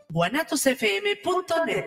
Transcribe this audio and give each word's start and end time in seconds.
guanatosfm.net 0.08 1.86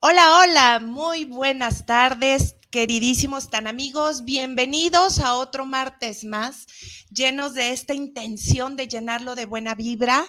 Hola, 0.00 0.38
hola, 0.38 0.78
muy 0.78 1.24
buenas 1.24 1.84
tardes, 1.84 2.54
queridísimos 2.70 3.50
tan 3.50 3.66
amigos. 3.66 4.24
Bienvenidos 4.24 5.18
a 5.18 5.34
otro 5.34 5.66
martes 5.66 6.22
más, 6.22 6.66
llenos 7.10 7.52
de 7.54 7.72
esta 7.72 7.94
intención 7.94 8.76
de 8.76 8.86
llenarlo 8.86 9.34
de 9.34 9.46
buena 9.46 9.74
vibra. 9.74 10.24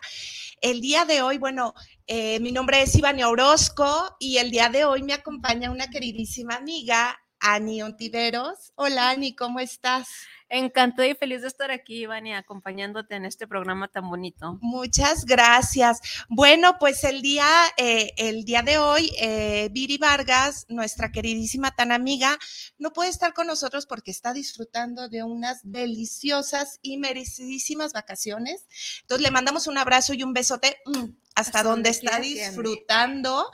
El 0.62 0.82
día 0.82 1.06
de 1.06 1.22
hoy, 1.22 1.38
bueno, 1.38 1.76
eh, 2.08 2.40
mi 2.40 2.52
nombre 2.52 2.82
es 2.82 2.96
Ivania 2.96 3.30
Orozco 3.30 4.18
y 4.20 4.38
el 4.38 4.50
día 4.50 4.70
de 4.70 4.86
hoy 4.86 5.04
me 5.04 5.14
acompaña 5.14 5.70
una 5.70 5.88
queridísima 5.88 6.56
amiga, 6.56 7.20
Ani 7.40 7.84
Ontiveros. 7.84 8.74
Hola, 8.74 9.12
Ani, 9.12 9.36
¿cómo 9.36 9.60
estás? 9.60 10.08
Encantada 10.52 11.08
y 11.08 11.14
feliz 11.14 11.44
de 11.44 11.48
estar 11.48 11.70
aquí, 11.70 12.02
Ivani, 12.02 12.34
acompañándote 12.34 13.16
en 13.16 13.26
este 13.26 13.48
programa 13.48 13.88
tan 13.88 14.10
bonito. 14.10 14.58
Muchas 14.62 15.26
gracias. 15.26 16.00
Bueno, 16.28 16.78
pues 16.80 17.04
el 17.04 17.22
día, 17.22 17.48
eh, 17.78 18.14
el 18.18 18.46
día 18.46 18.64
de 18.64 18.80
hoy, 18.80 19.12
eh, 19.20 19.70
Viri 19.72 20.00
Vargas, 20.00 20.66
nuestra 20.68 21.12
queridísima 21.12 21.70
tan 21.72 21.92
amiga, 21.92 22.38
no 22.80 22.92
puede 22.94 23.10
estar 23.10 23.34
con 23.34 23.46
nosotros 23.46 23.86
porque 23.86 24.10
está 24.10 24.34
disfrutando 24.34 25.08
de 25.08 25.22
unas 25.22 25.60
deliciosas 25.64 26.80
y 26.82 26.98
merecidísimas 26.98 27.94
vacaciones. 27.94 28.66
Entonces 29.02 29.22
le 29.22 29.32
mandamos 29.32 29.68
un 29.68 29.78
abrazo 29.78 30.14
y 30.16 30.24
un 30.24 30.34
besote 30.34 30.78
mm, 30.86 31.06
hasta, 31.36 31.62
donde 31.62 31.92
está 31.92 32.20
disfrutando. 32.20 33.52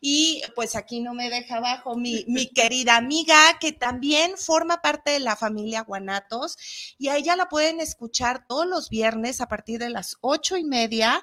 Y 0.00 0.42
pues 0.54 0.76
aquí 0.76 1.00
no 1.00 1.14
me 1.14 1.30
deja 1.30 1.56
abajo 1.56 1.96
mi, 1.96 2.24
mi 2.28 2.46
querida 2.46 2.96
amiga 2.96 3.58
que 3.60 3.72
también 3.72 4.36
forma 4.36 4.80
parte 4.80 5.12
de 5.12 5.20
la 5.20 5.36
familia 5.36 5.82
Guanatos 5.82 6.56
y 6.98 7.08
a 7.08 7.16
ella 7.16 7.36
la 7.36 7.48
pueden 7.48 7.80
escuchar 7.80 8.46
todos 8.46 8.66
los 8.66 8.88
viernes 8.90 9.40
a 9.40 9.48
partir 9.48 9.78
de 9.78 9.90
las 9.90 10.16
ocho 10.20 10.56
y 10.56 10.64
media 10.64 11.22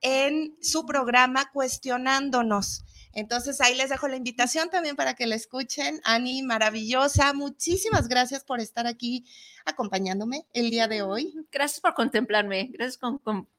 en 0.00 0.56
su 0.60 0.86
programa 0.86 1.50
Cuestionándonos. 1.52 2.84
Entonces 3.12 3.60
ahí 3.60 3.74
les 3.74 3.90
dejo 3.90 4.06
la 4.06 4.16
invitación 4.16 4.70
también 4.70 4.94
para 4.94 5.14
que 5.14 5.26
la 5.26 5.34
escuchen. 5.34 6.00
Ani, 6.04 6.42
maravillosa, 6.42 7.32
muchísimas 7.32 8.08
gracias 8.08 8.44
por 8.44 8.60
estar 8.60 8.86
aquí 8.86 9.24
acompañándome 9.64 10.46
el 10.52 10.70
día 10.70 10.88
de 10.88 11.02
hoy. 11.02 11.34
Gracias 11.50 11.80
por 11.80 11.94
contemplarme, 11.94 12.70
gracias 12.72 12.98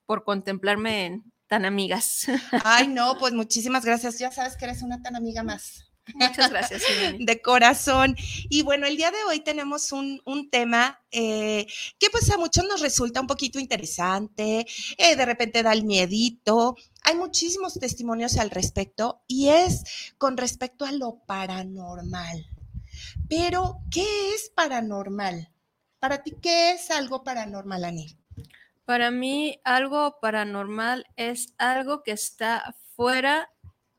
por 0.06 0.24
contemplarme 0.24 1.06
en, 1.06 1.24
tan 1.50 1.66
amigas. 1.66 2.28
Ay, 2.64 2.88
no, 2.88 3.18
pues 3.18 3.34
muchísimas 3.34 3.84
gracias. 3.84 4.20
Ya 4.20 4.32
sabes 4.32 4.56
que 4.56 4.66
eres 4.66 4.82
una 4.82 5.02
tan 5.02 5.18
amiga 5.18 5.44
más. 5.44 5.86
Muchas 6.16 6.50
gracias. 6.50 6.84
De 7.20 7.42
corazón. 7.42 8.16
Y 8.50 8.62
bueno, 8.62 8.88
el 8.88 8.96
día 8.96 9.12
de 9.12 9.24
hoy 9.28 9.42
tenemos 9.42 9.92
un, 9.92 10.22
tema 10.50 11.04
eh, 11.12 11.68
que 12.00 12.10
pues 12.10 12.32
a 12.32 12.38
muchos 12.38 12.66
nos 12.66 12.82
resulta 12.82 13.22
un 13.22 13.28
poquito 13.28 13.60
interesante, 13.60 14.66
eh, 14.98 15.16
de 15.16 15.26
repente 15.26 15.62
da 15.62 15.74
el 15.74 15.84
miedito. 15.84 16.76
Hay 17.04 17.16
muchísimos 17.16 17.74
testimonios 17.80 18.38
al 18.38 18.50
respecto 18.50 19.22
y 19.28 19.50
es 19.50 19.84
con 20.18 20.38
respecto 20.38 20.86
a 20.86 20.92
lo 20.92 21.20
paranormal. 21.26 22.48
Pero, 23.28 23.82
¿qué 23.92 24.34
es 24.34 24.52
paranormal? 24.56 25.52
Para 26.00 26.24
ti, 26.24 26.36
¿qué 26.42 26.72
es 26.72 26.90
algo 26.92 27.24
paranormal, 27.24 27.84
Ani? 27.84 28.18
Para 28.90 29.12
mí, 29.12 29.62
algo 29.66 30.18
paranormal 30.20 31.06
es 31.16 31.54
algo 31.60 32.02
que 32.02 32.10
está 32.10 32.74
fuera 32.96 33.52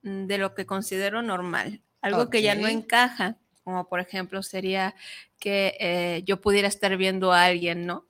de 0.02 0.36
lo 0.36 0.52
que 0.56 0.66
considero 0.66 1.22
normal, 1.22 1.80
algo 2.00 2.28
que 2.28 2.42
ya 2.42 2.56
no 2.56 2.66
encaja, 2.66 3.36
como 3.62 3.88
por 3.88 4.00
ejemplo 4.00 4.42
sería 4.42 4.96
que 5.38 5.76
eh, 5.78 6.24
yo 6.24 6.40
pudiera 6.40 6.66
estar 6.66 6.96
viendo 6.96 7.32
a 7.32 7.44
alguien, 7.44 7.86
¿no? 7.86 8.08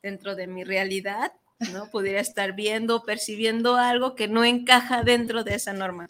dentro 0.00 0.36
de 0.36 0.46
mi 0.46 0.62
realidad, 0.62 1.32
¿no? 1.72 1.90
Pudiera 1.90 2.20
estar 2.20 2.52
viendo, 2.52 3.02
percibiendo 3.02 3.74
algo 3.74 4.14
que 4.14 4.28
no 4.28 4.44
encaja 4.44 5.02
dentro 5.02 5.42
de 5.42 5.56
esa 5.56 5.72
norma. 5.72 6.08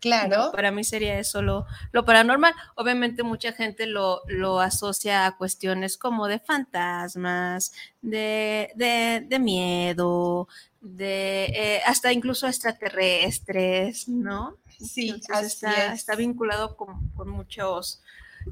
Claro. 0.00 0.52
Para 0.52 0.70
mí 0.70 0.84
sería 0.84 1.18
eso 1.18 1.42
lo, 1.42 1.66
paranormal. 2.04 2.54
Obviamente 2.76 3.22
mucha 3.22 3.52
gente 3.52 3.86
lo, 3.86 4.20
lo, 4.26 4.60
asocia 4.60 5.26
a 5.26 5.36
cuestiones 5.36 5.98
como 5.98 6.28
de 6.28 6.38
fantasmas, 6.38 7.72
de, 8.00 8.70
de, 8.76 9.38
miedo, 9.38 10.48
de 10.80 11.44
eh, 11.46 11.82
hasta 11.86 12.12
incluso 12.12 12.46
extraterrestres, 12.46 14.08
¿no? 14.08 14.56
Sí, 14.78 15.20
está, 15.36 15.92
está, 15.92 16.14
vinculado 16.16 16.76
con, 16.76 17.08
con 17.10 17.28
muchos... 17.28 18.02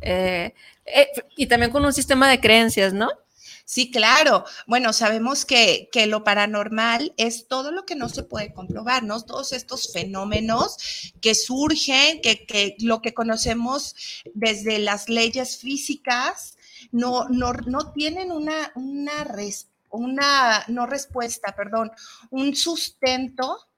Eh, 0.02 0.54
eh, 0.84 1.08
y 1.36 1.46
también 1.46 1.70
con 1.70 1.84
un 1.84 1.94
sistema 1.94 2.28
de 2.28 2.40
creencias, 2.40 2.92
¿no? 2.92 3.08
Sí, 3.70 3.90
claro. 3.90 4.46
Bueno, 4.66 4.94
sabemos 4.94 5.44
que, 5.44 5.90
que, 5.92 6.06
lo 6.06 6.24
paranormal 6.24 7.12
es 7.18 7.48
todo 7.48 7.70
lo 7.70 7.84
que 7.84 7.96
no 7.96 8.08
se 8.08 8.22
puede 8.22 8.54
comprobar, 8.54 9.02
¿no? 9.02 9.20
Todos 9.20 9.52
estos 9.52 9.92
fenómenos 9.92 11.12
que 11.20 11.34
surgen, 11.34 12.22
que, 12.22 12.46
que 12.46 12.76
lo 12.80 13.02
que 13.02 13.12
conocemos 13.12 13.94
desde 14.32 14.78
las 14.78 15.10
leyes 15.10 15.58
físicas, 15.58 16.56
no, 16.92 17.28
no, 17.28 17.52
no 17.52 17.92
tienen 17.92 18.32
una, 18.32 18.72
una, 18.74 19.26
una, 19.90 20.64
no 20.68 20.86
respuesta, 20.86 21.54
perdón, 21.54 21.90
un 22.30 22.56
sustento 22.56 23.68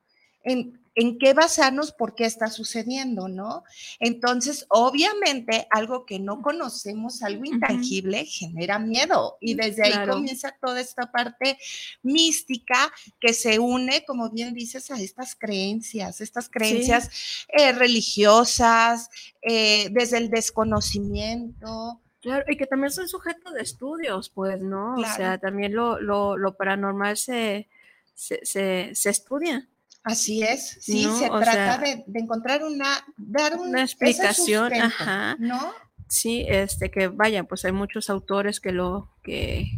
en, 0.44 0.79
en 0.94 1.18
qué 1.18 1.34
basarnos 1.34 1.92
por 1.92 2.14
qué 2.14 2.24
está 2.24 2.48
sucediendo, 2.48 3.28
¿no? 3.28 3.62
Entonces, 4.00 4.66
obviamente, 4.68 5.66
algo 5.70 6.04
que 6.04 6.18
no 6.18 6.42
conocemos, 6.42 7.22
algo 7.22 7.44
intangible, 7.44 8.24
genera 8.26 8.78
miedo 8.78 9.38
y 9.40 9.54
mm, 9.54 9.58
desde 9.58 9.84
ahí 9.84 10.08
comienza 10.08 10.56
toda 10.60 10.80
esta 10.80 11.10
parte 11.12 11.58
mística 12.02 12.92
que 13.20 13.32
se 13.32 13.58
une, 13.58 14.04
como 14.04 14.30
bien 14.30 14.52
dices, 14.52 14.90
a 14.90 15.00
estas 15.00 15.34
creencias, 15.36 16.20
estas 16.20 16.48
creencias 16.48 17.46
eh, 17.48 17.72
religiosas, 17.72 19.10
eh, 19.42 19.88
desde 19.92 20.18
el 20.18 20.30
desconocimiento. 20.30 22.00
Claro, 22.20 22.44
y 22.48 22.56
que 22.56 22.66
también 22.66 22.90
son 22.90 23.08
sujetos 23.08 23.54
de 23.54 23.62
estudios, 23.62 24.28
pues, 24.28 24.60
¿no? 24.60 24.96
O 24.96 25.04
sea, 25.16 25.38
también 25.38 25.74
lo, 25.74 25.98
lo, 25.98 26.56
paranormal 26.56 27.16
se, 27.16 27.70
se, 28.14 28.40
se 28.44 29.08
estudia. 29.08 29.66
Así 30.02 30.42
es, 30.42 30.78
sí, 30.80 31.04
se 31.18 31.28
trata 31.28 31.78
de, 31.78 32.04
encontrar 32.14 32.64
una, 32.64 33.04
dar 33.18 33.56
una 33.56 33.82
explicación, 33.82 34.72
ajá, 34.72 35.36
¿no? 35.38 35.72
Sí, 36.08 36.44
este, 36.48 36.90
que 36.90 37.08
vayan, 37.08 37.46
pues 37.46 37.64
hay 37.66 37.72
muchos 37.72 38.08
autores 38.08 38.60
que 38.60 38.72
lo, 38.72 39.10
que, 39.22 39.70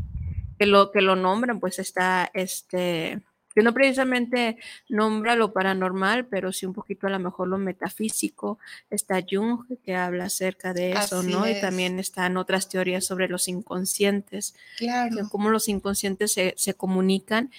que 0.59 0.67
lo, 0.67 0.93
que 0.93 1.03
lo 1.03 1.17
nombran, 1.17 1.59
pues 1.59 1.79
está 1.79 2.31
este 2.35 3.21
que 3.55 3.63
no 3.63 3.75
precisamente 3.75 4.57
nombra 4.89 5.37
lo 5.37 5.53
paranormal, 5.53 6.27
pero 6.27 6.53
sí 6.53 6.67
un 6.67 6.73
poquito 6.73 7.07
a 7.07 7.11
lo 7.11 7.19
mejor 7.19 7.49
lo 7.49 7.59
metafísico. 7.59 8.59
Está 8.91 9.23
Jung, 9.29 9.65
que 9.85 9.95
habla 9.95 10.25
acerca 10.25 10.73
de 10.73 10.93
eso, 10.93 11.23
¿no? 11.23 11.49
Y 11.49 11.61
también 11.61 11.99
están 11.99 12.37
otras 12.37 12.69
teorías 12.69 13.05
sobre 13.05 13.29
los 13.29 13.49
inconscientes, 13.49 14.55
claro. 14.79 15.29
cómo 15.31 15.51
los 15.51 15.69
inconscientes 15.69 16.33
se, 16.33 16.55
se 16.57 16.75
comunican 16.75 17.51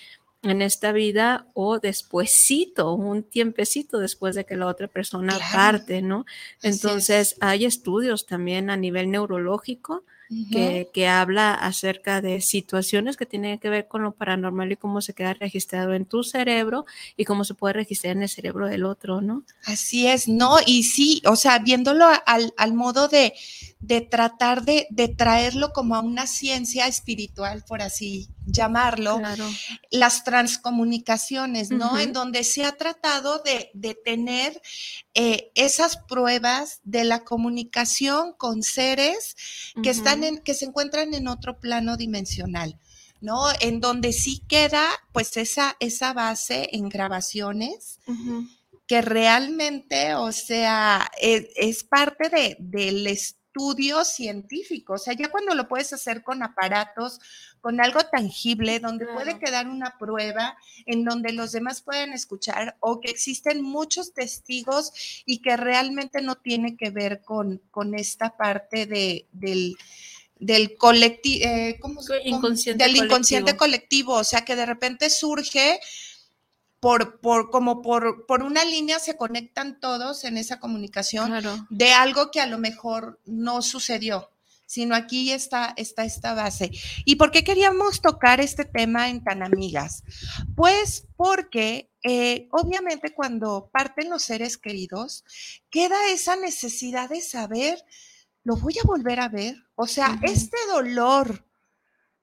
en 0.43 0.61
esta 0.61 0.91
vida 0.91 1.47
o 1.53 1.79
despuésito, 1.79 2.93
un 2.93 3.23
tiempecito 3.23 3.97
después 3.97 4.35
de 4.35 4.45
que 4.45 4.57
la 4.57 4.67
otra 4.67 4.87
persona 4.87 5.39
parte, 5.51 6.01
¿no? 6.01 6.25
Entonces 6.61 7.37
hay 7.39 7.65
estudios 7.65 8.25
también 8.25 8.69
a 8.69 8.77
nivel 8.77 9.09
neurológico 9.09 10.03
que, 10.51 11.07
habla 11.07 11.53
acerca 11.53 12.21
de 12.21 12.41
situaciones 12.41 13.17
que 13.17 13.25
tienen 13.25 13.59
que 13.59 13.69
ver 13.69 13.87
con 13.87 14.03
lo 14.03 14.13
paranormal 14.13 14.71
y 14.71 14.77
cómo 14.77 15.01
se 15.01 15.13
queda 15.13 15.33
registrado 15.33 15.93
en 15.93 16.05
tu 16.05 16.23
cerebro 16.23 16.85
y 17.17 17.25
cómo 17.25 17.43
se 17.43 17.53
puede 17.53 17.73
registrar 17.73 18.15
en 18.15 18.23
el 18.23 18.29
cerebro 18.29 18.67
del 18.67 18.85
otro, 18.85 19.21
¿no? 19.21 19.43
Así 19.65 20.07
es, 20.07 20.27
¿no? 20.27 20.57
Y 20.65 20.83
sí, 20.83 21.21
o 21.25 21.35
sea, 21.35 21.59
viéndolo 21.59 22.05
al, 22.25 22.53
al 22.57 22.73
modo 22.73 23.07
de, 23.07 23.33
de 23.79 24.01
tratar 24.01 24.63
de, 24.63 24.87
de, 24.89 25.07
traerlo 25.07 25.71
como 25.71 25.95
a 25.95 25.99
una 25.99 26.25
ciencia 26.25 26.87
espiritual, 26.87 27.63
por 27.67 27.81
así 27.81 28.29
llamarlo, 28.45 29.21
las 29.89 30.23
transcomunicaciones, 30.23 31.71
¿no? 31.71 31.97
En 31.99 32.13
donde 32.13 32.43
se 32.43 32.65
ha 32.65 32.73
tratado 32.73 33.39
de, 33.39 33.71
de 33.73 33.95
tener 33.95 34.61
eh, 35.13 35.51
esas 35.55 35.97
pruebas 35.97 36.81
de 36.83 37.03
la 37.03 37.23
comunicación 37.23 38.33
con 38.33 38.63
seres 38.63 39.35
que 39.81 39.89
están 39.89 40.23
en, 40.23 40.39
que 40.39 40.53
se 40.53 40.65
encuentran 40.65 41.13
en 41.13 41.27
otro 41.27 41.59
plano 41.59 41.97
dimensional. 41.97 42.79
¿no? 43.21 43.45
En 43.61 43.79
donde 43.79 44.11
sí 44.11 44.43
queda 44.49 44.85
pues 45.13 45.37
esa, 45.37 45.77
esa 45.79 46.11
base 46.11 46.67
en 46.73 46.89
grabaciones 46.89 47.99
que 48.85 49.01
realmente, 49.01 50.13
o 50.15 50.33
sea, 50.33 51.09
es, 51.21 51.45
es 51.55 51.85
parte 51.85 52.27
de, 52.29 52.57
del 52.59 53.07
estudio 53.07 53.42
estudio 53.53 54.03
científico, 54.03 54.93
o 54.93 54.97
sea, 54.97 55.13
ya 55.13 55.29
cuando 55.29 55.53
lo 55.53 55.67
puedes 55.67 55.93
hacer 55.93 56.23
con 56.23 56.41
aparatos, 56.41 57.19
con 57.61 57.79
algo 57.79 57.99
tangible, 58.11 58.79
donde 58.79 59.05
puede 59.05 59.37
quedar 59.37 59.67
una 59.67 59.95
prueba, 59.99 60.57
en 60.87 61.05
donde 61.05 61.33
los 61.33 61.51
demás 61.51 61.81
pueden 61.81 62.13
escuchar 62.13 62.75
o 62.79 62.99
que 62.99 63.11
existen 63.11 63.61
muchos 63.61 64.13
testigos 64.13 64.91
y 65.25 65.37
que 65.39 65.55
realmente 65.55 66.21
no 66.21 66.35
tiene 66.35 66.75
que 66.75 66.89
ver 66.89 67.21
con, 67.21 67.61
con 67.69 67.93
esta 67.93 68.35
parte 68.35 68.87
de, 68.87 69.27
del, 69.31 69.77
del 70.39 70.75
colectivo, 70.75 71.45
eh, 71.45 71.77
¿cómo, 71.79 72.01
inconsciente 72.25 72.83
del 72.83 72.95
inconsciente 72.95 73.55
colectivo, 73.55 74.15
o 74.15 74.23
sea, 74.23 74.41
que 74.41 74.55
de 74.55 74.65
repente 74.65 75.11
surge 75.11 75.79
por, 76.83 77.21
por, 77.21 77.49
como 77.49 77.81
por, 77.81 78.25
por 78.25 78.43
una 78.43 78.65
línea 78.65 78.99
se 78.99 79.15
conectan 79.15 79.79
todos 79.79 80.25
en 80.25 80.35
esa 80.35 80.59
comunicación 80.59 81.31
de 81.69 81.93
algo 81.93 82.29
que 82.29 82.41
a 82.41 82.45
lo 82.45 82.57
mejor 82.57 83.21
no 83.23 83.61
sucedió, 83.61 84.29
sino 84.65 84.93
aquí 84.93 85.31
está, 85.31 85.73
está 85.77 86.03
esta 86.03 86.33
base. 86.33 86.71
¿Y 87.05 87.15
por 87.15 87.31
qué 87.31 87.45
queríamos 87.45 88.01
tocar 88.01 88.41
este 88.41 88.65
tema 88.65 89.07
en 89.07 89.23
Tan 89.23 89.43
Amigas? 89.43 90.03
Pues 90.57 91.07
porque 91.15 91.89
eh, 92.03 92.49
obviamente 92.51 93.13
cuando 93.13 93.69
parten 93.71 94.09
los 94.09 94.23
seres 94.23 94.57
queridos, 94.57 95.23
queda 95.69 96.09
esa 96.09 96.35
necesidad 96.35 97.09
de 97.09 97.21
saber, 97.21 97.81
¿lo 98.43 98.57
voy 98.57 98.73
a 98.77 98.85
volver 98.85 99.21
a 99.21 99.29
ver? 99.29 99.55
O 99.75 99.87
sea, 99.87 100.19
este 100.21 100.57
dolor 100.67 101.45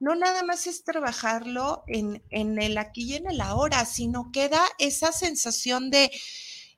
no 0.00 0.14
nada 0.14 0.42
más 0.42 0.66
es 0.66 0.82
trabajarlo 0.82 1.84
en, 1.86 2.22
el 2.30 2.78
aquí 2.78 3.04
y 3.04 3.14
en 3.16 3.30
el 3.30 3.40
ahora, 3.40 3.84
sino 3.84 4.32
queda 4.32 4.62
esa 4.78 5.12
sensación 5.12 5.90
de, 5.90 6.10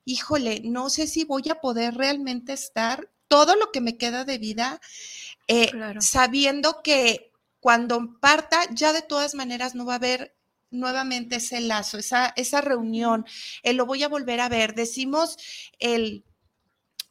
híjole, 0.05 0.61
no 0.63 0.89
sé 0.89 1.07
si 1.07 1.23
voy 1.23 1.43
a 1.49 1.61
poder 1.61 1.95
realmente 1.95 2.53
estar 2.53 3.09
todo 3.29 3.55
lo 3.55 3.71
que 3.71 3.81
me 3.81 3.97
queda 3.97 4.25
de 4.25 4.37
vida, 4.37 4.81
eh, 5.47 5.71
sabiendo 5.99 6.81
que 6.83 7.31
cuando 7.61 8.19
parta 8.19 8.61
ya 8.71 8.91
de 8.91 9.01
todas 9.01 9.35
maneras 9.35 9.73
no 9.73 9.85
va 9.85 9.93
a 9.93 9.95
haber 9.95 10.35
nuevamente 10.69 11.37
ese 11.37 11.61
lazo, 11.61 11.97
esa, 11.97 12.33
esa 12.35 12.59
reunión, 12.59 13.25
lo 13.63 13.85
voy 13.85 14.03
a 14.03 14.09
volver 14.09 14.41
a 14.41 14.49
ver. 14.49 14.75
Decimos 14.75 15.37
el 15.79 16.25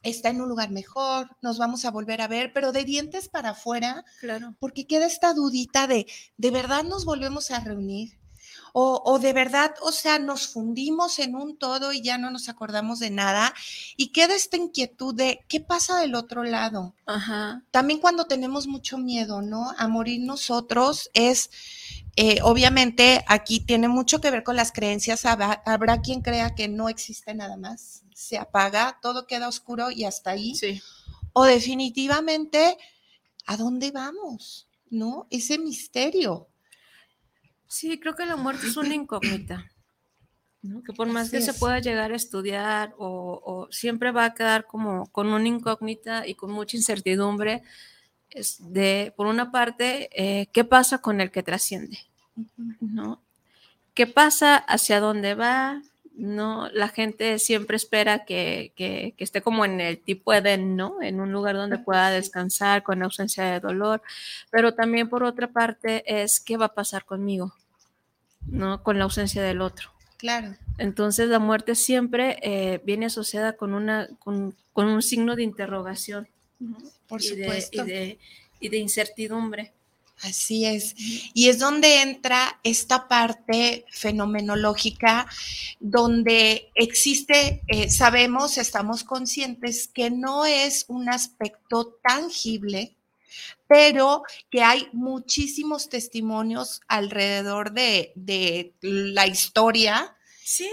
está 0.03 0.29
en 0.29 0.41
un 0.41 0.49
lugar 0.49 0.69
mejor, 0.69 1.35
nos 1.41 1.57
vamos 1.57 1.85
a 1.85 1.91
volver 1.91 2.21
a 2.21 2.27
ver, 2.27 2.53
pero 2.53 2.71
de 2.71 2.83
dientes 2.83 3.29
para 3.29 3.51
afuera, 3.51 4.05
claro. 4.19 4.55
porque 4.59 4.85
queda 4.85 5.05
esta 5.05 5.33
dudita 5.33 5.87
de, 5.87 6.05
¿de 6.37 6.51
verdad 6.51 6.83
nos 6.83 7.05
volvemos 7.05 7.51
a 7.51 7.59
reunir? 7.59 8.19
O, 8.75 9.19
de 9.19 9.33
verdad, 9.33 9.75
o 9.83 9.91
sea, 9.91 10.17
nos 10.17 10.47
fundimos 10.47 11.19
en 11.19 11.35
un 11.35 11.57
todo 11.57 11.93
y 11.93 12.01
ya 12.01 12.17
no 12.17 12.31
nos 12.31 12.49
acordamos 12.49 12.97
de 12.97 13.11
nada. 13.11 13.53
Y 13.97 14.07
queda 14.07 14.33
esta 14.33 14.57
inquietud 14.57 15.13
de 15.13 15.45
qué 15.47 15.59
pasa 15.59 15.99
del 15.99 16.15
otro 16.15 16.43
lado. 16.43 16.95
Ajá. 17.05 17.61
También 17.69 17.99
cuando 17.99 18.25
tenemos 18.25 18.65
mucho 18.65 18.97
miedo, 18.97 19.43
¿no? 19.43 19.75
A 19.77 19.87
morir 19.87 20.21
nosotros 20.21 21.11
es, 21.13 21.51
eh, 22.15 22.39
obviamente, 22.43 23.23
aquí 23.27 23.59
tiene 23.59 23.87
mucho 23.87 24.21
que 24.21 24.31
ver 24.31 24.43
con 24.43 24.55
las 24.55 24.71
creencias. 24.71 25.25
habrá 25.25 26.01
quien 26.01 26.21
crea 26.21 26.55
que 26.55 26.67
no 26.67 26.89
existe 26.89 27.33
nada 27.33 27.57
más 27.57 28.03
se 28.13 28.37
apaga, 28.37 28.99
todo 29.01 29.27
queda 29.27 29.47
oscuro 29.47 29.91
y 29.91 30.05
hasta 30.05 30.31
ahí. 30.31 30.55
Sí. 30.55 30.81
O 31.33 31.45
definitivamente, 31.45 32.77
¿a 33.45 33.57
dónde 33.57 33.91
vamos? 33.91 34.67
¿No? 34.89 35.27
Ese 35.29 35.57
misterio. 35.57 36.47
Sí, 37.67 37.99
creo 37.99 38.15
que 38.15 38.25
la 38.25 38.35
muerte 38.35 38.67
es 38.67 38.77
una 38.77 38.93
incógnita. 38.93 39.69
Que 40.85 40.93
por 40.93 41.07
más 41.07 41.29
que 41.29 41.41
se 41.41 41.53
pueda 41.53 41.79
llegar 41.79 42.13
a 42.13 42.15
estudiar 42.15 42.95
o, 42.97 43.67
siempre 43.69 44.11
va 44.11 44.25
a 44.25 44.33
quedar 44.33 44.65
como 44.65 45.07
con 45.07 45.27
una 45.27 45.47
incógnita 45.47 46.25
y 46.25 46.35
con 46.35 46.51
mucha 46.51 46.77
incertidumbre, 46.77 47.63
es 48.33 48.57
de, 48.59 49.13
por 49.15 49.27
una 49.27 49.51
parte, 49.51 50.09
eh, 50.13 50.47
¿qué 50.51 50.63
pasa 50.63 50.99
con 50.99 51.21
el 51.21 51.31
que 51.31 51.43
trasciende? 51.43 51.99
¿No? 52.79 53.21
¿Qué 53.93 54.07
pasa? 54.07 54.57
¿Hacia 54.57 54.99
dónde 54.99 55.35
va? 55.35 55.81
¿no? 56.15 56.69
La 56.69 56.89
gente 56.89 57.39
siempre 57.39 57.75
espera 57.75 58.25
que, 58.25 58.73
esté 59.17 59.41
como 59.41 59.65
en 59.65 59.81
el 59.81 59.99
tipo 59.99 60.33
Edén, 60.33 60.75
¿no? 60.75 61.01
En 61.01 61.19
un 61.19 61.31
lugar 61.31 61.55
donde 61.55 61.79
pueda 61.79 62.09
descansar 62.09 62.83
con 62.83 63.01
ausencia 63.03 63.43
de 63.45 63.59
dolor, 63.59 64.01
pero 64.51 64.73
también 64.73 65.09
por 65.09 65.23
otra 65.23 65.47
parte 65.47 66.03
es 66.05 66.39
qué 66.39 66.57
va 66.57 66.67
a 66.67 66.73
pasar 66.73 67.05
conmigo, 67.05 67.53
¿no? 68.47 68.83
Con 68.83 68.97
la 68.97 69.05
ausencia 69.05 69.41
del 69.41 69.61
otro. 69.61 69.89
Claro. 70.17 70.55
Entonces 70.77 71.29
la 71.29 71.39
muerte 71.39 71.75
siempre 71.75 72.37
eh, 72.41 72.81
viene 72.85 73.07
asociada 73.07 73.53
con, 73.53 73.73
una, 73.73 74.07
con, 74.19 74.55
un 74.73 75.01
signo 75.01 75.35
de 75.35 75.43
interrogación. 75.43 76.27
Por 77.07 77.21
supuesto. 77.21 77.85
y 78.59 78.69
de 78.69 78.77
incertidumbre. 78.77 79.73
Así 80.23 80.65
es. 80.65 80.95
Y 81.33 81.49
es 81.49 81.59
donde 81.59 82.01
entra 82.01 82.59
esta 82.63 83.09
parte 83.09 83.85
fenomenológica, 83.91 85.27
donde 85.81 86.69
existe, 86.75 87.61
eh, 87.67 87.89
sabemos, 87.89 88.57
estamos 88.57 89.03
conscientes 89.03 89.89
que 89.89 90.11
no 90.11 90.45
es 90.45 90.85
un 90.87 91.09
aspecto 91.09 91.99
tangible, 92.01 92.95
pero 93.67 94.23
que 94.49 94.63
hay 94.63 94.87
muchísimos 94.93 95.89
testimonios 95.89 96.79
alrededor 96.87 97.73
de, 97.73 98.13
de 98.15 98.73
la 98.81 99.27
historia. 99.27 100.15
Sí. 100.41 100.69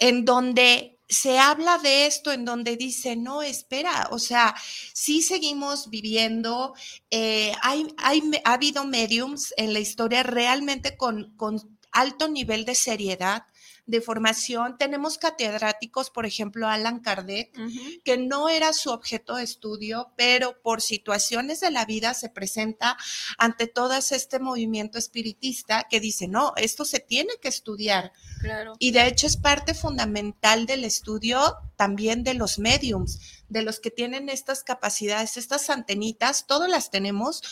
En 0.00 0.24
donde 0.24 0.95
se 1.08 1.38
habla 1.38 1.78
de 1.78 2.06
esto 2.06 2.32
en 2.32 2.44
donde 2.44 2.76
dice, 2.76 3.16
no, 3.16 3.42
espera, 3.42 4.08
o 4.10 4.18
sea, 4.18 4.54
sí 4.92 5.22
seguimos 5.22 5.88
viviendo, 5.90 6.74
eh, 7.10 7.52
hay, 7.62 7.86
hay, 7.98 8.22
ha 8.44 8.54
habido 8.54 8.84
mediums 8.84 9.54
en 9.56 9.72
la 9.72 9.78
historia 9.78 10.22
realmente 10.22 10.96
con, 10.96 11.34
con 11.36 11.78
alto 11.92 12.28
nivel 12.28 12.64
de 12.64 12.74
seriedad, 12.74 13.44
de 13.86 14.00
formación. 14.00 14.76
Tenemos 14.78 15.16
catedráticos, 15.16 16.10
por 16.10 16.26
ejemplo, 16.26 16.68
Alan 16.68 17.00
Kardec, 17.00 17.52
que 18.04 18.18
no 18.18 18.48
era 18.48 18.72
su 18.72 18.90
objeto 18.90 19.36
de 19.36 19.44
estudio, 19.44 20.12
pero 20.16 20.60
por 20.60 20.82
situaciones 20.82 21.60
de 21.60 21.70
la 21.70 21.84
vida 21.84 22.12
se 22.14 22.28
presenta 22.28 22.96
ante 23.38 23.68
todo 23.68 23.94
este 23.96 24.38
movimiento 24.40 24.98
espiritista 24.98 25.86
que 25.88 26.00
dice, 26.00 26.26
no, 26.26 26.52
esto 26.56 26.84
se 26.84 26.98
tiene 27.00 27.34
que 27.40 27.48
estudiar. 27.48 28.12
Claro. 28.40 28.74
Y 28.78 28.90
de 28.90 29.06
hecho 29.06 29.26
es 29.26 29.36
parte 29.36 29.74
fundamental 29.74 30.66
del 30.66 30.84
estudio 30.84 31.56
también 31.76 32.24
de 32.24 32.34
los 32.34 32.58
mediums, 32.58 33.20
de 33.48 33.62
los 33.62 33.78
que 33.80 33.90
tienen 33.90 34.28
estas 34.28 34.64
capacidades, 34.64 35.36
estas 35.36 35.70
antenitas, 35.70 36.46
todas 36.46 36.68
las 36.68 36.90
tenemos, 36.90 37.42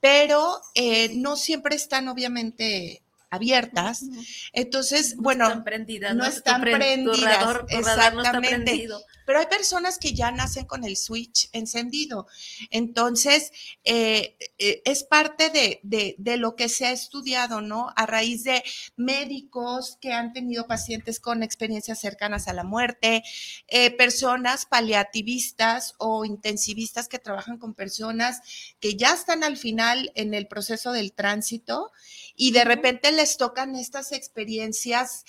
pero 0.00 0.60
eh, 0.74 1.14
no 1.14 1.36
siempre 1.36 1.76
están 1.76 2.08
obviamente 2.08 3.03
abiertas. 3.34 4.04
Entonces, 4.52 5.16
bueno, 5.16 5.46
están 5.46 5.64
prendidas, 5.64 6.14
no, 6.14 6.24
están 6.24 6.60
prendidas. 6.60 7.60
exactamente. 7.68 8.88
Pero 9.24 9.38
hay 9.38 9.46
personas 9.46 9.98
que 9.98 10.12
ya 10.12 10.30
nacen 10.30 10.64
con 10.64 10.84
el 10.84 10.96
switch 10.96 11.48
encendido. 11.52 12.26
Entonces, 12.70 13.52
eh, 13.84 14.36
eh, 14.58 14.82
es 14.84 15.04
parte 15.04 15.50
de, 15.50 16.36
lo 16.36 16.56
que 16.56 16.68
se 16.68 16.86
ha 16.86 16.92
estudiado, 16.92 17.60
¿no? 17.60 17.92
A 17.96 18.06
raíz 18.06 18.44
de 18.44 18.62
médicos 18.96 19.98
que 20.00 20.12
han 20.12 20.32
tenido 20.32 20.66
pacientes 20.66 21.20
con 21.20 21.42
experiencias 21.42 22.00
cercanas 22.00 22.48
a 22.48 22.52
la 22.52 22.64
muerte, 22.64 23.22
eh, 23.68 23.90
personas 23.90 24.66
paliativistas 24.66 25.94
o 25.98 26.24
intensivistas 26.24 27.08
que 27.08 27.18
trabajan 27.18 27.58
con 27.58 27.74
personas 27.74 28.40
que 28.80 28.96
ya 28.96 29.14
están 29.14 29.44
al 29.44 29.56
final 29.56 30.12
en 30.14 30.34
el 30.34 30.46
proceso 30.46 30.92
del 30.92 31.12
tránsito 31.12 31.92
y 32.36 32.52
de 32.52 32.64
repente 32.64 33.12
les 33.12 33.36
tocan 33.36 33.76
estas 33.76 34.12
experiencias 34.12 35.24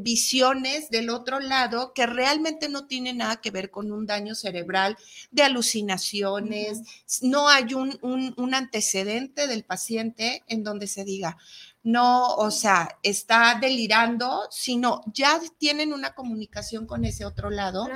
visiones 0.00 0.90
del 0.90 1.10
otro 1.10 1.40
lado 1.40 1.92
que 1.92 2.06
realmente 2.06 2.68
no 2.68 2.86
tienen 2.86 3.18
nada 3.18 3.40
que 3.40 3.50
ver 3.50 3.70
con 3.70 3.92
un 3.92 4.06
daño 4.06 4.34
cerebral, 4.34 4.96
de 5.30 5.42
alucinaciones, 5.42 6.82
no 7.22 7.48
hay 7.48 7.74
un, 7.74 7.98
un, 8.02 8.54
antecedente 8.54 9.46
del 9.46 9.64
paciente 9.64 10.42
en 10.48 10.64
donde 10.64 10.86
se 10.86 11.04
diga, 11.04 11.36
no, 11.82 12.34
o 12.34 12.50
sea, 12.50 12.98
está 13.02 13.58
delirando, 13.60 14.48
sino 14.50 15.02
ya 15.12 15.38
tienen 15.58 15.92
una 15.92 16.14
comunicación 16.14 16.86
con 16.86 17.04
ese 17.04 17.24
otro 17.24 17.50
lado. 17.50 17.86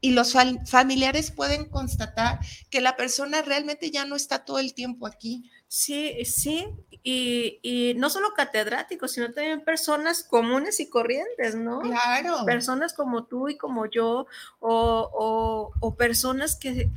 Y 0.00 0.12
los 0.12 0.34
familiares 0.66 1.30
pueden 1.30 1.64
constatar 1.66 2.38
que 2.70 2.80
la 2.80 2.96
persona 2.96 3.42
realmente 3.42 3.90
ya 3.90 4.04
no 4.04 4.16
está 4.16 4.44
todo 4.44 4.58
el 4.58 4.74
tiempo 4.74 5.06
aquí. 5.06 5.50
Sí, 5.66 6.24
sí, 6.24 6.66
y, 7.02 7.94
no 7.96 8.10
solo 8.10 8.32
catedráticos, 8.34 9.12
sino 9.12 9.32
también 9.32 9.64
personas 9.64 10.22
comunes 10.22 10.80
y 10.80 10.88
corrientes, 10.88 11.54
¿no? 11.54 11.80
Claro. 11.80 12.44
Personas 12.44 12.92
como 12.92 13.24
tú 13.24 13.48
y 13.48 13.56
como 13.56 13.86
yo, 13.86 14.26
o, 14.60 15.94
personas 15.96 16.56
que, 16.56 16.90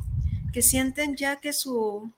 que, 0.54 0.62
sienten 0.62 1.16
ya 1.16 1.38
que 1.38 1.54
su, 1.54 2.12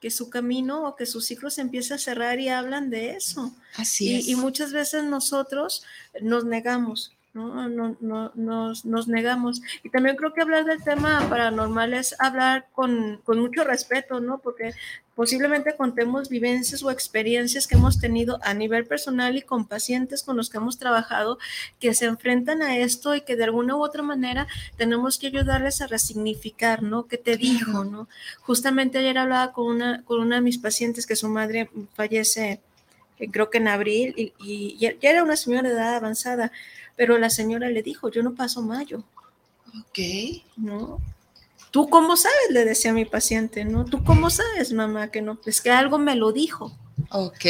que 0.00 0.10
su 0.10 0.30
camino 0.30 0.86
o 0.86 0.96
que 0.96 1.06
su 1.06 1.20
ciclo 1.20 1.50
se 1.50 1.60
empieza 1.60 1.96
a 1.96 1.98
cerrar 1.98 2.40
y 2.40 2.48
hablan 2.48 2.90
de 2.90 3.10
eso. 3.10 3.54
Así 3.76 4.16
es. 4.16 4.28
Y 4.28 4.36
muchas 4.36 4.72
veces 4.72 5.04
nosotros 5.04 5.84
nos 6.20 6.44
negamos. 6.44 7.12
¿No? 7.34 7.68
No, 7.68 7.96
no, 8.00 8.32
nos, 8.34 8.84
nos, 8.84 9.08
negamos. 9.08 9.60
Y 9.82 9.90
también 9.90 10.16
creo 10.16 10.32
que 10.32 10.40
hablar 10.40 10.64
del 10.64 10.82
tema 10.82 11.26
paranormal 11.28 11.92
es 11.92 12.14
hablar 12.20 12.68
con, 12.72 13.20
con, 13.24 13.40
mucho 13.40 13.64
respeto, 13.64 14.20
¿no? 14.20 14.38
Porque 14.38 14.72
posiblemente 15.16 15.76
contemos 15.76 16.28
vivencias 16.28 16.82
o 16.82 16.90
experiencias 16.90 17.66
que 17.66 17.74
hemos 17.74 17.98
tenido 18.00 18.38
a 18.42 18.54
nivel 18.54 18.86
personal 18.86 19.36
y 19.36 19.42
con 19.42 19.66
pacientes 19.66 20.22
con 20.22 20.36
los 20.36 20.48
que 20.48 20.58
hemos 20.58 20.78
trabajado 20.78 21.38
que 21.80 21.92
se 21.94 22.06
enfrentan 22.06 22.62
a 22.62 22.78
esto 22.78 23.14
y 23.14 23.22
que 23.22 23.36
de 23.36 23.44
alguna 23.44 23.76
u 23.76 23.82
otra 23.82 24.02
manera 24.02 24.46
tenemos 24.76 25.18
que 25.18 25.26
ayudarles 25.26 25.80
a 25.80 25.88
resignificar, 25.88 26.82
¿no? 26.82 27.06
¿Qué 27.06 27.18
te 27.18 27.36
dijo, 27.36 27.84
no? 27.84 28.08
Justamente 28.42 28.98
ayer 28.98 29.18
hablaba 29.18 29.52
con 29.52 29.66
una, 29.66 30.04
con 30.04 30.20
una 30.20 30.36
de 30.36 30.42
mis 30.42 30.58
pacientes 30.58 31.06
que 31.06 31.16
su 31.16 31.28
madre 31.28 31.68
fallece, 31.94 32.60
eh, 33.18 33.30
creo 33.30 33.50
que 33.50 33.58
en 33.58 33.68
abril, 33.68 34.14
y, 34.16 34.32
y 34.38 34.76
ya 34.78 34.94
era 35.00 35.24
una 35.24 35.36
señora 35.36 35.68
de 35.68 35.74
edad 35.74 35.96
avanzada, 35.96 36.52
pero 36.96 37.18
la 37.18 37.30
señora 37.30 37.68
le 37.68 37.82
dijo, 37.82 38.10
yo 38.10 38.22
no 38.22 38.34
paso 38.34 38.62
mayo. 38.62 39.04
Ok. 39.80 39.98
¿No? 40.56 41.00
¿Tú 41.70 41.88
cómo 41.88 42.16
sabes? 42.16 42.50
Le 42.50 42.64
decía 42.64 42.92
a 42.92 42.94
mi 42.94 43.04
paciente, 43.04 43.64
¿no? 43.64 43.84
¿Tú 43.84 44.04
cómo 44.04 44.30
sabes, 44.30 44.72
mamá, 44.72 45.10
que 45.10 45.22
no? 45.22 45.40
Es 45.44 45.60
que 45.60 45.70
algo 45.70 45.98
me 45.98 46.14
lo 46.14 46.30
dijo. 46.30 46.72
Ok, 47.10 47.44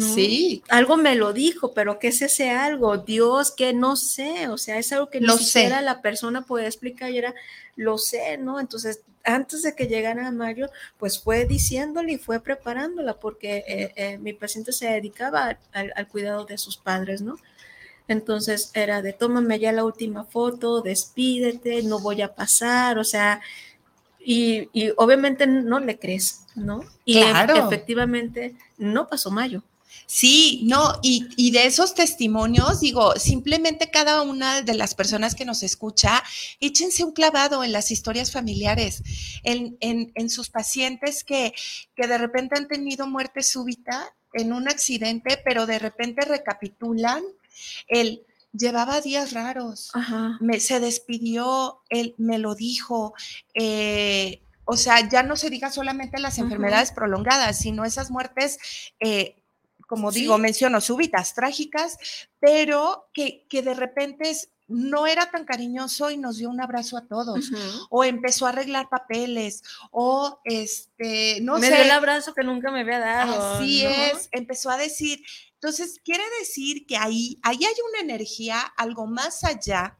sí. 0.00 0.62
Algo 0.68 0.98
me 0.98 1.14
lo 1.14 1.32
dijo, 1.32 1.72
pero 1.72 1.98
¿qué 1.98 2.08
es 2.08 2.20
ese 2.20 2.50
algo? 2.50 2.98
Dios, 2.98 3.50
que 3.50 3.72
no 3.72 3.96
sé, 3.96 4.48
o 4.48 4.58
sea, 4.58 4.78
es 4.78 4.92
algo 4.92 5.08
que 5.08 5.20
lo 5.20 5.36
ni 5.36 5.42
siquiera 5.42 5.80
la 5.80 6.02
persona 6.02 6.42
puede 6.42 6.66
explicar 6.66 7.10
y 7.10 7.18
era, 7.18 7.34
lo 7.76 7.96
sé, 7.96 8.36
¿no? 8.36 8.60
Entonces, 8.60 9.00
antes 9.24 9.62
de 9.62 9.74
que 9.74 9.86
llegara 9.86 10.26
a 10.26 10.30
mayo, 10.30 10.68
pues 10.98 11.18
fue 11.18 11.46
diciéndole 11.46 12.12
y 12.12 12.18
fue 12.18 12.40
preparándola, 12.40 13.14
porque 13.14 13.64
eh, 13.66 13.92
eh, 13.96 14.18
mi 14.18 14.34
paciente 14.34 14.72
se 14.72 14.88
dedicaba 14.88 15.58
al 15.72 16.08
cuidado 16.08 16.44
de 16.44 16.58
sus 16.58 16.76
padres, 16.76 17.22
¿no? 17.22 17.36
Entonces 18.08 18.70
era 18.74 19.02
de 19.02 19.12
tómame 19.12 19.58
ya 19.58 19.72
la 19.72 19.84
última 19.84 20.24
foto, 20.24 20.82
despídete, 20.82 21.82
no 21.82 22.00
voy 22.00 22.22
a 22.22 22.34
pasar, 22.34 22.98
o 22.98 23.04
sea, 23.04 23.40
y, 24.24 24.68
obviamente 24.96 25.46
no 25.46 25.80
le 25.80 25.98
crees, 25.98 26.46
¿no? 26.54 26.84
Y 27.04 27.18
efectivamente 27.18 28.56
no 28.78 29.08
pasó 29.08 29.30
mayo. 29.30 29.62
Sí, 30.06 30.62
no, 30.64 30.98
y, 31.02 31.50
de 31.50 31.66
esos 31.66 31.94
testimonios, 31.94 32.80
digo, 32.80 33.14
simplemente 33.16 33.90
cada 33.90 34.22
una 34.22 34.62
de 34.62 34.74
las 34.74 34.94
personas 34.94 35.34
que 35.34 35.44
nos 35.44 35.62
escucha, 35.62 36.22
échense 36.60 37.04
un 37.04 37.12
clavado 37.12 37.64
en 37.64 37.72
las 37.72 37.90
historias 37.90 38.30
familiares, 38.30 39.02
en, 39.44 39.76
en, 39.80 40.30
sus 40.30 40.50
pacientes 40.50 41.24
que, 41.24 41.54
que 41.96 42.06
de 42.06 42.18
repente 42.18 42.56
han 42.58 42.68
tenido 42.68 43.06
muerte 43.06 43.42
súbita 43.42 44.14
en 44.34 44.52
un 44.52 44.68
accidente, 44.68 45.40
pero 45.44 45.66
de 45.66 45.78
repente 45.78 46.22
recapitulan 46.22 47.22
él 47.88 48.24
llevaba 48.52 49.00
días 49.00 49.32
raros, 49.32 49.90
Me, 50.40 50.60
se 50.60 50.80
despidió, 50.80 51.82
él 51.88 52.14
me 52.18 52.38
lo 52.38 52.54
dijo. 52.54 53.14
Eh, 53.54 54.42
o 54.64 54.76
sea, 54.76 55.08
ya 55.08 55.22
no 55.22 55.36
se 55.36 55.50
diga 55.50 55.70
solamente 55.70 56.20
las 56.20 56.38
enfermedades 56.38 56.92
prolongadas, 56.92 57.58
sino 57.58 57.84
esas 57.84 58.10
muertes, 58.10 58.58
eh, 59.00 59.36
como 59.86 60.10
digo, 60.10 60.38
menciono, 60.38 60.80
súbitas, 60.80 61.34
trágicas, 61.34 61.98
pero 62.40 63.08
que, 63.12 63.46
que 63.48 63.62
de 63.62 63.74
repente 63.74 64.30
es, 64.30 64.48
no 64.66 65.06
era 65.06 65.30
tan 65.30 65.44
cariñoso 65.44 66.10
y 66.10 66.16
nos 66.16 66.38
dio 66.38 66.48
un 66.48 66.62
abrazo 66.62 66.96
a 66.96 67.06
todos, 67.06 67.50
o 67.90 68.04
empezó 68.04 68.46
a 68.46 68.50
arreglar 68.50 68.88
papeles, 68.88 69.62
o 69.90 70.40
este, 70.44 71.40
no 71.42 71.58
me 71.58 71.68
sé. 71.68 71.74
dio 71.74 71.84
el 71.84 71.90
abrazo 71.90 72.32
que 72.32 72.44
nunca 72.44 72.70
me 72.70 72.80
había 72.80 72.98
dado. 72.98 73.56
Así 73.56 73.84
es, 73.84 74.30
empezó 74.32 74.70
a 74.70 74.78
decir, 74.78 75.22
entonces, 75.64 75.98
quiere 76.04 76.24
decir 76.40 76.84
que 76.84 76.98
ahí, 76.98 77.38
ahí 77.42 77.64
hay 77.64 77.74
una 77.88 78.00
energía, 78.00 78.60
algo 78.76 79.06
más 79.06 79.44
allá 79.44 79.98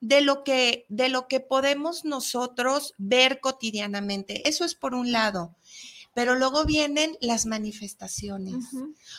de 0.00 0.22
lo 0.22 0.42
que, 0.42 0.86
de 0.88 1.08
lo 1.08 1.28
que 1.28 1.38
podemos 1.38 2.04
nosotros 2.04 2.94
ver 2.98 3.38
cotidianamente. 3.38 4.48
Eso 4.48 4.64
es 4.64 4.74
por 4.74 4.92
un 4.92 5.12
lado. 5.12 5.54
Pero 6.14 6.34
luego 6.34 6.64
vienen 6.64 7.16
las 7.20 7.46
manifestaciones. 7.46 8.56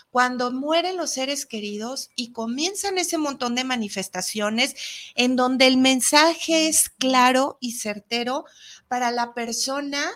Cuando 0.09 0.51
mueren 0.51 0.97
los 0.97 1.11
seres 1.11 1.45
queridos 1.45 2.09
y 2.17 2.33
comienzan 2.33 2.97
ese 2.97 3.17
montón 3.17 3.55
de 3.55 3.63
manifestaciones 3.63 4.75
en 5.15 5.37
donde 5.37 5.65
el 5.65 5.77
mensaje 5.77 6.67
es 6.67 6.89
claro 6.89 7.57
y 7.61 7.71
certero 7.71 8.43
para 8.89 9.11
la 9.11 9.33
persona 9.33 10.11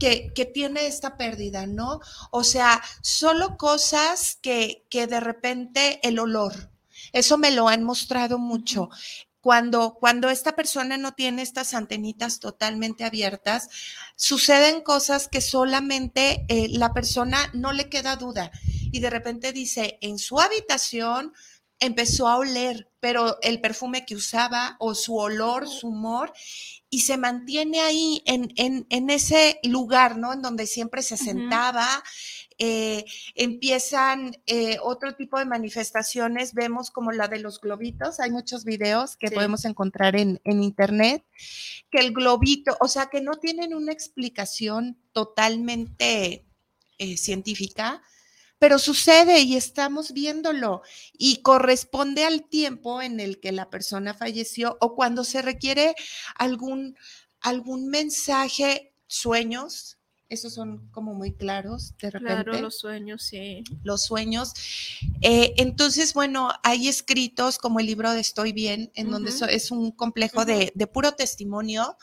que, 0.00 0.50
tiene 0.52 0.86
esta 0.86 1.16
pérdida, 1.16 1.66
¿no? 1.66 2.00
O 2.32 2.42
sea, 2.42 2.82
solo 3.02 3.56
cosas 3.56 4.38
que, 4.42 4.86
que 4.90 5.06
de 5.06 5.20
repente 5.20 6.00
el 6.02 6.18
olor, 6.18 6.70
eso 7.12 7.38
me 7.38 7.50
lo 7.50 7.68
han 7.68 7.84
mostrado 7.84 8.38
mucho. 8.38 8.88
Cuando, 9.40 9.94
cuando, 9.94 10.28
esta 10.28 10.54
persona 10.54 10.98
no 10.98 11.12
tiene 11.12 11.40
estas 11.40 11.72
antenitas 11.72 12.40
totalmente 12.40 13.04
abiertas, 13.04 13.68
suceden 14.14 14.82
cosas 14.82 15.28
que 15.28 15.40
solamente 15.40 16.44
eh, 16.48 16.68
la 16.68 16.92
persona 16.92 17.50
no 17.54 17.72
le 17.72 17.88
queda 17.88 18.16
duda. 18.16 18.50
Y 18.92 19.00
de 19.00 19.08
repente 19.08 19.52
dice, 19.52 19.98
en 20.02 20.18
su 20.18 20.40
habitación 20.40 21.32
empezó 21.80 22.28
a 22.28 22.36
oler, 22.36 22.90
pero 23.00 23.38
el 23.42 23.60
perfume 23.60 24.04
que 24.04 24.14
usaba 24.14 24.76
o 24.78 24.94
su 24.94 25.16
olor, 25.16 25.66
su 25.66 25.88
humor, 25.88 26.32
y 26.90 27.00
se 27.00 27.16
mantiene 27.16 27.80
ahí 27.80 28.22
en, 28.26 28.52
en, 28.56 29.10
ese 29.10 29.60
lugar, 29.62 30.18
¿no? 30.18 30.32
En 30.32 30.42
donde 30.42 30.66
siempre 30.66 31.02
se 31.02 31.16
sentaba. 31.16 31.86
Eh, 32.58 33.04
empiezan 33.36 34.36
eh, 34.46 34.76
otro 34.82 35.14
tipo 35.14 35.38
de 35.38 35.46
manifestaciones, 35.46 36.52
vemos 36.52 36.90
como 36.90 37.10
la 37.10 37.26
de 37.26 37.38
los 37.38 37.58
globitos, 37.58 38.20
hay 38.20 38.30
muchos 38.30 38.64
videos 38.64 39.16
que 39.16 39.30
podemos 39.30 39.64
encontrar 39.64 40.14
en, 40.14 40.42
en, 40.44 40.62
internet, 40.62 41.24
que 41.90 42.00
el 42.00 42.12
globito, 42.12 42.76
o 42.80 42.88
sea, 42.88 43.06
que 43.06 43.22
no 43.22 43.36
tienen 43.36 43.72
una 43.72 43.92
explicación 43.92 44.98
totalmente 45.12 46.44
eh, 46.98 47.16
científica, 47.16 48.02
pero 48.60 48.78
sucede 48.78 49.40
y 49.40 49.56
estamos 49.56 50.12
viéndolo 50.12 50.82
y 51.14 51.38
corresponde 51.38 52.24
al 52.24 52.44
tiempo 52.44 53.00
en 53.00 53.18
el 53.18 53.40
que 53.40 53.52
la 53.52 53.70
persona 53.70 54.12
falleció 54.12 54.76
o 54.80 54.94
cuando 54.94 55.24
se 55.24 55.40
requiere 55.40 55.94
algún, 56.36 56.94
algún 57.40 57.88
mensaje, 57.88 58.92
sueños, 59.06 59.96
esos 60.28 60.52
son 60.52 60.90
como 60.90 61.14
muy 61.14 61.32
claros 61.32 61.94
de 62.02 62.10
repente. 62.10 62.44
Claro, 62.44 62.60
los 62.60 62.78
sueños, 62.78 63.22
sí. 63.22 63.64
Los 63.82 64.04
sueños. 64.04 64.52
Eh, 65.22 65.54
entonces, 65.56 66.12
bueno, 66.12 66.50
hay 66.62 66.86
escritos 66.86 67.56
como 67.56 67.80
el 67.80 67.86
libro 67.86 68.12
de 68.12 68.20
Estoy 68.20 68.52
Bien, 68.52 68.92
en 68.94 69.10
donde 69.10 69.32
es 69.48 69.70
un 69.70 69.90
complejo 69.90 70.44
de, 70.44 70.70
de, 70.74 70.86
puro 70.86 71.12
testimonio 71.12 71.96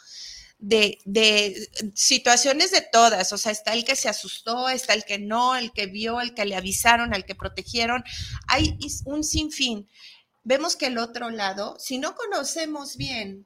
de, 0.60 1.00
de, 1.06 1.70
situaciones 1.94 2.72
de 2.72 2.82
todas, 2.82 3.32
o 3.32 3.38
sea, 3.38 3.52
está 3.52 3.74
el 3.74 3.86
que 3.86 3.96
se 3.96 4.10
asustó, 4.10 4.70
está 4.70 4.94
el 4.94 5.06
que 5.06 5.20
no, 5.20 5.56
el 5.56 5.72
que 5.72 5.86
vio, 5.86 6.20
el 6.20 6.34
que 6.34 6.46
le 6.46 6.56
avisaron, 6.56 7.14
el 7.14 7.26
que 7.26 7.36
protegieron, 7.36 8.04
hay 8.48 8.78
un 9.06 9.24
sinfín. 9.24 9.88
Vemos 10.44 10.76
que 10.76 10.88
el 10.88 10.98
otro 10.98 11.30
lado, 11.30 11.78
si 11.80 11.98
no 11.98 12.16
conocemos 12.16 12.98
bien 12.98 13.46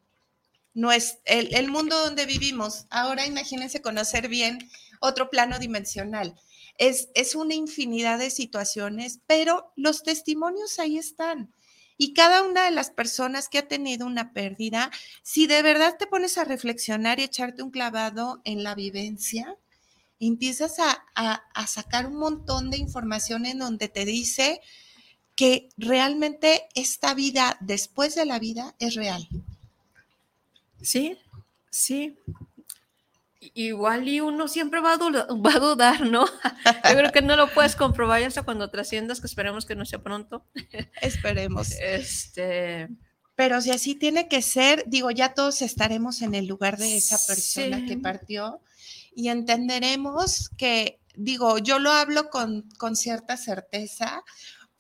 no 0.74 0.92
es 0.92 1.18
el, 1.26 1.54
el 1.54 1.70
mundo 1.70 1.98
donde 1.98 2.26
vivimos, 2.26 2.86
ahora 2.90 3.26
imagínense 3.26 3.82
conocer 3.82 4.28
bien 4.28 4.70
otro 5.02 5.30
plano 5.30 5.60
dimensional. 5.60 6.40
Es, 6.78 7.10
es, 7.14 7.36
una 7.36 7.54
infinidad 7.54 8.18
de 8.20 8.30
situaciones, 8.30 9.20
pero 9.28 9.74
los 9.76 10.04
testimonios 10.04 10.80
ahí 10.80 10.98
están. 10.98 11.54
Y 12.04 12.14
cada 12.14 12.42
una 12.42 12.66
de 12.66 12.72
las 12.72 12.90
personas 12.90 13.48
que 13.48 13.60
ha 13.60 13.68
tenido 13.68 14.08
una 14.08 14.34
pérdida, 14.34 14.90
si 15.22 15.46
de 15.46 15.62
verdad 15.62 15.98
te 16.00 16.08
pones 16.08 16.40
a 16.40 16.46
reflexionar 16.46 17.20
y 17.20 17.24
echarte 17.26 17.62
un 17.62 17.70
clavado 17.70 18.42
en 18.44 18.64
la 18.64 18.74
vivencia, 18.74 19.56
empiezas 20.20 20.78
a, 20.80 21.68
sacar 21.68 22.08
un 22.08 22.16
montón 22.16 22.72
de 22.72 22.78
información 22.78 23.46
en 23.46 23.60
donde 23.60 23.88
te 23.88 24.06
dice 24.06 24.62
que 25.36 25.70
realmente 25.78 26.64
esta 26.74 27.14
vida 27.14 27.56
después 27.60 28.16
de 28.16 28.26
la 28.26 28.40
vida 28.40 28.74
es 28.80 28.96
real. 28.96 29.30
Sí, 30.82 31.20
sí. 31.70 32.18
Igual 33.56 34.08
y 34.08 34.22
uno 34.22 34.48
siempre 34.48 34.82
va 34.82 34.94
a, 34.94 34.98
dudar, 34.98 35.28
va 35.46 35.54
a 35.56 35.60
dudar, 35.60 36.02
¿no? 36.02 36.26
Yo 36.90 36.96
creo 36.96 37.12
que 37.12 37.24
no 37.24 37.36
lo 37.36 37.52
puedes 37.52 37.76
comprobar 37.76 38.22
hasta 38.22 38.44
cuando 38.44 38.70
trasciendas, 38.70 39.20
que 39.20 39.26
esperemos 39.28 39.66
que 39.66 39.76
no 39.76 39.86
sea 39.86 40.04
pronto. 40.04 40.46
Esperemos. 41.02 41.72
Este. 41.72 42.88
Pero 43.36 43.60
si 43.62 43.72
así 43.72 43.96
tiene 43.96 44.28
que 44.28 44.44
ser, 44.44 44.84
digo, 44.86 45.10
ya 45.10 45.34
todos 45.34 45.64
estaremos 45.64 46.22
en 46.22 46.36
el 46.36 46.46
lugar 46.46 46.78
de 46.78 46.98
esa 46.98 47.18
persona 47.26 47.84
que 47.88 47.98
partió 47.98 48.62
y 49.16 49.30
entenderemos 49.30 50.50
que, 50.58 51.00
digo, 51.16 51.58
yo 51.58 51.80
lo 51.80 51.92
hablo 51.92 52.30
con, 52.30 52.70
con 52.78 52.96
cierta 52.96 53.38
certeza, 53.38 54.24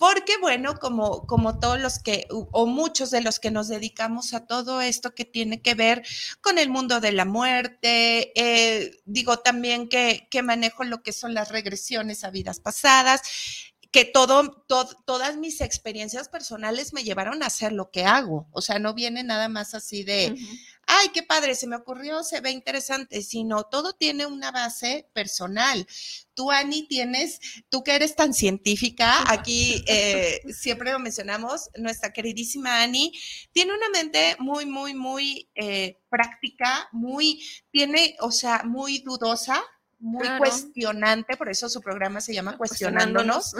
porque 0.01 0.39
bueno, 0.39 0.79
como, 0.79 1.27
como 1.27 1.60
todos 1.60 1.79
los 1.79 2.00
que, 2.00 2.25
o 2.31 2.65
muchos 2.65 3.12
de 3.12 3.22
los 3.22 3.39
que 3.39 3.51
nos 3.51 3.67
dedicamos 3.67 4.34
a 4.34 4.48
todo 4.48 4.81
esto 4.81 5.13
que 5.13 5.25
tiene 5.25 5.62
que 5.62 5.75
ver 5.75 6.03
con 6.41 6.58
el 6.58 6.72
mundo 6.72 7.00
de 7.00 7.12
la 7.12 7.24
muerte, 7.24 8.31
eh, 8.34 9.00
digo 9.05 9.38
también 9.38 9.88
que, 9.89 10.27
que 10.31 10.41
manejo 10.41 10.84
lo 10.86 11.03
que 11.03 11.13
son 11.13 11.36
las 11.36 11.50
regresiones 11.50 12.24
a 12.24 12.31
vidas 12.31 12.60
pasadas, 12.60 13.22
que 13.91 14.03
todo, 14.05 14.65
todas 15.05 15.38
mis 15.38 15.62
experiencias 15.62 16.29
personales 16.29 16.93
me 16.93 17.03
llevaron 17.03 17.43
a 17.43 17.46
hacer 17.48 17.72
lo 17.72 17.91
que 17.91 18.05
hago. 18.05 18.48
O 18.53 18.62
sea, 18.62 18.79
no 18.79 18.96
viene 18.96 19.22
nada 19.22 19.50
más 19.50 19.75
así 19.75 20.03
de, 20.03 20.36
ay, 20.91 21.10
qué 21.13 21.24
padre, 21.24 21.55
se 21.55 21.67
me 21.67 21.77
ocurrió, 21.77 22.21
se 22.24 22.41
ve 22.41 22.51
interesante, 22.51 23.21
sino 23.21 23.63
todo 23.63 23.93
tiene 23.93 24.25
una 24.25 24.51
base 24.51 25.10
personal. 25.13 25.88
Tú, 26.33 26.51
Ani, 26.51 26.86
tienes, 26.88 27.39
tú 27.69 27.81
que 27.81 27.95
eres 27.95 28.15
tan 28.15 28.33
científica, 28.33 29.31
aquí 29.31 29.86
eh, 29.88 30.41
siempre 30.53 30.91
lo 30.91 31.00
mencionamos, 31.00 31.69
nuestra 31.77 32.12
queridísima 32.12 32.81
Ani, 32.81 33.13
tiene 33.53 33.74
una 33.74 33.89
mente 33.89 34.36
muy, 34.39 34.65
muy, 34.65 34.93
muy 34.93 35.50
eh, 35.55 35.98
práctica, 36.10 36.89
muy, 36.91 37.41
tiene, 37.71 38.17
o 38.19 38.31
sea, 38.31 38.63
muy 38.65 39.00
dudosa, 39.00 39.63
muy 39.98 40.27
cuestionante, 40.39 41.38
por 41.38 41.50
eso 41.50 41.69
su 41.69 41.79
programa 41.79 42.19
se 42.19 42.33
llama 42.33 42.57
Cuestionándonos. 42.57 43.55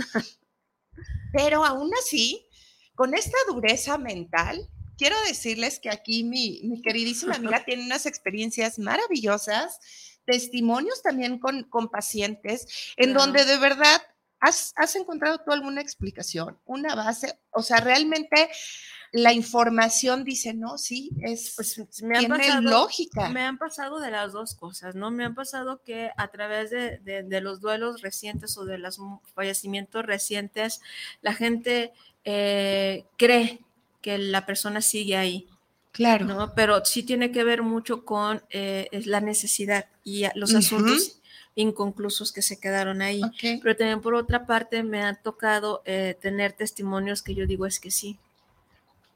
Pero 1.32 1.64
aún 1.64 1.92
así, 2.02 2.46
con 2.94 3.14
esta 3.14 3.38
dureza 3.48 3.98
mental, 3.98 4.68
quiero 4.98 5.16
decirles 5.28 5.80
que 5.80 5.90
aquí 5.90 6.24
mi, 6.24 6.82
queridísima 6.82 7.36
amiga 7.36 7.64
tiene 7.64 7.86
unas 7.86 8.06
experiencias 8.06 8.80
maravillosas, 8.80 9.80
testimonios 10.26 11.02
también 11.02 11.40
con, 11.40 11.64
con 11.64 11.90
pacientes, 11.90 12.94
en 12.98 13.14
donde 13.14 13.46
de 13.46 13.58
verdad 13.58 14.02
has, 14.40 14.74
has 14.76 14.96
encontrado 14.96 15.40
tú 15.40 15.52
alguna 15.52 15.82
explicación, 15.82 16.58
una 16.66 16.96
base, 16.96 17.40
o 17.52 17.62
sea, 17.62 17.78
realmente 17.78 18.50
la 19.12 19.34
información 19.34 20.24
dice, 20.24 20.54
no, 20.54 20.78
sí, 20.78 21.12
es, 21.22 21.54
pues, 21.56 22.02
me 22.02 22.18
han 22.18 22.28
pasado, 22.28 22.62
lógica. 22.62 23.30
Me 23.30 23.42
han 23.42 23.58
pasado 23.58 24.00
de 24.00 24.10
las 24.10 24.32
dos 24.32 24.56
cosas, 24.56 24.96
¿no? 24.96 25.12
Me 25.12 25.26
han 25.26 25.36
pasado 25.36 25.82
que 25.84 26.12
a 26.16 26.30
través 26.30 26.70
de, 26.70 27.00
de, 27.00 27.42
los 27.42 27.60
duelos 27.60 28.02
recientes 28.02 28.58
o 28.58 28.64
de 28.64 28.78
los 28.78 29.00
fallecimientos 29.36 30.06
recientes, 30.06 30.80
la 31.22 31.34
gente 31.34 31.92
eh, 32.24 33.06
cree 33.18 33.60
que 34.02 34.18
la 34.18 34.46
persona 34.46 34.82
sigue 34.82 35.18
ahí. 35.18 35.48
Claro. 35.92 36.26
¿no? 36.26 36.54
Pero 36.56 36.86
sí 36.86 37.04
tiene 37.04 37.32
que 37.32 37.44
ver 37.44 37.64
mucho 37.64 38.06
con 38.06 38.42
eh, 38.50 38.88
la 39.06 39.20
necesidad 39.20 39.88
y 40.04 40.26
los 40.36 40.56
asuntos 40.56 41.22
inconclusos 41.56 42.32
que 42.32 42.42
se 42.42 42.60
quedaron 42.60 43.02
ahí. 43.02 43.22
Pero 43.42 43.76
también 43.76 44.02
por 44.02 44.16
otra 44.16 44.46
parte 44.46 44.84
me 44.84 45.04
ha 45.04 45.16
tocado 45.16 45.82
eh, 45.86 46.18
tener 46.22 46.54
testimonios 46.54 47.22
que 47.22 47.36
yo 47.36 47.46
digo 47.46 47.66
es 47.66 47.80
que 47.80 47.92
sí, 47.92 48.18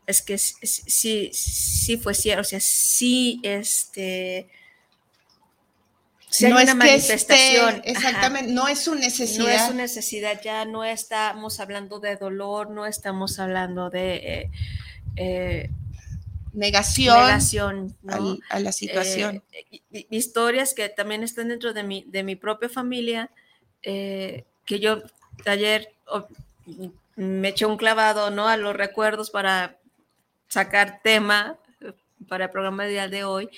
es 0.06 0.22
que 0.22 0.38
sí, 0.38 1.32
sí 1.34 1.98
fue 1.98 2.14
cierto, 2.14 2.42
o 2.42 2.44
sea, 2.44 2.59
sí, 2.59 3.40
este... 3.44 4.50
no 6.42 6.59
es 6.59 6.66
una 6.66 6.75
manifestación. 6.75 7.81
exactamente, 7.86 8.51
no 8.51 8.68
es 8.68 8.83
su 8.83 8.96
necesidad. 8.96 9.46
No 9.46 9.50
es 9.50 9.66
su 9.68 9.74
necesidad, 9.74 10.42
ya 10.44 10.66
no 10.66 10.83
estamos 10.83 11.59
hablando 11.59 12.00
de 12.00 12.18
dolor, 12.18 12.70
no 12.70 12.86
estamos 12.86 13.40
hablando 13.40 13.90
de 13.90 14.16
eh, 14.16 14.51
eh, 15.16 15.70
negación, 16.54 17.18
negación 17.18 17.96
a 18.50 18.60
la 18.60 18.72
situación. 18.72 19.44
Eh, 19.92 20.08
historias 20.10 20.74
que 20.74 20.90
también 20.90 21.24
están 21.24 21.50
dentro 21.50 21.74
de 21.74 21.84
mi, 21.84 22.04
de 22.08 22.24
mi 22.24 22.36
propia 22.36 22.70
familia, 22.70 23.30
que 23.82 24.80
yo 24.80 25.04
ayer 25.46 25.94
me 27.16 27.50
eché 27.50 27.66
un 27.66 27.78
clavado 27.78 28.32
¿no? 28.32 28.48
a 28.48 28.58
los 28.58 28.75
recuerdos 28.75 29.30
para 29.30 29.78
sacar 30.48 31.01
tema 31.04 31.58
para 32.28 32.46
el 32.46 32.51
programa 32.51 32.84
de 32.84 32.92
día 32.92 33.08
de 33.08 33.24
hoy. 33.24 33.50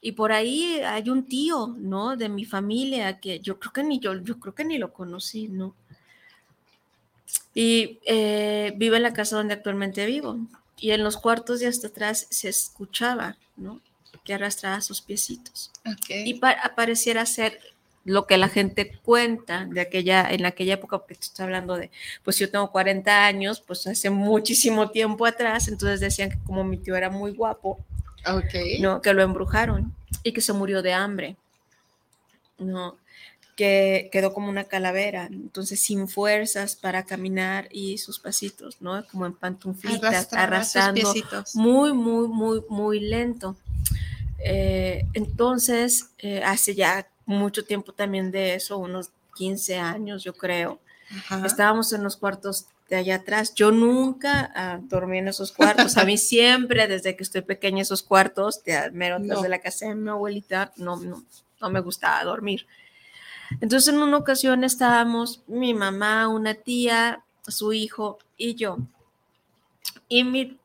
Y 0.00 0.12
por 0.12 0.32
ahí 0.32 0.80
hay 0.84 1.10
un 1.10 1.26
tío, 1.26 1.74
¿no? 1.78 2.16
De 2.16 2.28
mi 2.28 2.44
familia 2.44 3.18
que 3.20 3.40
yo 3.40 3.58
creo 3.58 3.72
que 3.72 3.84
ni 3.84 3.98
yo, 3.98 4.14
yo 4.14 4.38
creo 4.38 4.54
que 4.54 4.64
ni 4.64 4.78
lo 4.78 4.92
conocí, 4.92 5.48
¿no? 5.48 5.74
Y 7.54 7.98
eh, 8.06 8.74
vive 8.76 8.96
en 8.98 9.02
la 9.02 9.12
casa 9.12 9.36
donde 9.36 9.54
actualmente 9.54 10.04
vivo. 10.06 10.38
Y 10.78 10.90
en 10.90 11.02
los 11.02 11.16
cuartos 11.16 11.60
de 11.60 11.66
hasta 11.66 11.88
atrás 11.88 12.26
se 12.30 12.48
escuchaba, 12.48 13.36
¿no? 13.56 13.80
Que 14.24 14.34
arrastraba 14.34 14.80
sus 14.80 15.00
piecitos. 15.00 15.70
Y 16.08 16.34
pareciera 16.74 17.24
ser 17.26 17.60
lo 18.06 18.26
que 18.26 18.38
la 18.38 18.48
gente 18.48 18.98
cuenta 19.04 19.66
de 19.66 19.80
aquella, 19.80 20.30
en 20.30 20.46
aquella 20.46 20.74
época, 20.74 20.98
porque 20.98 21.14
estoy 21.14 21.44
hablando 21.44 21.76
de, 21.76 21.90
pues 22.22 22.38
yo 22.38 22.48
tengo 22.48 22.70
40 22.70 23.26
años, 23.26 23.60
pues 23.60 23.84
hace 23.88 24.10
muchísimo 24.10 24.90
tiempo 24.90 25.26
atrás, 25.26 25.66
entonces 25.66 25.98
decían 25.98 26.30
que 26.30 26.38
como 26.44 26.62
mi 26.62 26.76
tío 26.76 26.94
era 26.94 27.10
muy 27.10 27.32
guapo, 27.32 27.84
¿no? 28.80 29.02
que 29.02 29.12
lo 29.12 29.22
embrujaron 29.22 29.92
y 30.22 30.32
que 30.32 30.40
se 30.40 30.52
murió 30.52 30.82
de 30.82 30.92
hambre, 30.92 31.36
¿no? 32.58 32.96
Que 33.56 34.10
quedó 34.12 34.34
como 34.34 34.50
una 34.50 34.64
calavera, 34.64 35.28
entonces 35.32 35.80
sin 35.80 36.08
fuerzas 36.08 36.76
para 36.76 37.04
caminar 37.04 37.68
y 37.70 37.96
sus 37.96 38.18
pasitos, 38.18 38.76
¿no? 38.80 39.02
Como 39.06 39.24
en 39.24 39.32
pantuflitas, 39.32 40.32
arrastrando 40.34 41.12
muy, 41.54 41.94
muy, 41.94 42.28
muy, 42.28 42.62
muy 42.68 43.00
lento. 43.00 43.56
Eh, 44.38 45.06
entonces, 45.14 46.10
eh, 46.18 46.42
hace 46.44 46.74
ya 46.74 47.08
mucho 47.24 47.64
tiempo 47.64 47.92
también 47.92 48.30
de 48.30 48.54
eso, 48.54 48.76
unos 48.76 49.10
15 49.36 49.78
años, 49.78 50.22
yo 50.22 50.34
creo. 50.34 50.78
Estábamos 51.44 51.92
en 51.94 52.02
los 52.02 52.16
cuartos 52.16 52.66
de 52.90 52.96
allá 52.96 53.16
atrás. 53.16 53.54
Yo 53.54 53.70
nunca 53.70 54.52
ah, 54.54 54.78
dormí 54.82 55.18
en 55.18 55.28
esos 55.28 55.52
cuartos. 55.52 55.96
A 55.96 56.04
mí 56.04 56.18
siempre, 56.18 56.88
desde 56.88 57.16
que 57.16 57.22
estoy 57.22 57.40
pequeña, 57.40 57.82
esos 57.82 58.02
cuartos 58.02 58.62
de 58.64 58.90
mero 58.90 59.18
de 59.18 59.48
la 59.48 59.60
casa 59.60 59.86
de 59.86 59.94
mi 59.94 60.10
abuelita, 60.10 60.72
no, 60.76 60.96
no, 60.96 61.22
no 61.60 61.70
me 61.70 61.80
gustaba 61.80 62.22
dormir. 62.24 62.66
Entonces, 63.60 63.92
en 63.94 64.00
una 64.00 64.16
ocasión 64.16 64.64
estábamos 64.64 65.42
mi 65.46 65.74
mamá, 65.74 66.28
una 66.28 66.54
tía, 66.54 67.24
su 67.46 67.72
hijo 67.72 68.18
y 68.36 68.54
yo. 68.54 68.78
Y 70.08 70.24
mi 70.24 70.58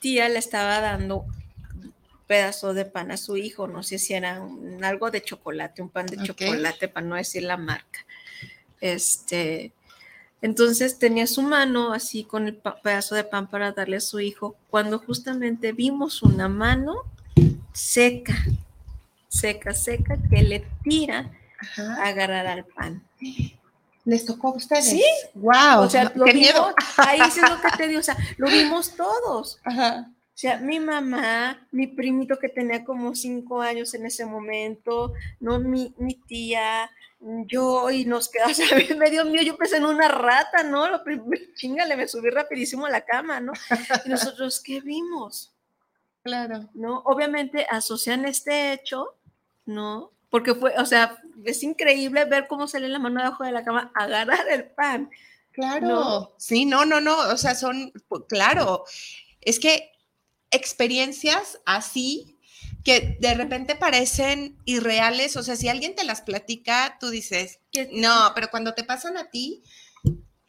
tía 0.00 0.28
le 0.28 0.38
estaba 0.38 0.80
dando 0.80 1.24
pedazo 2.26 2.74
de 2.74 2.84
pan 2.84 3.10
a 3.10 3.16
su 3.16 3.36
hijo, 3.36 3.66
no 3.66 3.82
sé 3.82 3.98
si 3.98 4.14
era 4.14 4.46
algo 4.82 5.10
de 5.10 5.22
chocolate, 5.22 5.82
un 5.82 5.88
pan 5.88 6.06
de 6.06 6.22
chocolate, 6.22 6.88
para 6.88 7.06
no 7.06 7.16
decir 7.16 7.42
la 7.42 7.56
marca. 7.56 8.04
Este, 8.80 9.72
entonces 10.42 10.98
tenía 10.98 11.26
su 11.26 11.42
mano 11.42 11.92
así 11.92 12.24
con 12.24 12.46
el 12.46 12.56
pedazo 12.56 13.14
de 13.14 13.24
pan 13.24 13.48
para 13.48 13.72
darle 13.72 13.96
a 13.96 14.00
su 14.00 14.20
hijo, 14.20 14.56
cuando 14.68 14.98
justamente 14.98 15.72
vimos 15.72 16.22
una 16.22 16.48
mano 16.48 16.96
seca, 17.72 18.36
seca, 19.28 19.72
seca, 19.72 20.18
que 20.30 20.42
le 20.42 20.66
tira 20.84 21.32
agarrar 22.00 22.46
al 22.46 22.64
pan. 22.64 23.02
¿Les 24.04 24.24
tocó 24.24 24.48
a 24.48 24.56
ustedes? 24.56 24.88
Sí. 24.88 25.04
Wow. 25.34 25.80
O 25.80 25.90
sea, 25.90 26.12
lo 26.14 26.24
vimos, 26.24 26.74
ahí 26.96 27.20
es 27.20 27.36
lo 27.36 27.60
que 27.60 27.76
te 27.76 27.88
digo, 27.88 28.00
o 28.00 28.02
sea, 28.02 28.16
lo 28.36 28.48
vimos 28.48 28.96
todos. 28.96 29.60
Ajá. 29.64 30.10
O 30.10 30.40
sea, 30.40 30.58
mi 30.58 30.78
mamá, 30.78 31.66
mi 31.72 31.88
primito 31.88 32.38
que 32.38 32.48
tenía 32.48 32.84
como 32.84 33.14
cinco 33.16 33.60
años 33.60 33.92
en 33.94 34.06
ese 34.06 34.24
momento, 34.24 35.12
no 35.40 35.58
mi, 35.58 35.92
mi 35.98 36.14
tía, 36.14 36.88
yo 37.20 37.90
y 37.90 38.04
nos 38.04 38.28
quedamos, 38.28 38.58
o 38.92 38.96
medio 38.96 39.24
mío, 39.24 39.42
yo 39.42 39.56
pensé 39.56 39.78
en 39.78 39.84
una 39.84 40.08
rata, 40.08 40.62
¿no? 40.62 40.88
Lo 40.88 41.02
chingale, 41.56 41.96
me 41.96 42.06
subí 42.06 42.30
rapidísimo 42.30 42.86
a 42.86 42.90
la 42.90 43.00
cama, 43.00 43.40
¿no? 43.40 43.52
Y 44.04 44.08
nosotros, 44.08 44.60
¿qué 44.60 44.80
vimos? 44.80 45.52
Claro. 46.22 46.68
¿No? 46.74 47.00
Obviamente 47.00 47.66
asocian 47.68 48.24
este 48.24 48.72
hecho, 48.72 49.16
¿no? 49.66 50.12
Porque 50.30 50.54
fue, 50.54 50.74
o 50.78 50.86
sea, 50.86 51.16
es 51.44 51.62
increíble 51.62 52.24
ver 52.24 52.46
cómo 52.48 52.68
sale 52.68 52.88
la 52.88 52.98
mano 52.98 53.22
debajo 53.22 53.44
de 53.44 53.52
la 53.52 53.64
cama, 53.64 53.92
agarrar 53.94 54.48
el 54.50 54.64
pan. 54.64 55.10
Claro. 55.52 56.34
Sí, 56.38 56.64
no, 56.64 56.84
no, 56.84 57.00
no, 57.00 57.18
o 57.18 57.36
sea, 57.36 57.54
son, 57.54 57.92
claro, 58.28 58.84
es 59.40 59.58
que 59.58 59.90
experiencias 60.50 61.58
así 61.66 62.38
que 62.84 63.18
de 63.20 63.34
repente 63.34 63.74
parecen 63.74 64.56
irreales, 64.64 65.36
o 65.36 65.42
sea, 65.42 65.56
si 65.56 65.68
alguien 65.68 65.94
te 65.94 66.04
las 66.04 66.22
platica, 66.22 66.96
tú 67.00 67.10
dices, 67.10 67.60
no, 67.92 68.32
pero 68.34 68.50
cuando 68.50 68.74
te 68.74 68.84
pasan 68.84 69.16
a 69.16 69.30
ti, 69.30 69.62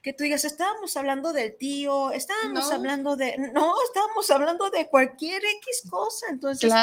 que 0.09 0.13
tú 0.17 0.23
digas, 0.23 0.43
estábamos 0.43 0.97
hablando 0.97 1.33
del 1.33 1.55
tío, 1.55 2.09
estábamos 2.11 2.71
hablando 2.71 3.15
de, 3.15 3.37
no, 3.53 3.75
estábamos 3.85 4.27
hablando 4.31 4.71
de 4.71 4.87
cualquier 4.87 5.39
X 5.45 5.83
cosa, 5.87 6.25
entonces, 6.31 6.73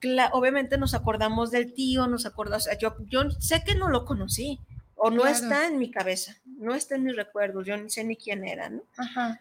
claro, 0.00 0.36
obviamente 0.36 0.76
nos 0.76 0.92
acordamos 0.92 1.50
del 1.50 1.72
tío, 1.72 2.06
nos 2.08 2.26
acordamos, 2.26 2.68
yo, 2.78 2.94
yo 3.06 3.30
sé 3.40 3.64
que 3.64 3.74
no 3.74 3.88
lo 3.88 4.04
conocí, 4.04 4.60
o 4.96 5.10
no 5.10 5.26
está 5.26 5.66
en 5.66 5.78
mi 5.78 5.90
cabeza, 5.90 6.36
no 6.58 6.74
está 6.74 6.96
en 6.96 7.04
mis 7.04 7.16
recuerdos, 7.16 7.66
yo 7.66 7.74
ni 7.78 7.88
sé 7.88 8.04
ni 8.04 8.16
quién 8.16 8.46
era, 8.46 8.68
¿no? 8.68 8.82
Ajá. 8.98 9.40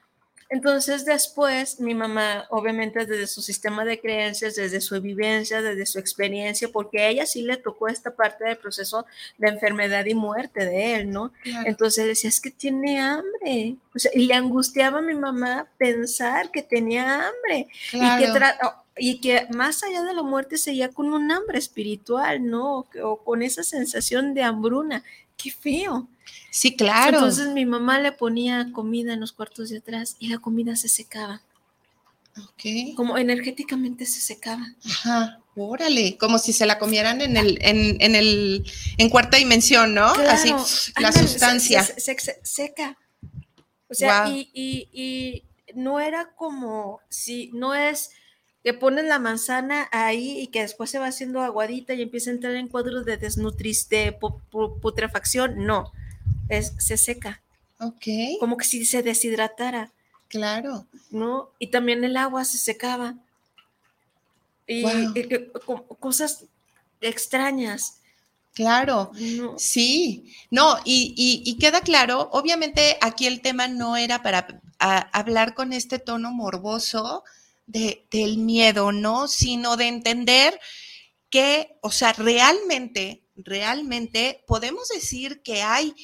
Entonces 0.49 1.05
después 1.05 1.79
mi 1.79 1.95
mamá, 1.95 2.45
obviamente 2.49 3.05
desde 3.05 3.27
su 3.27 3.41
sistema 3.41 3.85
de 3.85 3.99
creencias, 3.99 4.55
desde 4.55 4.81
su 4.81 4.99
vivencia, 5.01 5.61
desde 5.61 5.85
su 5.85 5.99
experiencia, 5.99 6.69
porque 6.69 6.99
a 6.99 7.09
ella 7.09 7.25
sí 7.25 7.41
le 7.43 7.57
tocó 7.57 7.87
esta 7.87 8.15
parte 8.15 8.45
del 8.45 8.57
proceso 8.57 9.05
de 9.37 9.49
enfermedad 9.49 10.05
y 10.05 10.13
muerte 10.13 10.65
de 10.65 10.95
él, 10.95 11.11
¿no? 11.11 11.31
Entonces 11.65 12.05
decía, 12.05 12.29
es 12.29 12.39
que 12.39 12.51
tiene 12.51 12.99
hambre. 12.99 13.75
y 14.13 14.25
le 14.25 14.33
angustiaba 14.33 14.99
a 14.99 15.01
mi 15.01 15.15
mamá 15.15 15.67
pensar 15.77 16.51
que 16.51 16.61
tenía 16.61 17.27
hambre 17.27 17.67
y, 17.91 18.17
que 18.17 18.31
y 18.97 19.21
que 19.21 19.47
más 19.53 19.83
allá 19.83 20.03
de 20.03 20.13
la 20.13 20.23
muerte 20.23 20.57
seguía 20.57 20.89
con 20.89 21.11
un 21.11 21.31
hambre 21.31 21.57
espiritual, 21.57 22.45
¿no? 22.45 22.85
O 23.03 23.17
con 23.23 23.41
esa 23.41 23.63
sensación 23.63 24.33
de 24.33 24.43
hambruna. 24.43 25.03
Qué 25.35 25.51
feo. 25.51 26.07
Sí, 26.49 26.75
claro. 26.75 27.17
Entonces 27.17 27.49
mi 27.49 27.65
mamá 27.65 27.99
le 27.99 28.11
ponía 28.11 28.71
comida 28.71 29.13
en 29.13 29.19
los 29.19 29.31
cuartos 29.31 29.69
de 29.69 29.77
atrás 29.77 30.15
y 30.19 30.29
la 30.29 30.37
comida 30.37 30.75
se 30.75 30.87
secaba. 30.87 31.41
Ok. 32.37 32.95
Como 32.95 33.17
energéticamente 33.17 34.05
se 34.05 34.21
secaba. 34.21 34.65
Ajá. 34.85 35.39
Órale, 35.55 36.17
como 36.17 36.39
si 36.39 36.51
se 36.51 36.65
la 36.65 36.79
comieran 36.79 37.21
en 37.21 37.37
el, 37.37 37.59
en, 37.61 38.15
el, 38.15 38.65
en 38.97 39.09
cuarta 39.09 39.37
dimensión, 39.37 39.93
¿no? 39.93 40.05
Así, 40.05 40.51
la 40.99 41.11
sustancia. 41.11 41.83
Se, 41.83 42.17
seca. 42.41 42.97
O 43.87 43.93
sea, 43.93 44.27
y, 44.29 44.49
y, 44.53 45.43
no 45.75 45.99
era 45.99 46.33
como 46.35 47.01
si 47.09 47.51
no 47.53 47.75
es 47.75 48.09
que 48.63 48.73
pones 48.73 49.05
la 49.05 49.19
manzana 49.19 49.87
ahí 49.91 50.39
y 50.39 50.47
que 50.47 50.61
después 50.61 50.89
se 50.89 50.97
va 50.97 51.07
haciendo 51.07 51.41
aguadita 51.41 51.93
y 51.93 52.01
empieza 52.01 52.31
a 52.31 52.33
entrar 52.33 52.55
en 52.55 52.67
cuadros 52.67 53.05
de 53.05 53.17
desnutris, 53.17 53.89
de 53.89 54.17
putrefacción. 54.81 55.65
No, 55.65 55.91
es, 56.49 56.73
se 56.77 56.97
seca. 56.97 57.41
Ok. 57.79 58.05
Como 58.39 58.57
que 58.57 58.65
si 58.65 58.85
se 58.85 59.03
deshidratara. 59.03 59.91
Claro. 60.27 60.87
¿No? 61.11 61.51
Y 61.59 61.67
también 61.67 62.03
el 62.03 62.17
agua 62.17 62.45
se 62.45 62.57
secaba. 62.57 63.15
Y, 64.67 64.83
cosas 65.99 66.45
extrañas. 67.01 67.99
Claro, 68.53 69.11
sí, 69.57 70.31
no, 70.51 70.77
y, 70.85 71.57
queda 71.59 71.81
claro, 71.81 72.29
obviamente 72.33 72.99
aquí 73.01 73.25
el 73.25 73.41
tema 73.41 73.67
no 73.67 73.97
era 73.97 74.21
para 74.21 74.61
hablar 74.77 75.55
con 75.55 75.73
este 75.73 75.97
tono 75.97 76.31
morboso 76.31 77.23
de, 77.65 78.05
del 78.11 78.37
miedo, 78.37 78.91
¿no? 78.91 79.27
Sino 79.27 79.75
de 79.75 79.87
entender 79.87 80.59
que, 81.31 81.79
o 81.81 81.89
sea, 81.89 82.13
realmente, 82.13 83.23
realmente 83.35 84.43
podemos 84.45 84.87
decir 84.89 85.41
que 85.41 85.63
hay 85.63 85.95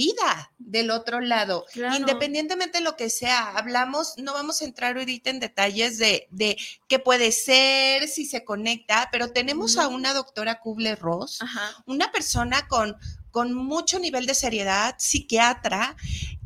vida 0.00 0.50
del 0.58 0.90
otro 0.90 1.20
lado, 1.20 1.66
independientemente 1.96 2.78
de 2.78 2.84
lo 2.84 2.96
que 2.96 3.10
sea. 3.10 3.50
Hablamos, 3.56 4.14
no 4.16 4.32
vamos 4.32 4.62
a 4.62 4.64
entrar 4.64 4.96
ahorita 4.96 5.28
en 5.28 5.40
detalles 5.40 5.98
de, 5.98 6.26
de 6.30 6.56
qué 6.88 6.98
puede 6.98 7.32
ser, 7.32 8.08
si 8.08 8.24
se 8.24 8.42
conecta, 8.42 9.10
pero 9.12 9.30
tenemos 9.30 9.76
a 9.76 9.88
una 9.88 10.14
doctora 10.14 10.60
Kubler-Ross, 10.60 11.40
una 11.84 12.10
persona 12.12 12.66
con, 12.66 12.96
con 13.30 13.52
mucho 13.52 13.98
nivel 13.98 14.24
de 14.24 14.34
seriedad, 14.34 14.94
psiquiatra, 14.98 15.96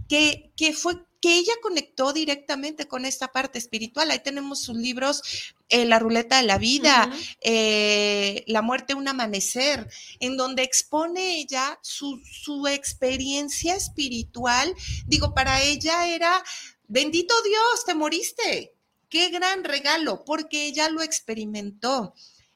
que, 0.08 0.52
que 0.56 0.72
fue 0.72 0.96
que 1.24 1.38
ella 1.38 1.54
conectó 1.62 2.12
directamente 2.12 2.86
con 2.86 3.06
esta 3.06 3.32
parte 3.32 3.58
espiritual. 3.58 4.10
Ahí 4.10 4.18
tenemos 4.22 4.60
sus 4.60 4.76
libros, 4.76 5.22
eh, 5.70 5.86
La 5.86 5.98
ruleta 5.98 6.36
de 6.36 6.42
la 6.42 6.58
vida, 6.58 7.10
eh, 7.40 8.44
La 8.46 8.60
muerte, 8.60 8.92
un 8.92 9.08
amanecer, 9.08 9.88
en 10.20 10.36
donde 10.36 10.64
expone 10.64 11.38
ella 11.38 11.78
su, 11.80 12.20
su 12.30 12.66
experiencia 12.66 13.74
espiritual. 13.74 14.74
Digo, 15.06 15.32
para 15.32 15.62
ella 15.62 16.08
era, 16.08 16.44
bendito 16.88 17.34
Dios, 17.42 17.86
te 17.86 17.94
moriste. 17.94 18.74
Qué 19.08 19.30
gran 19.30 19.64
regalo, 19.64 20.26
porque 20.26 20.66
ella 20.66 20.90
lo 20.90 21.00
experimentó. 21.00 22.12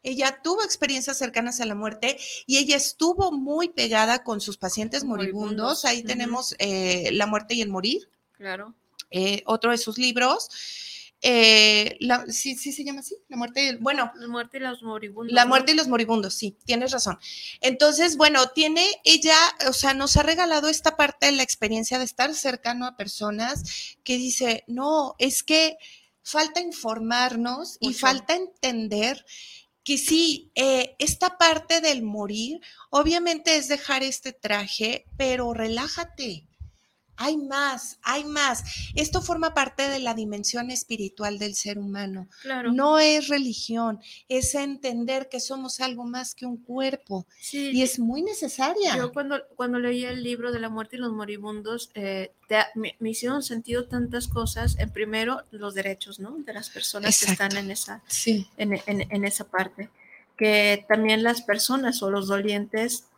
Ella 0.09 0.41
tuvo 0.43 0.65
experiencias 0.65 1.19
cercanas 1.19 1.61
a 1.61 1.67
la 1.67 1.75
muerte 1.75 2.19
y 2.47 2.59
ella 2.59 2.77
estuvo 2.77 3.31
muy 3.31 3.69
pegada 3.69 4.25
con 4.25 4.41
sus 4.41 4.57
pacientes 4.57 5.05
moribundos. 5.05 5.85
Ahí 5.85 6.03
tenemos 6.03 6.55
eh, 6.59 7.11
La 7.13 7.27
muerte 7.27 7.55
y 7.55 7.63
el 7.63 7.69
morir. 7.69 8.09
Claro. 8.33 8.75
Eh, 9.11 9.43
otro 9.47 9.71
de 9.71 9.79
sus 9.79 9.99
libros. 9.99 10.49
Eh, 11.21 11.99
¿sí, 12.29 12.55
¿sí, 12.55 12.73
se 12.73 12.85
llama 12.85 13.01
así? 13.01 13.17
La 13.29 13.37
muerte, 13.37 13.77
bueno. 13.81 14.13
La 14.15 14.29
muerte 14.29 14.59
y 14.59 14.61
los 14.61 14.83
moribundos. 14.83 15.35
La 15.35 15.47
muerte 15.47 15.73
y 15.73 15.75
los 15.75 15.89
moribundos, 15.89 16.35
sí, 16.35 16.57
tienes 16.65 16.93
razón. 16.93 17.19
Entonces, 17.61 18.17
bueno, 18.17 18.49
tiene 18.51 18.87
ella, 19.05 19.37
o 19.69 19.73
sea, 19.73 19.95
nos 19.95 20.17
ha 20.17 20.23
regalado 20.23 20.69
esta 20.69 20.97
parte 20.97 21.27
de 21.27 21.33
la 21.33 21.43
experiencia 21.43 21.99
de 21.99 22.05
estar 22.05 22.33
cercano 22.35 22.87
a 22.87 22.97
personas 22.97 23.97
que 24.05 24.17
dice, 24.17 24.65
no, 24.69 25.17
es 25.19 25.43
que 25.43 25.77
falta 26.23 26.61
informarnos 26.61 27.79
y 27.81 27.95
falta 27.95 28.35
entender 28.37 29.25
que 29.89 29.97
sí, 29.97 30.53
eh, 30.55 30.97
esta 30.99 31.39
parte 31.39 31.81
del 31.81 32.03
morir, 32.03 32.61
obviamente 32.91 33.57
es 33.57 33.69
dejar 33.69 34.03
este 34.03 34.35
traje, 34.35 35.07
pero 35.17 35.55
relájate 35.55 36.48
hay 37.19 37.37
más, 37.37 37.99
hay 38.03 38.25
más. 38.25 38.63
Esto 38.95 39.21
forma 39.21 39.53
parte 39.53 39.89
de 39.89 39.99
la 39.99 40.15
dimensión 40.15 40.71
espiritual 40.71 41.39
del 41.39 41.57
ser 41.57 41.79
humano. 41.79 42.29
Claro. 42.43 42.73
No 42.73 43.01
es 43.01 43.27
religión, 43.27 44.01
es 44.29 44.55
entender 44.55 45.29
que 45.29 45.41
somos 45.41 45.81
algo 45.81 46.05
más 46.05 46.37
que 46.37 46.47
un 46.47 46.57
cuerpo. 46.57 47.27
Sí, 47.41 47.73
y 47.73 47.83
es 47.83 47.99
muy 47.99 48.23
necesaria. 48.23 48.97
Yo 48.97 49.13
cuando, 49.13 49.41
cuando 49.57 49.81
leí 49.81 50.05
el 50.05 50.23
libro 50.23 50.53
de 50.53 50.61
la 50.61 50.69
muerte 50.69 50.97
y 50.97 51.01
los 51.01 51.13
moribundos, 51.13 51.91
eh, 51.95 52.33
me, 52.77 53.11
hicieron 53.11 53.43
sentido 53.43 53.89
tantas 53.89 54.29
cosas. 54.29 54.79
En 54.79 54.91
primero, 54.91 55.43
los 55.51 55.75
derechos, 55.75 56.21
¿no? 56.21 56.37
De 56.39 56.53
las 56.53 56.71
personas 56.71 57.19
que 57.19 57.33
están 57.33 57.57
en 57.57 57.73
esa, 57.73 58.03
sí. 58.07 58.47
en, 58.57 58.81
en 58.87 59.25
esa 59.25 59.45
parte. 59.45 59.91
Que 60.37 60.87
también 60.89 61.25
las 61.25 61.43
personas 61.43 62.01
o 62.01 62.13
los 62.13 62.29
dolientes 62.29 63.09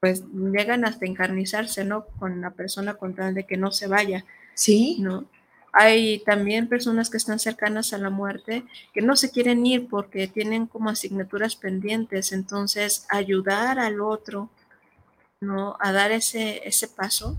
pues 0.00 0.24
llegan 0.32 0.84
hasta 0.84 1.06
encarnizarse, 1.06 1.84
¿no? 1.84 2.06
Con 2.18 2.40
la 2.40 2.50
persona 2.50 2.94
con 2.94 3.14
tal 3.14 3.34
de 3.34 3.44
que 3.44 3.56
no 3.56 3.72
se 3.72 3.88
vaya. 3.88 4.24
Sí. 4.54 4.98
¿No? 5.00 5.26
Hay 5.72 6.20
también 6.24 6.68
personas 6.68 7.10
que 7.10 7.18
están 7.18 7.38
cercanas 7.38 7.92
a 7.92 7.98
la 7.98 8.10
muerte 8.10 8.64
que 8.94 9.02
no 9.02 9.16
se 9.16 9.30
quieren 9.30 9.64
ir 9.66 9.88
porque 9.88 10.26
tienen 10.26 10.66
como 10.66 10.90
asignaturas 10.90 11.56
pendientes, 11.56 12.32
entonces 12.32 13.06
ayudar 13.10 13.78
al 13.78 14.00
otro, 14.00 14.50
¿no? 15.40 15.76
A 15.80 15.92
dar 15.92 16.10
ese, 16.10 16.66
ese 16.66 16.88
paso, 16.88 17.38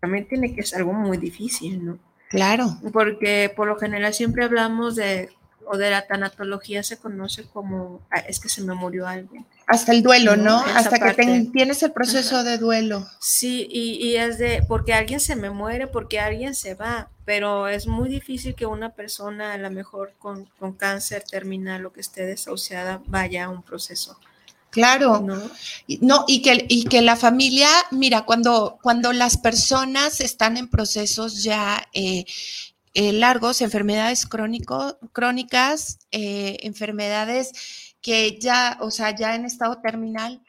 también 0.00 0.28
tiene 0.28 0.54
que 0.54 0.64
ser 0.64 0.80
algo 0.80 0.92
muy 0.92 1.16
difícil, 1.16 1.84
¿no? 1.84 1.98
Claro. 2.28 2.78
Porque 2.92 3.52
por 3.54 3.68
lo 3.68 3.78
general 3.78 4.12
siempre 4.12 4.44
hablamos 4.44 4.96
de, 4.96 5.30
o 5.66 5.76
de 5.76 5.90
la 5.90 6.06
tanatología 6.06 6.82
se 6.82 6.98
conoce 6.98 7.44
como, 7.44 8.00
ah, 8.10 8.20
es 8.20 8.40
que 8.40 8.48
se 8.48 8.62
me 8.62 8.74
murió 8.74 9.06
alguien. 9.06 9.46
Hasta 9.66 9.92
el 9.92 10.02
duelo, 10.02 10.36
¿no? 10.36 10.58
Hasta 10.58 10.98
que 10.98 11.48
tienes 11.52 11.82
el 11.82 11.92
proceso 11.92 12.44
de 12.44 12.58
duelo. 12.58 13.06
Sí, 13.20 13.66
y, 13.70 14.16
es 14.16 14.38
de, 14.38 14.62
porque 14.68 14.92
alguien 14.92 15.20
se 15.20 15.36
me 15.36 15.50
muere, 15.50 15.86
porque 15.86 16.20
alguien 16.20 16.54
se 16.54 16.74
va, 16.74 17.10
pero 17.24 17.68
es 17.68 17.86
muy 17.86 18.08
difícil 18.08 18.54
que 18.54 18.66
una 18.66 18.90
persona, 18.90 19.54
a 19.54 19.58
lo 19.58 19.70
mejor 19.70 20.12
con, 20.18 20.48
cáncer 20.76 21.24
terminal 21.30 21.86
o 21.86 21.92
que 21.92 22.00
esté 22.00 22.26
desahuciada, 22.26 23.02
vaya 23.06 23.46
a 23.46 23.48
un 23.48 23.62
proceso. 23.62 24.18
Claro. 24.70 25.20
¿No? 25.20 25.40
no, 26.00 26.24
y, 26.26 26.42
que, 26.42 26.66
y 26.68 26.84
que 26.84 27.00
la 27.00 27.16
familia, 27.16 27.68
mira, 27.90 28.24
cuando, 28.24 28.78
cuando 28.82 29.12
las 29.12 29.36
personas 29.36 30.20
están 30.20 30.56
en 30.56 30.68
procesos 30.68 31.42
ya... 31.42 31.88
Eh, 31.92 32.24
eh, 32.94 33.12
largos, 33.12 33.60
enfermedades 33.60 34.24
crónico, 34.24 34.98
crónicas, 35.12 35.98
eh, 36.12 36.58
enfermedades 36.62 37.94
que 38.00 38.38
ya, 38.38 38.78
o 38.80 38.92
sea, 38.92 39.14
ya 39.14 39.34
en 39.34 39.44
estado 39.44 39.80
terminal, 39.80 40.42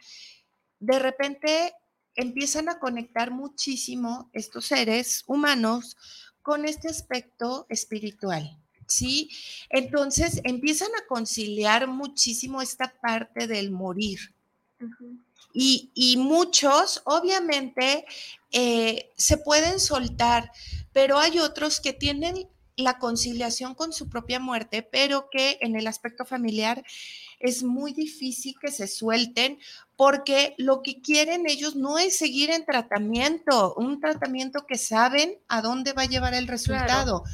de 0.79 0.99
repente 0.99 1.73
empiezan 2.13 2.69
a 2.69 2.77
conectar 2.77 3.31
muchísimo 3.31 4.29
estos 4.31 4.67
seres 4.67 5.23
humanos 5.25 5.97
con 6.43 6.65
este 6.65 6.87
aspecto 6.87 7.65
espiritual. 7.69 8.57
¿Sí? 8.87 9.31
Entonces 9.71 10.39
empiezan 10.43 10.89
a 10.89 11.07
conciliar 11.07 11.87
muchísimo 11.87 12.61
esta 12.61 12.93
parte 13.01 13.47
del 13.47 13.71
morir. 13.71 14.19
y, 15.51 16.15
muchos, 16.17 17.01
obviamente, 17.05 18.05
eh, 18.51 19.11
se 19.17 19.37
pueden 19.37 19.79
soltar, 19.79 20.51
pero 20.95 21.19
hay 21.19 21.39
otros 21.39 21.81
que 21.81 21.91
tienen 21.91 22.47
la 22.77 22.99
conciliación 22.99 23.75
con 23.75 23.91
su 23.91 24.07
propia 24.07 24.39
muerte, 24.39 24.81
pero 24.81 25.27
que 25.29 25.57
en 25.59 25.75
el 25.75 25.87
aspecto 25.87 26.23
familiar 26.23 26.85
es 27.37 27.63
muy 27.63 27.91
difícil 27.91 28.55
que 28.61 28.71
se 28.71 28.87
suelten 28.87 29.59
porque 29.97 30.55
lo 30.57 30.81
que 30.81 31.01
quieren 31.01 31.49
ellos 31.49 31.75
no 31.75 31.99
es 31.99 32.17
seguir 32.17 32.49
en 32.49 32.63
tratamiento, 32.63 33.73
un 33.75 33.99
tratamiento 33.99 34.65
que 34.65 34.77
saben 34.77 35.37
a 35.49 35.61
dónde 35.61 35.91
va 35.91 36.03
a 36.03 36.07
llevar 36.07 36.33
el 36.33 36.47
resultado. 36.47 37.25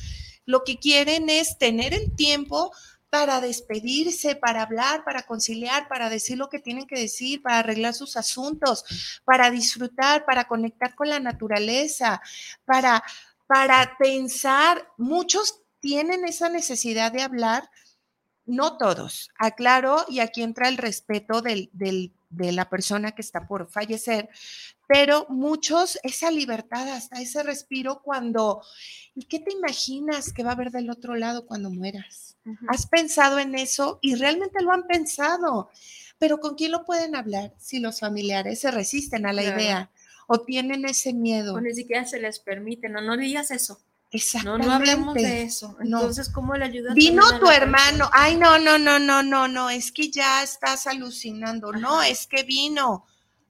Lo 0.47 0.63
que 0.63 0.79
quieren 0.79 1.29
es 1.29 1.59
tener 1.59 1.93
el 1.93 2.15
tiempo 2.15 2.71
para 3.11 3.41
despedirse, 3.41 4.37
para 4.37 4.61
hablar, 4.63 5.03
para 5.03 5.23
conciliar, 5.23 5.87
para 5.89 6.09
decir 6.09 6.37
lo 6.37 6.49
que 6.49 6.59
tienen 6.59 6.87
que 6.87 6.97
decir, 6.97 7.41
para 7.43 7.59
arreglar 7.59 7.93
sus 7.93 8.15
asuntos, 8.15 8.85
para 9.25 9.51
disfrutar, 9.51 10.25
para 10.25 10.45
conectar 10.45 10.95
con 10.95 11.09
la 11.09 11.19
naturaleza, 11.19 12.21
para, 12.63 13.03
para 13.51 13.97
pensar. 13.97 14.87
Muchos 14.97 15.61
tienen 15.81 16.23
esa 16.23 16.47
necesidad 16.47 17.11
de 17.11 17.21
hablar, 17.21 17.69
no 18.45 18.77
todos, 18.77 19.29
aclaro, 19.37 20.05
y 20.07 20.19
aquí 20.19 20.41
entra 20.41 20.69
el 20.69 20.77
respeto 20.77 21.41
del, 21.41 21.69
de 21.73 22.51
la 22.53 22.69
persona 22.69 23.11
que 23.11 23.21
está 23.21 23.47
por 23.47 23.69
fallecer, 23.69 24.29
pero 24.87 25.25
muchos 25.27 25.99
esa 26.03 26.31
libertad, 26.31 26.87
hasta 26.87 27.19
ese 27.19 27.43
respiro 27.43 28.01
cuando, 28.01 28.61
¿y 29.15 29.25
qué 29.25 29.39
te 29.39 29.51
imaginas 29.51 30.31
que 30.31 30.43
va 30.43 30.51
a 30.51 30.53
haber 30.53 30.71
del 30.71 30.89
otro 30.89 31.15
lado 31.15 31.45
cuando 31.45 31.69
mueras? 31.69 32.37
¿Has 32.69 32.87
pensado 32.87 33.37
en 33.37 33.55
eso? 33.55 33.99
Y 34.01 34.15
realmente 34.15 34.63
lo 34.63 34.71
han 34.71 34.87
pensado, 34.87 35.69
pero 36.19 36.39
¿con 36.39 36.55
quién 36.55 36.71
lo 36.71 36.85
pueden 36.85 37.15
hablar 37.15 37.53
si 37.57 37.79
los 37.79 37.99
familiares 37.99 38.61
se 38.61 38.71
resisten 38.71 39.25
a 39.25 39.33
la 39.33 39.43
idea 39.43 39.91
o 40.31 40.41
tienen 40.41 40.85
ese 40.85 41.13
miedo? 41.13 41.55
O 41.55 41.61
ni 41.61 41.73
siquiera 41.73 42.05
se 42.05 42.19
les 42.19 42.39
permite, 42.39 42.87
no, 42.87 43.01
no 43.01 43.17
digas 43.17 43.51
eso. 43.51 43.81
No, 44.43 44.57
no 44.57 44.71
hablemos 44.73 45.13
de 45.13 45.43
eso. 45.43 45.77
Entonces, 45.79 46.29
¿cómo 46.29 46.53
le 46.55 46.65
ayudas? 46.65 46.95
Vino 46.95 47.39
tu 47.39 47.49
hermano. 47.49 48.09
Ay, 48.11 48.35
no, 48.35 48.59
no, 48.59 48.77
no, 48.77 48.99
no, 48.99 49.23
no, 49.23 49.47
no. 49.47 49.69
Es 49.69 49.91
que 49.93 50.11
ya 50.11 50.43
estás 50.43 50.85
alucinando. 50.85 51.71
No, 51.71 52.01
es 52.01 52.27
que 52.27 52.43
vino, 52.43 53.05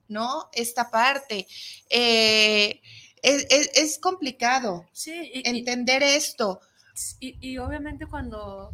¿no? 0.06 0.48
Esta 0.52 0.88
parte. 0.88 1.48
Eh, 1.90 2.80
es, 3.22 3.98
complicado 3.98 4.86
sí, 4.92 5.42
entender 5.44 6.04
esto. 6.04 6.60
Y, 7.18 7.36
y, 7.40 7.58
obviamente 7.58 8.06
cuando 8.06 8.72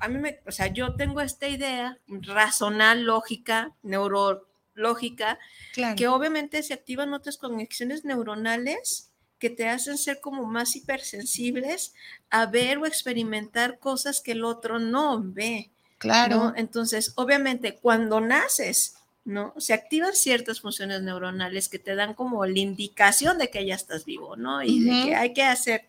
a 0.00 0.08
mí 0.08 0.18
me, 0.18 0.40
o 0.46 0.50
sea, 0.50 0.66
yo 0.68 0.94
tengo 0.96 1.20
esta 1.20 1.46
idea 1.46 1.98
razonal, 2.08 3.02
lógica, 3.02 3.76
neurológica, 4.80 5.38
que 5.96 6.08
obviamente 6.08 6.62
se 6.62 6.74
activan 6.74 7.14
otras 7.14 7.36
conexiones 7.36 8.04
neuronales 8.04 9.10
que 9.38 9.50
te 9.50 9.68
hacen 9.68 9.96
ser 9.96 10.20
como 10.20 10.46
más 10.46 10.76
hipersensibles 10.76 11.94
a 12.28 12.46
ver 12.46 12.78
o 12.78 12.86
experimentar 12.86 13.78
cosas 13.78 14.20
que 14.20 14.32
el 14.32 14.44
otro 14.44 14.78
no 14.78 15.22
ve. 15.22 15.70
Claro. 15.98 16.52
Entonces, 16.56 17.12
obviamente, 17.16 17.76
cuando 17.76 18.20
naces, 18.20 18.96
¿no? 19.24 19.54
Se 19.58 19.72
activan 19.72 20.14
ciertas 20.14 20.60
funciones 20.60 21.02
neuronales 21.02 21.68
que 21.68 21.78
te 21.78 21.94
dan 21.94 22.14
como 22.14 22.44
la 22.44 22.58
indicación 22.58 23.38
de 23.38 23.50
que 23.50 23.64
ya 23.66 23.74
estás 23.74 24.04
vivo, 24.04 24.36
¿no? 24.36 24.62
Y 24.62 24.84
de 24.84 24.90
que 25.04 25.14
hay 25.14 25.32
que 25.32 25.42
hacer. 25.42 25.86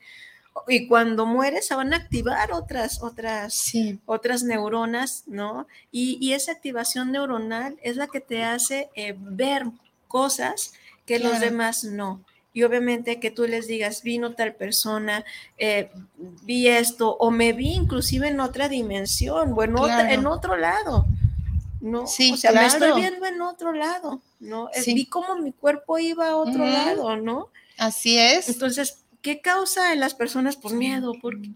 Y 0.67 0.87
cuando 0.87 1.25
mueres 1.25 1.67
se 1.67 1.75
van 1.75 1.93
a 1.93 1.97
activar 1.97 2.51
otras, 2.51 3.01
otras, 3.01 3.71
otras 4.05 4.43
neuronas, 4.43 5.23
¿no? 5.27 5.67
Y, 5.91 6.33
esa 6.33 6.51
activación 6.51 7.11
neuronal 7.11 7.77
es 7.81 7.95
la 7.95 8.07
que 8.07 8.19
te 8.19 8.43
hace 8.43 8.89
eh, 8.95 9.15
ver 9.17 9.65
cosas 10.07 10.73
que 11.05 11.19
los 11.19 11.39
demás 11.39 11.83
no 11.83 12.21
y 12.53 12.63
obviamente 12.63 13.19
que 13.19 13.31
tú 13.31 13.47
les 13.47 13.67
digas, 13.67 14.03
vino 14.03 14.33
tal 14.33 14.55
persona, 14.55 15.23
eh, 15.57 15.89
vi 16.43 16.67
esto, 16.67 17.15
o 17.17 17.31
me 17.31 17.53
vi 17.53 17.73
inclusive 17.73 18.27
en 18.27 18.39
otra 18.41 18.67
dimensión, 18.67 19.53
o 19.55 19.63
en, 19.63 20.27
otro 20.27 20.57
lado, 20.57 21.05
¿no? 21.79 22.07
Sí, 22.07 22.33
o 22.33 22.37
sea, 22.37 22.51
me 22.51 22.65
estoy 22.65 22.91
viendo 22.99 23.25
en 23.25 23.41
otro 23.41 23.71
lado, 23.71 24.21
¿no? 24.41 24.69
Eh, 24.73 24.93
vi 24.93 25.05
cómo 25.05 25.35
mi 25.37 25.53
cuerpo 25.53 25.97
iba 25.97 26.29
a 26.29 26.35
otro 26.35 26.65
lado, 26.65 27.15
¿no? 27.15 27.47
Así 27.77 28.17
es. 28.17 28.49
Entonces, 28.49 29.00
¿qué 29.21 29.41
causa 29.41 29.93
en 29.93 29.99
las 29.99 30.13
personas? 30.13 30.57
Pues 30.57 30.73
miedo, 30.73 31.13
porque 31.21 31.51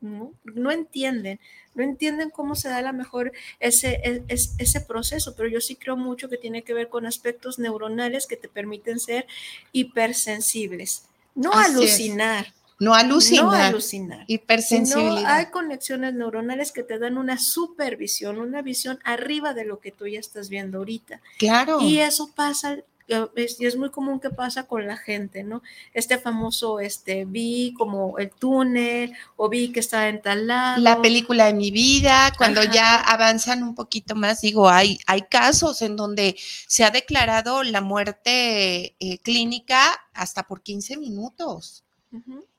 no, 0.00 0.32
no 0.44 0.70
entienden 0.70 1.40
no 1.78 1.84
entienden 1.84 2.30
cómo 2.30 2.56
se 2.56 2.68
da 2.68 2.82
la 2.82 2.92
mejor 2.92 3.32
ese, 3.60 4.00
e, 4.02 4.24
ese 4.28 4.80
proceso, 4.80 5.34
pero 5.36 5.48
yo 5.48 5.60
sí 5.60 5.76
creo 5.76 5.96
mucho 5.96 6.28
que 6.28 6.36
tiene 6.36 6.62
que 6.62 6.74
ver 6.74 6.88
con 6.88 7.06
aspectos 7.06 7.58
neuronales 7.58 8.26
que 8.26 8.36
te 8.36 8.48
permiten 8.48 8.98
ser 8.98 9.26
hipersensibles, 9.72 11.04
no 11.34 11.52
alucinar. 11.52 12.52
No 12.80 12.94
alucinar. 12.94 13.44
No 13.44 13.50
alucinar. 13.52 14.24
Hipersensibilidad. 14.28 15.26
hay 15.26 15.46
conexiones 15.46 16.14
neuronales 16.14 16.70
que 16.70 16.84
te 16.84 16.98
dan 16.98 17.18
una 17.18 17.36
supervisión, 17.36 18.38
una 18.38 18.62
visión 18.62 19.00
arriba 19.02 19.52
de 19.52 19.64
lo 19.64 19.80
que 19.80 19.90
tú 19.90 20.06
ya 20.06 20.20
estás 20.20 20.48
viendo 20.48 20.78
ahorita. 20.78 21.20
Claro. 21.38 21.80
Y 21.80 21.98
eso 21.98 22.30
pasa 22.36 22.78
y 23.08 23.66
es 23.66 23.76
muy 23.76 23.90
común 23.90 24.20
que 24.20 24.30
pasa 24.30 24.66
con 24.66 24.86
la 24.86 24.96
gente, 24.96 25.42
¿no? 25.42 25.62
Este 25.94 26.18
famoso, 26.18 26.80
este, 26.80 27.24
vi 27.24 27.74
como 27.76 28.18
el 28.18 28.30
túnel 28.30 29.14
o 29.36 29.48
vi 29.48 29.72
que 29.72 29.80
está 29.80 30.08
en 30.08 30.20
tal 30.20 30.46
lado. 30.46 30.80
La 30.80 31.00
película 31.00 31.46
de 31.46 31.54
mi 31.54 31.70
vida, 31.70 32.32
cuando 32.36 32.62
ya 32.62 32.96
avanzan 32.96 33.62
un 33.62 33.74
poquito 33.74 34.14
más, 34.14 34.42
digo, 34.42 34.68
hay, 34.68 34.98
hay 35.06 35.22
casos 35.22 35.80
en 35.82 35.96
donde 35.96 36.36
se 36.66 36.84
ha 36.84 36.90
declarado 36.90 37.62
la 37.62 37.80
muerte 37.80 38.96
eh, 38.98 39.18
clínica 39.22 39.98
hasta 40.12 40.42
por 40.42 40.62
15 40.62 40.96
minutos. 40.98 41.84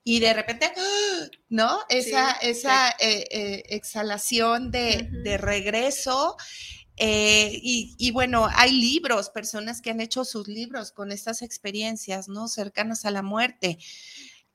Y 0.04 0.20
de 0.20 0.34
repente, 0.34 0.72
¿no? 1.50 1.80
Esa, 1.90 2.32
esa 2.34 2.90
eh, 3.00 3.26
eh, 3.32 3.64
exhalación 3.70 4.72
de, 4.72 5.10
de 5.24 5.38
regreso 5.38 6.38
eh, 7.02 7.58
y, 7.64 8.12
bueno, 8.12 8.50
hay 8.54 8.74
libros, 8.74 9.30
personas 9.30 9.82
que 9.82 9.90
han 9.90 10.02
hecho 10.02 10.26
sus 10.26 10.50
libros 10.50 10.92
con 10.92 11.14
estas 11.14 11.42
experiencias, 11.42 12.28
¿no? 12.28 12.50
Cercanas 12.50 13.06
a 13.06 13.12
la 13.12 13.22
muerte. 13.22 13.78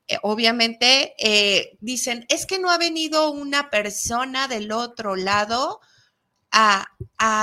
Eh, 0.06 0.18
obviamente 0.22 1.14
eh, 1.18 1.78
dicen, 1.80 2.26
es 2.28 2.44
que 2.44 2.58
no 2.58 2.70
ha 2.70 2.76
venido 2.76 3.30
una 3.30 3.70
persona 3.70 4.46
del 4.46 4.72
otro 4.72 5.16
lado 5.16 5.80
a, 6.50 6.86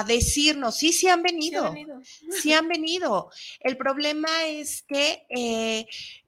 decirnos, 0.07 0.77
sí, 0.77 0.93
sí 0.93 1.07
han 1.07 1.23
venido, 1.23 1.73
sí 2.39 2.53
han 2.53 2.67
venido. 2.69 3.31
El 3.59 3.75
problema 3.77 4.45
es 4.45 4.83
que 4.83 5.25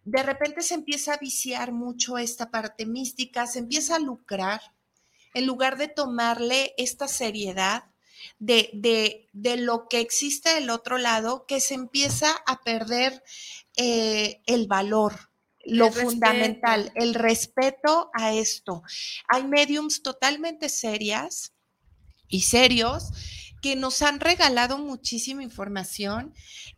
de 0.04 0.24
repente 0.24 0.64
se 0.64 0.74
empieza 0.74 1.14
a 1.14 1.18
viciar 1.18 1.72
mucho 1.72 2.18
esta 2.18 2.50
parte 2.50 2.88
mística, 2.88 3.46
se 3.46 3.60
empieza 3.60 3.96
a 3.96 4.00
lucrar 4.00 4.62
en 5.36 5.46
lugar 5.46 5.78
de 5.78 5.88
tomarle 5.88 6.74
esta 6.78 7.08
seriedad 7.08 7.93
de, 8.40 9.30
lo 9.34 9.88
que 9.90 10.00
existe 10.00 10.54
del 10.56 10.70
otro 10.70 10.98
lado, 10.98 11.46
que 11.48 11.60
se 11.60 11.74
empieza 11.74 12.32
a 12.46 12.62
perder 12.62 13.24
eh, 13.78 14.42
el 14.46 14.68
valor, 14.68 15.32
lo 15.66 15.92
fundamental, 15.92 16.92
el 16.96 17.14
respeto 17.14 18.10
a 18.14 18.34
esto. 18.34 18.84
Hay 19.28 19.46
mediums 19.46 20.04
totalmente 20.04 20.70
serias 20.70 21.54
y 22.28 22.42
serios 22.42 23.12
que 23.62 23.76
nos 23.76 24.02
han 24.02 24.20
regalado 24.20 24.78
muchísima 24.78 25.42
información 25.42 26.34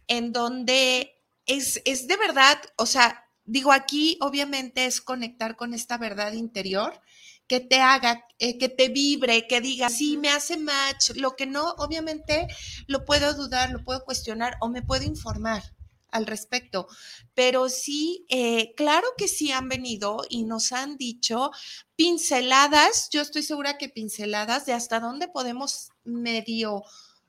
en 0.08 0.32
donde 0.32 1.16
es, 1.48 1.82
es 1.86 2.08
de 2.08 2.16
verdad, 2.18 2.62
o 2.78 2.86
sea, 2.86 3.26
digo 3.44 3.72
aquí 3.72 4.18
obviamente 4.22 4.86
es 4.86 5.02
conectar 5.02 5.56
con 5.56 5.74
esta 5.74 5.98
verdad 5.98 6.34
interior 6.34 7.02
que 7.48 7.60
te 7.60 7.80
haga, 7.80 8.26
eh, 8.40 8.58
que 8.58 8.70
te 8.70 8.90
vibre, 8.90 9.48
que 9.48 9.62
diga, 9.62 9.90
sí, 9.90 10.18
me 10.18 10.30
hace 10.30 10.58
match, 10.58 11.12
lo 11.16 11.36
que 11.36 11.46
no, 11.46 11.72
obviamente 11.78 12.48
lo 12.88 13.06
puedo 13.06 13.34
dudar, 13.34 13.72
lo 13.72 13.84
puedo 13.84 14.04
cuestionar 14.04 14.58
o 14.62 14.70
me 14.70 14.82
puedo 14.82 15.04
informar 15.04 15.64
al 16.12 16.26
respecto. 16.26 16.88
Pero 17.34 17.70
sí, 17.70 18.26
eh, 18.30 18.74
claro 18.76 19.08
que 19.18 19.28
sí 19.28 19.52
han 19.52 19.70
venido 19.70 20.26
y 20.30 20.44
nos 20.44 20.72
han 20.72 20.98
dicho 20.98 21.52
pinceladas, 21.96 23.10
yo 23.12 23.22
estoy 23.22 23.44
segura 23.44 23.78
que 23.78 23.90
pinceladas 23.90 24.66
de 24.66 24.74
hasta 24.74 25.00
dónde 25.00 25.28
podemos 25.28 25.90
medio 26.04 26.84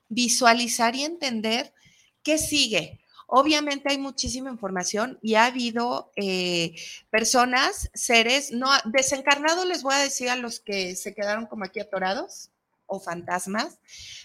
visualizar 0.08 0.94
y 0.94 1.04
entender 1.04 1.74
qué 2.22 2.38
sigue. 2.38 3.00
Obviamente 3.26 3.90
hay 3.90 3.98
muchísima 3.98 4.50
información 4.50 5.18
y 5.20 5.34
ha 5.34 5.46
habido 5.46 6.12
eh, 6.14 6.76
personas, 7.10 7.90
seres, 7.92 8.52
no 8.52 8.70
desencarnados, 8.84 9.66
les 9.66 9.82
voy 9.82 9.94
a 9.94 9.98
decir 9.98 10.30
a 10.30 10.36
los 10.36 10.60
que 10.60 10.94
se 10.94 11.12
quedaron 11.12 11.46
como 11.46 11.64
aquí 11.64 11.80
atorados 11.80 12.50
o 12.86 13.00
fantasmas, 13.00 13.78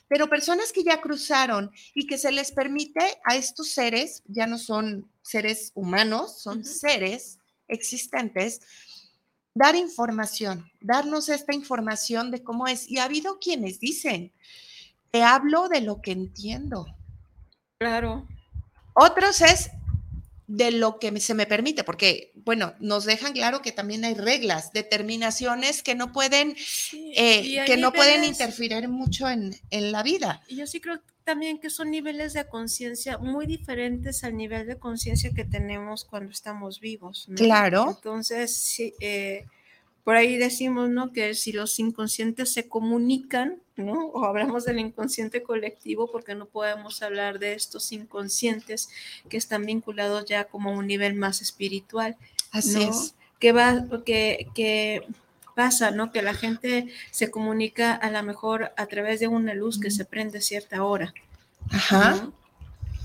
pero 0.08 0.30
personas 0.30 0.72
que 0.72 0.84
ya 0.84 1.02
cruzaron 1.02 1.72
y 1.96 2.06
que 2.06 2.20
se 2.20 2.32
les 2.32 2.52
permite 2.52 3.18
a 3.24 3.36
estos 3.36 3.72
seres, 3.72 4.22
ya 4.28 4.46
no 4.46 4.60
son 4.60 5.10
seres 5.24 5.72
humanos, 5.74 6.40
son 6.40 6.64
seres 6.64 7.40
existentes, 7.68 8.62
dar 9.56 9.76
información, 9.76 10.70
darnos 10.80 11.30
esta 11.30 11.56
información 11.56 12.30
de 12.30 12.44
cómo 12.44 12.68
es. 12.68 12.90
Y 12.90 13.00
ha 13.00 13.06
habido 13.06 13.40
quienes 13.40 13.80
dicen, 13.80 14.32
te 15.10 15.24
hablo 15.24 15.70
de 15.70 15.82
lo 15.82 16.02
que 16.02 16.12
entiendo. 16.12 16.86
Claro. 17.80 18.28
Otros 18.94 19.42
es 19.42 19.72
de 20.48 20.72
lo 20.72 21.00
que 21.00 21.18
se 21.22 21.34
me 21.34 21.46
permite, 21.46 21.86
porque, 21.86 22.34
bueno, 22.36 22.74
nos 22.80 23.06
dejan 23.06 23.32
claro 23.32 23.62
que 23.62 23.72
también 23.72 24.04
hay 24.04 24.16
reglas, 24.16 24.74
determinaciones 24.74 25.82
que 25.82 25.96
no 25.96 26.12
pueden, 26.12 26.56
eh, 26.94 27.64
que 27.66 27.78
no 27.78 27.94
pueden 27.94 28.26
interferir 28.26 28.90
mucho 28.90 29.30
en, 29.30 29.56
en, 29.70 29.94
la 29.94 30.04
vida. 30.04 30.42
Y 30.50 30.58
yo 30.58 30.68
sí 30.68 30.82
creo 30.82 31.00
también 31.24 31.60
que 31.60 31.70
son 31.70 31.90
niveles 31.90 32.34
de 32.34 32.46
conciencia 32.48 33.18
muy 33.18 33.46
diferentes 33.46 34.26
al 34.26 34.36
nivel 34.36 34.68
de 34.68 34.78
conciencia 34.78 35.32
que 35.34 35.46
tenemos 35.46 36.04
cuando 36.04 36.32
estamos 36.32 36.82
vivos. 36.82 37.30
Claro. 37.36 37.94
Entonces, 37.96 38.54
sí, 38.54 38.94
eh, 39.00 39.46
por 40.04 40.16
ahí 40.16 40.38
decimos, 40.38 40.90
¿no? 40.90 41.14
Que 41.14 41.36
si 41.36 41.54
los 41.54 41.80
inconscientes 41.80 42.52
se 42.52 42.68
comunican, 42.68 43.62
¿no? 43.82 44.08
O 44.08 44.26
hablamos 44.26 44.66
del 44.66 44.80
inconsciente 44.80 45.44
colectivo 45.44 46.10
porque 46.12 46.36
no 46.36 46.46
podemos 46.46 47.02
hablar 47.02 47.40
de 47.40 47.54
estos 47.54 47.92
inconscientes 47.92 48.90
que 49.30 49.38
están 49.38 49.66
vinculados 49.66 50.26
ya 50.26 50.46
como 50.46 50.70
a 50.70 50.74
un 50.74 50.88
nivel 50.88 51.16
más 51.16 51.42
espiritual. 51.42 52.16
Así 52.52 52.84
es. 52.84 53.16
Que 53.40 53.52
va, 53.52 53.86
que, 54.06 54.48
que 54.54 55.04
pasa, 55.56 55.92
¿no? 55.92 56.12
Que 56.12 56.22
la 56.22 56.34
gente 56.34 56.88
se 57.12 57.32
comunica 57.32 57.94
a 57.94 58.10
lo 58.12 58.22
mejor 58.24 58.72
a 58.78 58.86
través 58.86 59.20
de 59.20 59.28
una 59.28 59.54
luz 59.54 59.80
que 59.80 59.92
se 59.92 60.06
prende 60.06 60.38
a 60.38 60.42
cierta 60.42 60.84
hora. 60.84 61.14
Ajá. 61.72 62.30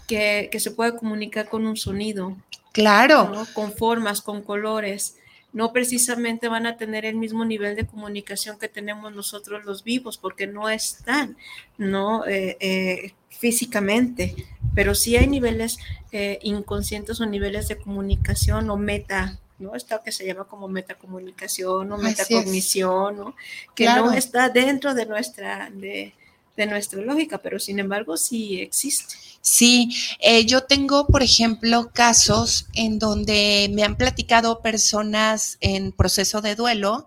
Que, 0.06 0.48
que, 0.52 0.60
se 0.60 0.70
puede 0.70 0.96
comunicar 0.96 1.48
con 1.48 1.66
un 1.66 1.76
sonido. 1.76 2.36
Claro. 2.72 3.46
Con 3.54 3.72
formas, 3.72 4.20
con 4.22 4.42
colores 4.42 5.16
no 5.56 5.72
precisamente 5.72 6.48
van 6.48 6.66
a 6.66 6.76
tener 6.76 7.06
el 7.06 7.16
mismo 7.16 7.42
nivel 7.46 7.76
de 7.76 7.86
comunicación 7.86 8.58
que 8.58 8.68
tenemos 8.68 9.14
nosotros 9.14 9.64
los 9.64 9.84
vivos, 9.84 10.18
porque 10.18 10.46
no 10.46 10.68
están, 10.68 11.38
¿no? 11.78 12.26
Eh, 12.26 12.58
eh, 12.60 13.14
físicamente, 13.30 14.36
pero 14.74 14.94
sí 14.94 15.16
hay 15.16 15.26
niveles 15.26 15.78
eh, 16.12 16.38
inconscientes 16.42 17.22
o 17.22 17.24
niveles 17.26 17.68
de 17.68 17.78
comunicación 17.78 18.68
o 18.68 18.76
meta, 18.76 19.38
¿no? 19.58 19.74
Esto 19.74 19.98
que 20.04 20.12
se 20.12 20.26
llama 20.26 20.44
como 20.44 20.68
metacomunicación 20.68 21.90
o 21.90 21.96
metacognición, 21.96 23.16
¿no? 23.16 23.34
Que 23.74 23.86
no 23.86 24.12
está 24.12 24.50
dentro 24.50 24.92
de 24.92 25.06
nuestra, 25.06 25.70
de, 25.70 26.12
de 26.54 26.66
nuestra 26.66 27.00
lógica, 27.00 27.38
pero 27.38 27.58
sin 27.58 27.78
embargo 27.78 28.18
sí 28.18 28.60
existe. 28.60 29.14
Sí, 29.48 29.94
eh, 30.18 30.44
yo 30.44 30.64
tengo, 30.64 31.06
por 31.06 31.22
ejemplo, 31.22 31.92
casos 31.94 32.66
en 32.74 32.98
donde 32.98 33.70
me 33.72 33.84
han 33.84 33.96
platicado 33.96 34.60
personas 34.60 35.56
en 35.60 35.92
proceso 35.92 36.40
de 36.40 36.56
duelo, 36.56 37.06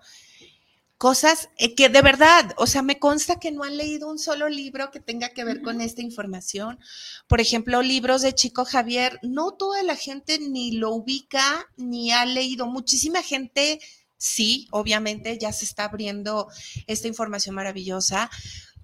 cosas 0.98 1.50
eh, 1.58 1.76
que 1.76 1.90
de 1.90 2.02
verdad, 2.02 2.54
o 2.56 2.66
sea, 2.66 2.82
me 2.82 2.98
consta 2.98 3.42
que 3.42 3.52
no 3.52 3.64
han 3.66 3.76
leído 3.76 4.10
un 4.10 4.18
solo 4.18 4.48
libro 4.48 4.90
que 4.90 5.02
tenga 5.02 5.34
que 5.34 5.44
ver 5.44 5.62
con 5.62 5.82
esta 5.82 6.02
información. 6.02 6.80
Por 7.28 7.42
ejemplo, 7.42 7.82
libros 7.82 8.22
de 8.22 8.34
Chico 8.34 8.64
Javier, 8.64 9.20
no 9.22 9.52
toda 9.52 9.84
la 9.84 9.98
gente 9.98 10.40
ni 10.40 10.72
lo 10.72 10.92
ubica 10.92 11.68
ni 11.76 12.14
ha 12.14 12.24
leído. 12.24 12.68
Muchísima 12.68 13.22
gente, 13.22 13.82
sí, 14.16 14.70
obviamente 14.72 15.38
ya 15.38 15.52
se 15.52 15.66
está 15.66 15.84
abriendo 15.84 16.48
esta 16.88 17.10
información 17.10 17.56
maravillosa 17.56 18.30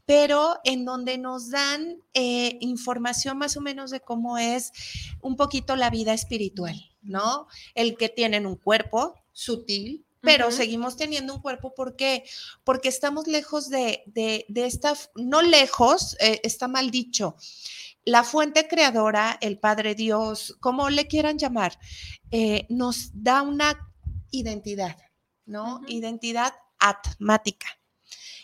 pero 0.05 0.59
en 0.63 0.85
donde 0.85 1.17
nos 1.17 1.49
dan 1.49 2.03
eh, 2.13 2.57
información 2.61 3.37
más 3.37 3.57
o 3.57 3.61
menos 3.61 3.91
de 3.91 4.01
cómo 4.01 4.37
es 4.37 4.71
un 5.21 5.35
poquito 5.35 5.75
la 5.75 5.89
vida 5.89 6.13
espiritual, 6.13 6.75
¿no? 7.01 7.47
El 7.73 7.97
que 7.97 8.09
tienen 8.09 8.45
un 8.45 8.55
cuerpo 8.55 9.15
sutil, 9.31 10.05
pero 10.21 10.51
seguimos 10.51 10.97
teniendo 10.97 11.35
un 11.35 11.41
cuerpo, 11.41 11.75
¿por 11.75 11.95
qué? 11.95 12.23
Porque 12.63 12.89
estamos 12.89 13.27
lejos 13.27 13.69
de, 13.69 14.03
de, 14.07 14.45
esta, 14.65 14.95
no 15.15 15.43
lejos, 15.43 16.17
eh, 16.19 16.41
está 16.43 16.67
mal 16.67 16.89
dicho. 16.89 17.35
La 18.05 18.23
fuente 18.23 18.67
creadora, 18.67 19.37
el 19.41 19.59
Padre 19.59 19.93
Dios, 19.93 20.57
como 20.59 20.89
le 20.89 21.07
quieran 21.07 21.37
llamar, 21.37 21.77
eh, 22.31 22.65
nos 22.69 23.11
da 23.13 23.43
una 23.43 23.91
identidad, 24.31 24.97
¿no? 25.45 25.81
Identidad 25.87 26.53
atmática. 26.79 27.67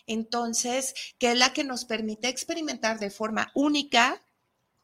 Entonces, 0.08 0.94
que 1.18 1.32
es 1.32 1.38
la 1.38 1.54
que 1.54 1.64
nos 1.64 1.86
permite 1.86 2.28
experimentar 2.28 3.00
de 3.00 3.10
forma 3.10 3.52
única 3.56 4.22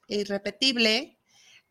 e 0.07 0.21
irrepetible 0.21 1.19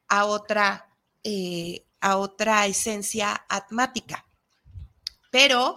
a 0.08 0.26
otra, 0.26 0.86
eh, 1.24 1.86
a 2.00 2.18
otra 2.18 2.66
esencia 2.66 3.46
atmática. 3.48 4.26
Pero 5.30 5.74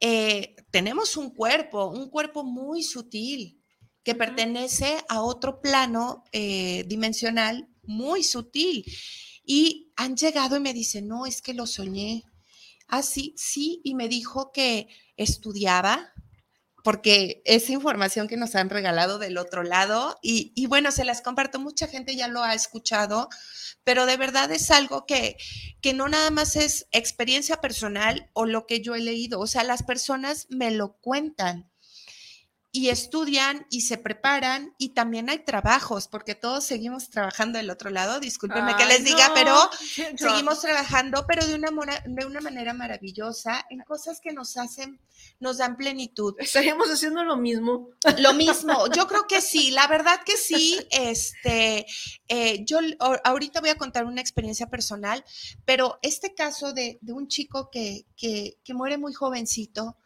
eh, 0.00 0.56
tenemos 0.70 1.16
un 1.16 1.30
cuerpo, 1.30 1.86
un 1.86 2.08
cuerpo 2.08 2.44
muy 2.44 2.82
sutil, 2.82 3.62
que 4.04 4.14
pertenece 4.14 5.04
a 5.08 5.22
otro 5.22 5.60
plano 5.60 6.24
eh, 6.32 6.84
dimensional 6.86 7.68
muy 7.82 8.22
sutil. 8.22 8.84
Y 9.44 9.92
han 9.96 10.16
llegado 10.16 10.56
y 10.56 10.60
me 10.60 10.74
dicen, 10.74 11.08
no, 11.08 11.26
es 11.26 11.42
que 11.42 11.54
lo 11.54 11.66
soñé. 11.66 12.24
Ah, 12.88 13.02
sí, 13.02 13.34
sí, 13.36 13.80
y 13.84 13.94
me 13.94 14.08
dijo 14.08 14.52
que 14.52 14.88
estudiaba, 15.16 16.12
porque 16.82 17.42
es 17.44 17.70
información 17.70 18.28
que 18.28 18.36
nos 18.36 18.54
han 18.54 18.70
regalado 18.70 19.18
del 19.18 19.38
otro 19.38 19.62
lado 19.62 20.18
y, 20.22 20.66
bueno, 20.66 20.92
se 20.92 21.04
las 21.04 21.22
comparto, 21.22 21.58
mucha 21.58 21.86
gente 21.86 22.16
ya 22.16 22.28
lo 22.28 22.42
ha 22.42 22.54
escuchado, 22.54 23.28
pero 23.84 24.06
de 24.06 24.16
verdad 24.16 24.50
es 24.52 24.70
algo 24.70 25.06
que, 25.06 25.36
que 25.80 25.94
no 25.94 26.08
nada 26.08 26.30
más 26.30 26.56
es 26.56 26.86
experiencia 26.92 27.60
personal 27.60 28.30
o 28.32 28.46
lo 28.46 28.66
que 28.66 28.80
yo 28.80 28.94
he 28.94 29.00
leído, 29.00 29.40
o 29.40 29.46
sea, 29.46 29.64
las 29.64 29.82
personas 29.82 30.46
me 30.50 30.70
lo 30.70 30.98
cuentan 31.00 31.71
y 32.74 32.88
estudian 32.88 33.66
y 33.68 33.82
se 33.82 33.98
preparan 33.98 34.74
y 34.78 34.90
también 34.90 35.28
hay 35.28 35.40
trabajos, 35.40 36.08
porque 36.08 36.34
todos 36.34 36.64
seguimos 36.64 37.10
trabajando 37.10 37.58
del 37.58 37.68
otro 37.68 37.90
lado, 37.90 38.18
discúlpenme 38.18 38.74
que 38.76 38.86
les 38.86 39.04
diga, 39.04 39.30
pero 39.34 39.54
seguimos 40.16 40.62
trabajando, 40.62 41.26
pero 41.28 41.46
de 41.46 41.54
una, 41.54 41.70
de 42.06 42.26
una 42.26 42.40
manera 42.40 42.72
maravillosa, 42.72 43.66
en 43.68 43.80
cosas 43.80 44.20
que 44.22 44.32
nos 44.32 44.56
hacen, 44.56 44.98
nos 45.38 45.58
dan 45.58 45.76
plenitud. 45.76 46.34
Estaríamos 46.38 46.88
haciendo 46.88 47.22
lo 47.24 47.36
mismo. 47.36 47.90
Lo 48.18 48.32
mismo, 48.34 48.86
yo 48.96 49.06
creo 49.06 49.26
que 49.26 49.42
sí, 49.42 49.70
la 49.70 49.86
verdad 49.86 50.20
que 50.24 50.38
sí, 50.38 50.80
este, 50.90 51.84
eh, 52.28 52.64
yo 52.64 52.78
ahorita 53.22 53.60
voy 53.60 53.70
a 53.70 53.76
contar 53.76 54.06
una 54.06 54.22
experiencia 54.22 54.70
personal, 54.70 55.22
pero 55.66 55.98
este 56.00 56.34
caso 56.34 56.72
de, 56.72 56.98
de 57.02 57.12
un 57.12 57.28
chico 57.28 57.68
que, 57.70 58.06
que, 58.16 58.56
que 58.64 58.72
muere 58.72 58.96
muy 58.96 59.12
jovencito, 59.12 59.98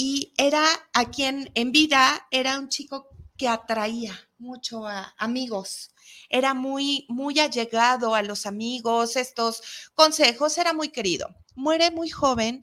y 0.00 0.32
era 0.36 0.64
a 0.92 1.10
quien 1.10 1.50
en 1.56 1.72
vida 1.72 2.28
era 2.30 2.56
un 2.56 2.68
chico 2.68 3.08
que 3.36 3.48
atraía 3.48 4.16
mucho 4.38 4.86
a 4.86 5.12
amigos. 5.18 5.90
Era 6.30 6.54
muy, 6.54 7.04
muy 7.08 7.40
allegado 7.40 8.14
a 8.14 8.22
los 8.22 8.46
amigos, 8.46 9.16
estos 9.16 9.90
consejos, 9.94 10.56
era 10.56 10.72
muy 10.72 10.90
querido. 10.90 11.34
Muere 11.56 11.90
muy 11.90 12.10
joven 12.10 12.62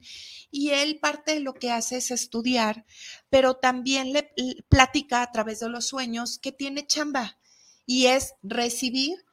y 0.50 0.70
él 0.70 0.98
parte 0.98 1.34
de 1.34 1.40
lo 1.40 1.52
que 1.52 1.70
hace 1.70 1.98
es 1.98 2.10
estudiar, 2.10 2.86
pero 3.28 3.56
también 3.56 4.14
le 4.14 4.32
platica 4.70 5.20
a 5.20 5.30
través 5.30 5.60
de 5.60 5.68
los 5.68 5.86
sueños 5.86 6.38
que 6.38 6.52
tiene 6.52 6.86
chamba 6.86 7.38
y 7.84 8.06
es 8.06 8.32
recibir 8.42 9.26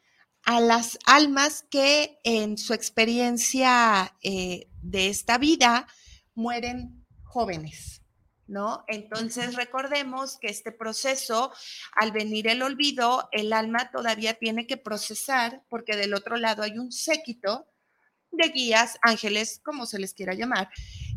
a 0.44 0.60
las 0.60 1.00
almas 1.06 1.66
que 1.70 2.20
en 2.26 2.58
su 2.58 2.74
experiencia 2.74 4.18
eh, 4.22 4.68
de 4.82 5.08
esta 5.08 5.38
vida 5.38 5.88
mueren 6.36 7.03
jóvenes, 7.34 8.04
¿no? 8.46 8.86
Entonces 8.88 9.56
recordemos 9.56 10.38
que 10.38 10.50
este 10.50 10.72
proceso, 10.72 11.52
al 11.94 12.12
venir 12.12 12.48
el 12.48 12.62
olvido, 12.62 13.28
el 13.32 13.52
alma 13.54 13.90
todavía 13.92 14.36
tiene 14.36 14.68
que 14.68 14.78
procesar, 14.78 15.64
porque 15.68 15.96
del 15.96 16.14
otro 16.14 16.38
lado 16.38 16.62
hay 16.62 16.78
un 16.78 16.92
séquito 16.92 17.68
de 18.32 18.50
guías, 18.50 19.00
ángeles, 19.02 19.62
como 19.66 19.88
se 19.88 19.98
les 19.98 20.14
quiera 20.14 20.36
llamar, 20.36 20.70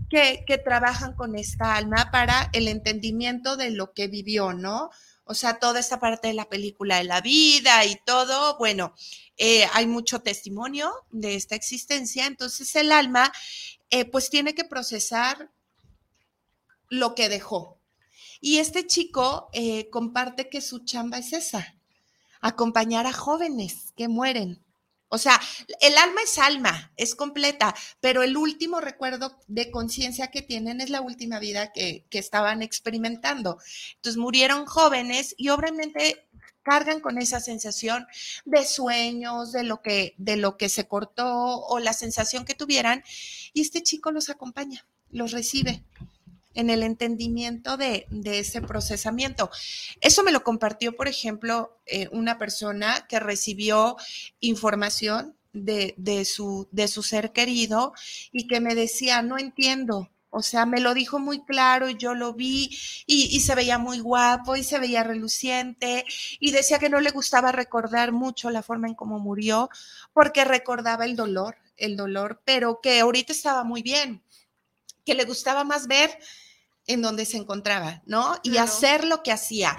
que, 0.09 0.45
que 0.47 0.57
trabajan 0.57 1.15
con 1.15 1.37
esta 1.37 1.77
alma 1.77 2.09
para 2.11 2.49
el 2.55 2.69
entendimiento 2.69 3.59
de 3.59 3.71
lo 3.73 3.93
que 3.93 4.09
vivió, 4.09 4.55
¿no? 4.55 4.89
O 5.25 5.35
sea, 5.35 5.59
toda 5.59 5.81
esta 5.81 6.01
parte 6.01 6.29
de 6.29 6.35
la 6.35 6.49
película 6.49 6.97
de 6.97 7.05
la 7.05 7.21
vida 7.21 7.85
y 7.85 7.97
todo, 8.07 8.57
bueno, 8.57 8.95
eh, 9.37 9.67
hay 9.75 9.87
mucho 9.87 10.21
testimonio 10.21 10.93
de 11.11 11.35
esta 11.35 11.57
existencia, 11.57 12.27
entonces 12.27 12.75
el 12.77 12.91
alma 12.91 13.33
eh, 13.91 14.05
pues 14.05 14.31
tiene 14.31 14.55
que 14.55 14.65
procesar 14.65 15.51
lo 16.89 17.15
que 17.15 17.29
dejó. 17.29 17.79
Y 18.41 18.59
este 18.59 18.87
chico 18.87 19.49
eh, 19.53 19.89
comparte 19.91 20.49
que 20.49 20.61
su 20.61 20.85
chamba 20.85 21.19
es 21.19 21.33
esa, 21.33 21.77
acompañar 22.41 23.07
a 23.07 23.13
jóvenes 23.13 23.93
que 23.97 24.09
mueren, 24.09 24.63
O 25.09 25.19
sea, 25.19 25.41
el 25.81 25.97
alma 25.99 26.21
es 26.25 26.37
alma, 26.37 26.93
es 26.97 27.15
completa, 27.15 27.75
pero 28.01 28.25
el 28.25 28.37
último 28.37 28.81
recuerdo 28.81 29.39
de 29.47 29.71
conciencia 29.71 30.33
que 30.33 30.43
tienen 30.43 30.81
es 30.81 30.91
la 30.91 31.01
última 31.01 31.39
vida 31.39 31.73
que, 31.73 32.05
que, 32.11 32.19
estaban 32.19 32.61
experimentando. 32.61 33.59
Entonces 33.95 34.19
murieron 34.19 34.67
jóvenes 34.67 35.35
y 35.39 35.51
obviamente 35.51 36.27
cargan 36.67 36.99
con 36.99 37.19
esa 37.19 37.39
sensación 37.39 38.09
de 38.45 38.67
sueños, 38.67 39.53
de 39.53 39.63
lo 39.63 39.81
que, 39.81 40.17
de 40.19 40.37
lo 40.37 40.57
que 40.57 40.69
se 40.69 40.89
cortó 40.89 41.61
o 41.61 41.79
la 41.79 41.93
sensación 41.93 42.45
que 42.45 42.55
tuvieran, 42.55 43.05
y 43.53 43.61
este 43.61 43.85
chico 43.85 44.11
los 44.11 44.31
acompaña, 44.31 44.85
los 45.11 45.31
recibe 45.31 45.85
en 46.57 46.71
el 46.71 46.83
entendimiento 46.83 47.77
de, 47.77 48.07
ese 48.25 48.61
procesamiento. 48.63 49.51
Eso 50.01 50.25
me 50.25 50.33
lo 50.33 50.43
compartió, 50.43 50.97
por 50.97 51.07
ejemplo, 51.07 51.79
eh, 51.87 52.09
una 52.11 52.39
persona 52.39 53.07
que 53.09 53.21
recibió 53.21 53.97
información 54.41 55.37
de, 55.53 56.25
su, 56.25 56.69
de 56.71 56.89
su 56.89 57.03
ser 57.03 57.33
querido 57.33 57.93
y 58.33 58.47
que 58.47 58.61
me 58.61 58.75
decía, 58.75 59.23
no 59.23 59.39
entiendo, 59.39 60.11
o 60.31 60.43
sea, 60.43 60.67
me 60.67 60.81
lo 60.81 60.93
dijo 60.93 61.19
muy 61.19 61.45
claro 61.45 61.89
y 61.89 61.97
yo 61.97 62.15
lo 62.15 62.35
vi 62.35 62.77
y, 63.07 63.41
se 63.41 63.55
veía 63.55 63.79
muy 63.79 64.01
guapo 64.01 64.57
y 64.57 64.65
se 64.65 64.79
veía 64.79 65.03
reluciente 65.03 66.05
y 66.39 66.51
decía 66.51 66.79
que 66.79 66.91
no 66.91 67.01
le 67.01 67.11
gustaba 67.11 67.53
recordar 67.53 68.13
mucho 68.13 68.51
la 68.51 68.63
forma 68.63 68.87
en 68.87 68.95
cómo 68.95 69.19
murió 69.19 69.71
porque 70.13 70.45
recordaba 70.45 71.07
el 71.07 71.17
dolor, 71.17 71.57
el 71.77 71.97
dolor, 71.97 72.43
pero 72.45 72.81
que 72.83 73.01
ahorita 73.01 73.33
estaba 73.33 73.65
muy 73.65 73.83
bien, 73.83 74.23
que 75.07 75.15
le 75.15 75.25
gustaba 75.25 75.65
más 75.65 75.87
ver 75.87 76.19
en 76.87 77.03
donde 77.03 77.25
se 77.25 77.37
encontraba, 77.37 78.03
¿no? 78.07 78.37
Y 78.43 78.57
hacer 78.59 79.05
lo 79.05 79.23
que 79.23 79.33
hacía. 79.33 79.77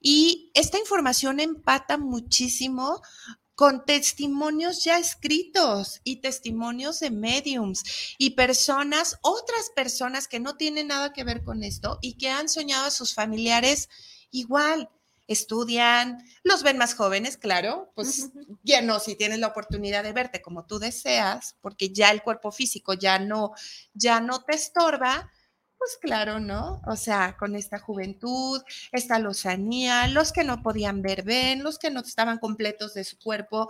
Y 0.00 0.50
esta 0.54 0.78
información 0.78 1.40
empata 1.40 1.98
muchísimo 1.98 3.02
con 3.60 3.84
testimonios 3.84 4.84
ya 4.84 4.98
escritos 4.98 6.00
y 6.02 6.22
testimonios 6.22 6.98
de 7.00 7.10
mediums 7.10 8.14
y 8.16 8.30
personas, 8.30 9.18
otras 9.20 9.68
personas 9.76 10.28
que 10.28 10.40
no 10.40 10.56
tienen 10.56 10.86
nada 10.86 11.12
que 11.12 11.24
ver 11.24 11.44
con 11.44 11.62
esto 11.62 11.98
y 12.00 12.14
que 12.14 12.30
han 12.30 12.48
soñado 12.48 12.86
a 12.86 12.90
sus 12.90 13.12
familiares 13.12 13.90
igual. 14.30 14.88
Estudian, 15.26 16.24
los 16.42 16.62
ven 16.62 16.78
más 16.78 16.94
jóvenes, 16.94 17.36
claro, 17.36 17.92
pues 17.94 18.30
ya 18.64 18.80
no, 18.80 18.98
si 18.98 19.14
tienes 19.14 19.38
la 19.38 19.48
oportunidad 19.48 20.02
de 20.02 20.14
verte 20.14 20.40
como 20.40 20.64
tú 20.64 20.78
deseas, 20.78 21.54
porque 21.60 21.90
ya 21.90 22.10
el 22.10 22.22
cuerpo 22.22 22.50
físico 22.50 22.94
ya 22.94 23.18
no, 23.18 23.52
ya 23.92 24.20
no 24.20 24.42
te 24.42 24.56
estorba, 24.56 25.30
pues 25.80 25.96
claro, 25.98 26.40
¿no? 26.40 26.82
O 26.86 26.94
sea, 26.94 27.38
con 27.38 27.56
esta 27.56 27.78
juventud, 27.78 28.60
esta 28.92 29.18
lozanía, 29.18 30.08
los 30.08 30.30
que 30.30 30.44
no 30.44 30.62
podían 30.62 31.00
ver, 31.00 31.22
ven, 31.22 31.62
los 31.62 31.78
que 31.78 31.90
no 31.90 32.00
estaban 32.00 32.38
completos 32.38 32.92
de 32.92 33.02
su 33.02 33.18
cuerpo, 33.18 33.66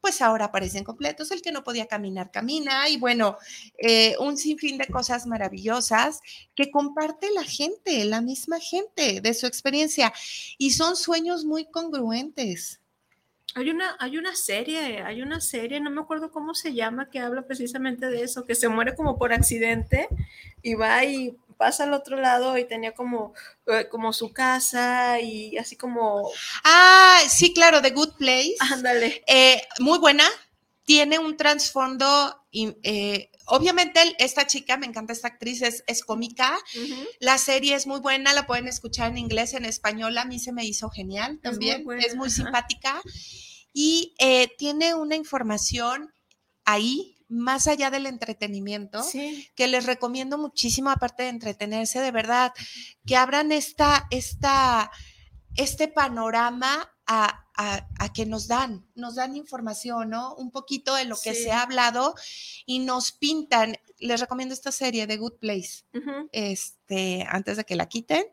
pues 0.00 0.22
ahora 0.22 0.46
aparecen 0.46 0.84
completos, 0.84 1.30
el 1.30 1.42
que 1.42 1.52
no 1.52 1.62
podía 1.62 1.84
caminar, 1.84 2.30
camina, 2.30 2.88
y 2.88 2.96
bueno, 2.96 3.36
eh, 3.76 4.16
un 4.20 4.38
sinfín 4.38 4.78
de 4.78 4.86
cosas 4.86 5.26
maravillosas 5.26 6.22
que 6.54 6.70
comparte 6.70 7.30
la 7.34 7.44
gente, 7.44 8.06
la 8.06 8.22
misma 8.22 8.58
gente 8.58 9.20
de 9.20 9.34
su 9.34 9.46
experiencia, 9.46 10.14
y 10.56 10.70
son 10.70 10.96
sueños 10.96 11.44
muy 11.44 11.66
congruentes. 11.66 12.80
Hay 13.54 13.68
una, 13.68 13.96
hay 13.98 14.16
una 14.16 14.34
serie, 14.34 15.02
hay 15.02 15.20
una 15.20 15.42
serie, 15.42 15.78
no 15.78 15.90
me 15.90 16.00
acuerdo 16.00 16.30
cómo 16.30 16.54
se 16.54 16.72
llama, 16.72 17.10
que 17.10 17.18
habla 17.18 17.42
precisamente 17.42 18.06
de 18.06 18.22
eso, 18.22 18.46
que 18.46 18.54
se 18.54 18.70
muere 18.70 18.94
como 18.94 19.18
por 19.18 19.34
accidente 19.34 20.08
y 20.62 20.72
va 20.72 21.04
y 21.04 21.36
pasa 21.60 21.84
al 21.84 21.92
otro 21.92 22.16
lado 22.16 22.56
y 22.56 22.64
tenía 22.64 22.94
como, 22.94 23.34
eh, 23.66 23.86
como 23.90 24.14
su 24.14 24.32
casa 24.32 25.20
y 25.20 25.58
así 25.58 25.76
como... 25.76 26.30
Ah, 26.64 27.20
sí, 27.28 27.52
claro, 27.52 27.82
The 27.82 27.90
Good 27.90 28.14
Place. 28.16 28.56
Ándale. 28.60 29.22
Eh, 29.26 29.62
muy 29.78 29.98
buena, 29.98 30.24
tiene 30.86 31.18
un 31.18 31.36
trasfondo, 31.36 32.46
eh, 32.50 33.30
obviamente 33.44 34.00
esta 34.18 34.46
chica, 34.46 34.78
me 34.78 34.86
encanta 34.86 35.12
esta 35.12 35.28
actriz, 35.28 35.60
es, 35.60 35.84
es 35.86 36.02
cómica, 36.02 36.58
la 37.18 37.36
serie 37.36 37.74
es 37.74 37.86
muy 37.86 38.00
buena, 38.00 38.32
la 38.32 38.46
pueden 38.46 38.66
escuchar 38.66 39.10
en 39.10 39.18
inglés, 39.18 39.52
en 39.52 39.66
español, 39.66 40.16
a 40.16 40.24
mí 40.24 40.38
se 40.38 40.52
me 40.52 40.64
hizo 40.64 40.88
genial 40.88 41.40
también, 41.42 41.84
es 41.98 42.16
muy, 42.16 42.30
simpática. 42.30 43.02
Y 43.74 44.14
tiene 44.56 44.94
una 44.94 45.14
información 45.14 46.10
ahí 46.64 47.19
más 47.30 47.68
allá 47.68 47.90
del 47.90 48.06
entretenimiento, 48.06 49.02
que 49.54 49.68
les 49.68 49.86
recomiendo 49.86 50.36
muchísimo, 50.36 50.90
aparte 50.90 51.22
de 51.22 51.28
entretenerse, 51.30 52.00
de 52.00 52.10
verdad, 52.10 52.52
que 53.06 53.16
abran 53.16 53.52
esta, 53.52 54.08
esta, 54.10 54.90
este 55.54 55.88
panorama 55.88 56.92
a, 57.06 57.46
que 58.14 58.26
nos 58.26 58.48
dan, 58.48 58.86
nos 58.94 59.16
dan 59.16 59.36
información, 59.36 60.10
¿no? 60.10 60.34
Un 60.36 60.50
poquito 60.50 60.94
de 60.94 61.04
lo 61.04 61.16
que 61.16 61.34
se 61.34 61.52
ha 61.52 61.62
hablado 61.62 62.14
y 62.66 62.80
nos 62.80 63.12
pintan. 63.12 63.76
Les 63.98 64.20
recomiendo 64.20 64.54
esta 64.54 64.72
serie 64.72 65.06
de 65.06 65.16
Good 65.16 65.38
Place, 65.38 65.84
este, 66.32 67.26
antes 67.28 67.56
de 67.58 67.64
que 67.64 67.76
la 67.76 67.88
quiten, 67.88 68.24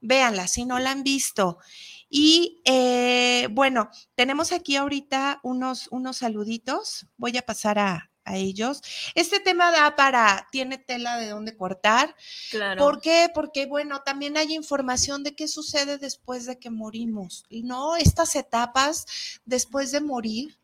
véanla 0.00 0.46
si 0.48 0.64
no 0.66 0.78
la 0.78 0.90
han 0.90 1.02
visto. 1.02 1.58
Y 2.08 2.60
eh, 2.64 3.48
bueno, 3.52 3.90
tenemos 4.14 4.52
aquí 4.52 4.76
ahorita 4.76 5.40
unos, 5.42 5.88
unos 5.90 6.18
saluditos. 6.18 7.06
Voy 7.16 7.36
a 7.38 7.42
pasar 7.42 7.78
a, 7.78 8.09
a 8.30 8.36
ellos. 8.36 8.82
Este 9.14 9.40
tema 9.40 9.70
da 9.70 9.96
para, 9.96 10.48
tiene 10.50 10.78
tela 10.78 11.18
de 11.18 11.28
dónde 11.28 11.56
cortar. 11.56 12.14
Claro. 12.50 12.82
¿Por 12.82 13.00
qué? 13.00 13.30
Porque, 13.34 13.66
bueno, 13.66 14.02
también 14.04 14.36
hay 14.36 14.54
información 14.54 15.22
de 15.22 15.34
qué 15.34 15.48
sucede 15.48 15.98
después 15.98 16.46
de 16.46 16.58
que 16.58 16.70
morimos, 16.70 17.44
¿no? 17.50 17.96
Estas 17.96 18.36
etapas 18.36 19.06
después 19.44 19.92
de 19.92 20.00
morir, 20.00 20.58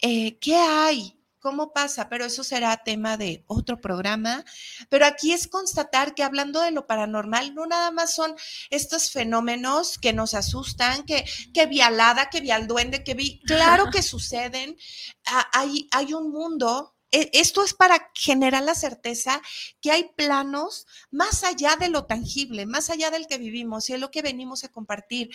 eh, 0.00 0.38
¿qué 0.38 0.56
hay? 0.56 1.18
¿Cómo 1.44 1.74
pasa? 1.74 2.08
Pero 2.08 2.24
eso 2.24 2.42
será 2.42 2.74
tema 2.78 3.18
de 3.18 3.44
otro 3.46 3.78
programa. 3.78 4.46
Pero 4.88 5.04
aquí 5.04 5.30
es 5.30 5.46
constatar 5.46 6.14
que 6.14 6.22
hablando 6.22 6.62
de 6.62 6.70
lo 6.70 6.86
paranormal, 6.86 7.54
no 7.54 7.66
nada 7.66 7.90
más 7.90 8.14
son 8.14 8.34
estos 8.70 9.10
fenómenos 9.10 9.98
que 9.98 10.14
nos 10.14 10.32
asustan, 10.32 11.04
que, 11.04 11.26
que 11.52 11.66
vi 11.66 11.82
alada, 11.82 12.30
que 12.30 12.40
vi 12.40 12.50
al 12.50 12.66
duende, 12.66 13.04
que 13.04 13.12
vi, 13.12 13.40
claro 13.40 13.90
que 13.90 14.00
suceden. 14.02 14.78
Ah, 15.26 15.46
hay, 15.52 15.86
hay 15.90 16.14
un 16.14 16.32
mundo 16.32 16.93
esto 17.32 17.62
es 17.62 17.74
para 17.74 18.10
generar 18.14 18.62
la 18.62 18.74
certeza 18.74 19.40
que 19.80 19.92
hay 19.92 20.10
planos 20.16 20.86
más 21.10 21.44
allá 21.44 21.76
de 21.76 21.88
lo 21.88 22.06
tangible, 22.06 22.66
más 22.66 22.90
allá 22.90 23.10
del 23.10 23.26
que 23.26 23.38
vivimos 23.38 23.88
y 23.88 23.94
es 23.94 24.00
lo 24.00 24.10
que 24.10 24.22
venimos 24.22 24.64
a 24.64 24.68
compartir. 24.68 25.30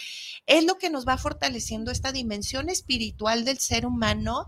Es 0.45 0.65
lo 0.65 0.77
que 0.77 0.89
nos 0.89 1.07
va 1.07 1.17
fortaleciendo 1.17 1.91
esta 1.91 2.11
dimensión 2.11 2.69
espiritual 2.69 3.45
del 3.45 3.59
ser 3.59 3.85
humano 3.85 4.45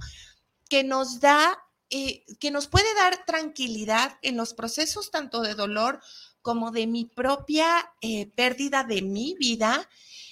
que 0.70 0.84
nos 0.84 1.20
da, 1.20 1.58
eh, 1.90 2.26
que 2.40 2.52
nos 2.52 2.68
puede 2.68 2.94
dar 2.96 3.26
tranquilidad 3.26 4.18
en 4.22 4.36
los 4.36 4.54
procesos 4.54 5.12
tanto 5.12 5.42
de 5.42 5.56
dolor 5.56 6.02
como 6.42 6.72
de 6.72 6.88
mi 6.88 7.06
propia 7.06 7.94
eh, 8.02 8.28
pérdida 8.36 8.84
de 8.84 9.02
mi 9.02 9.36
vida 9.40 9.90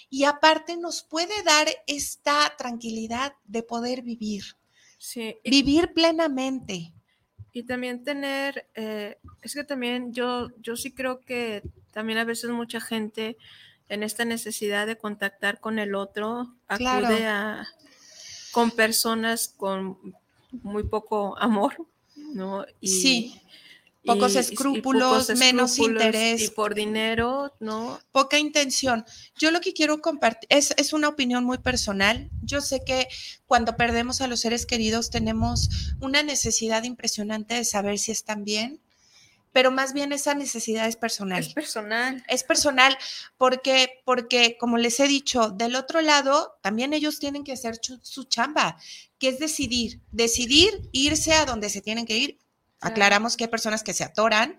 y 0.09 0.23
aparte 0.23 0.75
nos 0.75 1.03
puede 1.03 1.43
dar 1.43 1.67
esta 1.87 2.55
tranquilidad 2.57 3.35
de 3.45 3.63
poder 3.63 4.01
vivir. 4.01 4.58
Vivir 5.43 5.93
plenamente. 5.93 6.93
Y 7.51 7.63
también 7.63 8.03
tener, 8.03 8.67
eh, 8.75 9.17
es 9.41 9.55
que 9.55 9.63
también 9.63 10.13
yo, 10.13 10.49
yo 10.61 10.75
sí 10.75 10.91
creo 10.91 11.21
que 11.21 11.63
también 11.91 12.19
a 12.19 12.23
veces 12.23 12.51
mucha 12.51 12.79
gente 12.79 13.37
en 13.87 14.03
esta 14.03 14.23
necesidad 14.23 14.85
de 14.85 14.97
contactar 14.97 15.59
con 15.59 15.79
el 15.79 15.95
otro 15.95 16.53
acude 16.67 17.25
a, 17.25 17.67
con 18.51 18.69
personas 18.71 19.47
con 19.47 19.97
muy 20.51 20.83
poco 20.83 21.37
amor, 21.39 21.75
¿no? 22.15 22.65
Y, 22.79 22.87
sí. 22.87 23.41
Pocos 24.05 24.35
escrúpulos, 24.35 25.29
menos 25.37 25.77
interés. 25.77 26.41
Y 26.41 26.47
por 26.49 26.73
dinero, 26.73 27.53
¿no? 27.59 27.99
Poca 28.11 28.39
intención. 28.39 29.05
Yo 29.37 29.51
lo 29.51 29.59
que 29.59 29.73
quiero 29.73 29.99
compartir 30.01 30.47
es, 30.49 30.73
es, 30.77 30.93
una 30.93 31.09
opinión 31.09 31.43
muy 31.43 31.57
personal. 31.57 32.29
Yo 32.41 32.61
sé 32.61 32.83
que 32.85 33.07
cuando 33.45 33.75
perdemos 33.75 34.21
a 34.21 34.27
los 34.27 34.39
seres 34.39 34.65
queridos 34.65 35.09
tenemos 35.09 35.93
una 35.99 36.23
necesidad 36.23 36.83
impresionante 36.83 37.55
de 37.55 37.65
saber 37.65 37.99
si 37.99 38.11
están 38.11 38.45
bien, 38.45 38.79
pero 39.51 39.69
más 39.69 39.93
bien 39.93 40.13
esa 40.13 40.33
necesidad 40.33 40.87
es 40.87 40.95
personal. 40.95 41.39
Es 41.39 41.53
personal. 41.53 42.23
Es 42.29 42.43
personal 42.43 42.97
porque, 43.37 44.01
porque 44.05 44.55
como 44.57 44.77
les 44.77 44.99
he 45.01 45.07
dicho, 45.07 45.49
del 45.49 45.75
otro 45.75 46.01
lado 46.01 46.57
también 46.61 46.93
ellos 46.93 47.19
tienen 47.19 47.43
que 47.43 47.51
hacer 47.51 47.79
su 47.81 48.23
chamba, 48.23 48.77
que 49.17 49.27
es 49.27 49.39
decidir, 49.39 49.99
decidir 50.11 50.89
irse 50.93 51.33
a 51.33 51.45
donde 51.45 51.69
se 51.69 51.81
tienen 51.81 52.05
que 52.05 52.17
ir 52.17 52.39
Aclaramos 52.81 53.37
que 53.37 53.45
hay 53.45 53.49
personas 53.49 53.83
que 53.83 53.93
se 53.93 54.03
atoran, 54.03 54.57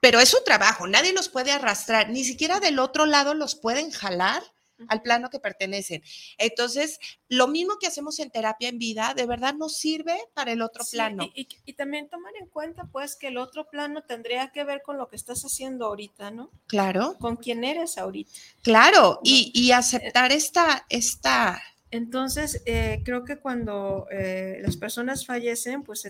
pero 0.00 0.20
es 0.20 0.28
su 0.28 0.42
trabajo, 0.44 0.86
nadie 0.86 1.12
los 1.12 1.28
puede 1.28 1.52
arrastrar, 1.52 2.10
ni 2.10 2.24
siquiera 2.24 2.60
del 2.60 2.78
otro 2.78 3.06
lado 3.06 3.34
los 3.34 3.54
pueden 3.54 3.90
jalar 3.90 4.42
al 4.88 5.02
plano 5.02 5.30
que 5.30 5.40
pertenecen. 5.40 6.02
Entonces, 6.38 6.98
lo 7.28 7.48
mismo 7.48 7.78
que 7.80 7.86
hacemos 7.86 8.18
en 8.18 8.30
terapia 8.30 8.68
en 8.68 8.78
vida, 8.78 9.14
de 9.14 9.26
verdad 9.26 9.54
nos 9.54 9.76
sirve 9.76 10.16
para 10.34 10.52
el 10.52 10.62
otro 10.62 10.84
plano. 10.90 11.30
Y, 11.34 11.72
también 11.74 12.08
tomar 12.08 12.32
en 12.40 12.46
cuenta, 12.46 12.88
pues, 12.90 13.16
que 13.16 13.28
el 13.28 13.38
otro 13.38 13.68
plano 13.68 14.02
tendría 14.02 14.50
que 14.50 14.64
ver 14.64 14.82
con 14.82 14.98
lo 14.98 15.08
que 15.08 15.16
estás 15.16 15.42
haciendo 15.44 15.86
ahorita, 15.86 16.30
¿no? 16.30 16.50
Claro. 16.66 17.16
Con 17.18 17.36
quién 17.36 17.64
eres 17.64 17.98
ahorita. 17.98 18.30
Claro, 18.62 19.20
y, 19.22 19.50
y, 19.54 19.72
aceptar 19.72 20.32
esta, 20.32 20.86
esta 20.88 21.62
Entonces, 21.90 22.62
eh, 22.66 23.02
creo 23.04 23.24
que 23.24 23.38
cuando 23.38 24.06
eh, 24.10 24.58
las 24.62 24.76
personas 24.76 25.26
fallecen, 25.26 25.82
pues, 25.82 26.06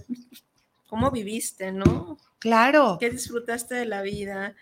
¿cómo 0.88 1.10
viviste, 1.10 1.72
no? 1.72 2.18
Claro. 2.38 2.96
¿Qué 3.00 3.10
disfrutaste 3.10 3.74
de 3.74 3.86
la 3.86 4.02
vida? 4.02 4.54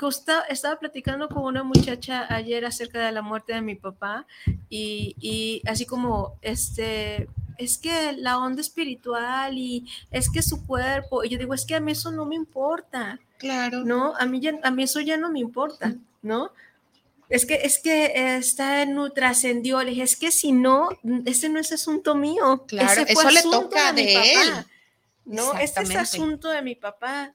Justo 0.00 0.32
estaba 0.48 0.78
platicando 0.78 1.28
con 1.28 1.44
una 1.44 1.62
muchacha 1.62 2.26
ayer 2.34 2.64
acerca 2.64 3.04
de 3.04 3.12
la 3.12 3.22
muerte 3.22 3.54
de 3.54 3.62
mi 3.62 3.74
papá 3.74 4.26
y, 4.68 5.16
y 5.18 5.62
así 5.68 5.86
como, 5.86 6.38
este, 6.42 7.28
es 7.58 7.78
que 7.78 8.12
la 8.12 8.38
onda 8.38 8.60
espiritual 8.60 9.56
y 9.56 9.86
es 10.10 10.30
que 10.30 10.42
su 10.42 10.66
cuerpo, 10.66 11.24
y 11.24 11.28
yo 11.28 11.38
digo, 11.38 11.54
es 11.54 11.64
que 11.64 11.74
a 11.74 11.80
mí 11.80 11.92
eso 11.92 12.10
no 12.10 12.26
me 12.26 12.34
importa. 12.34 13.18
Claro. 13.38 13.84
No, 13.84 14.14
a 14.16 14.26
mí, 14.26 14.40
a 14.62 14.70
mí 14.70 14.82
eso 14.82 15.00
ya 15.00 15.16
no 15.16 15.30
me 15.30 15.40
importa, 15.40 15.94
¿no? 16.22 16.50
Es 17.28 17.44
que, 17.44 17.54
es 17.54 17.80
que 17.80 18.36
está 18.36 18.82
en 18.82 18.96
trascendió. 19.12 19.82
Le 19.82 19.90
dije, 19.90 20.02
es 20.02 20.16
que 20.16 20.30
si 20.30 20.52
no, 20.52 20.90
ese 21.24 21.48
no 21.48 21.58
es 21.58 21.72
asunto 21.72 22.14
mío. 22.14 22.64
Claro, 22.68 23.02
eso 23.06 23.30
le 23.30 23.42
toca 23.42 23.92
de, 23.92 24.14
él. 24.14 24.66
No, 25.26 25.52
este 25.58 25.82
es 25.82 25.94
asunto 25.94 26.48
de 26.48 26.62
mi 26.62 26.74
papá. 26.74 27.34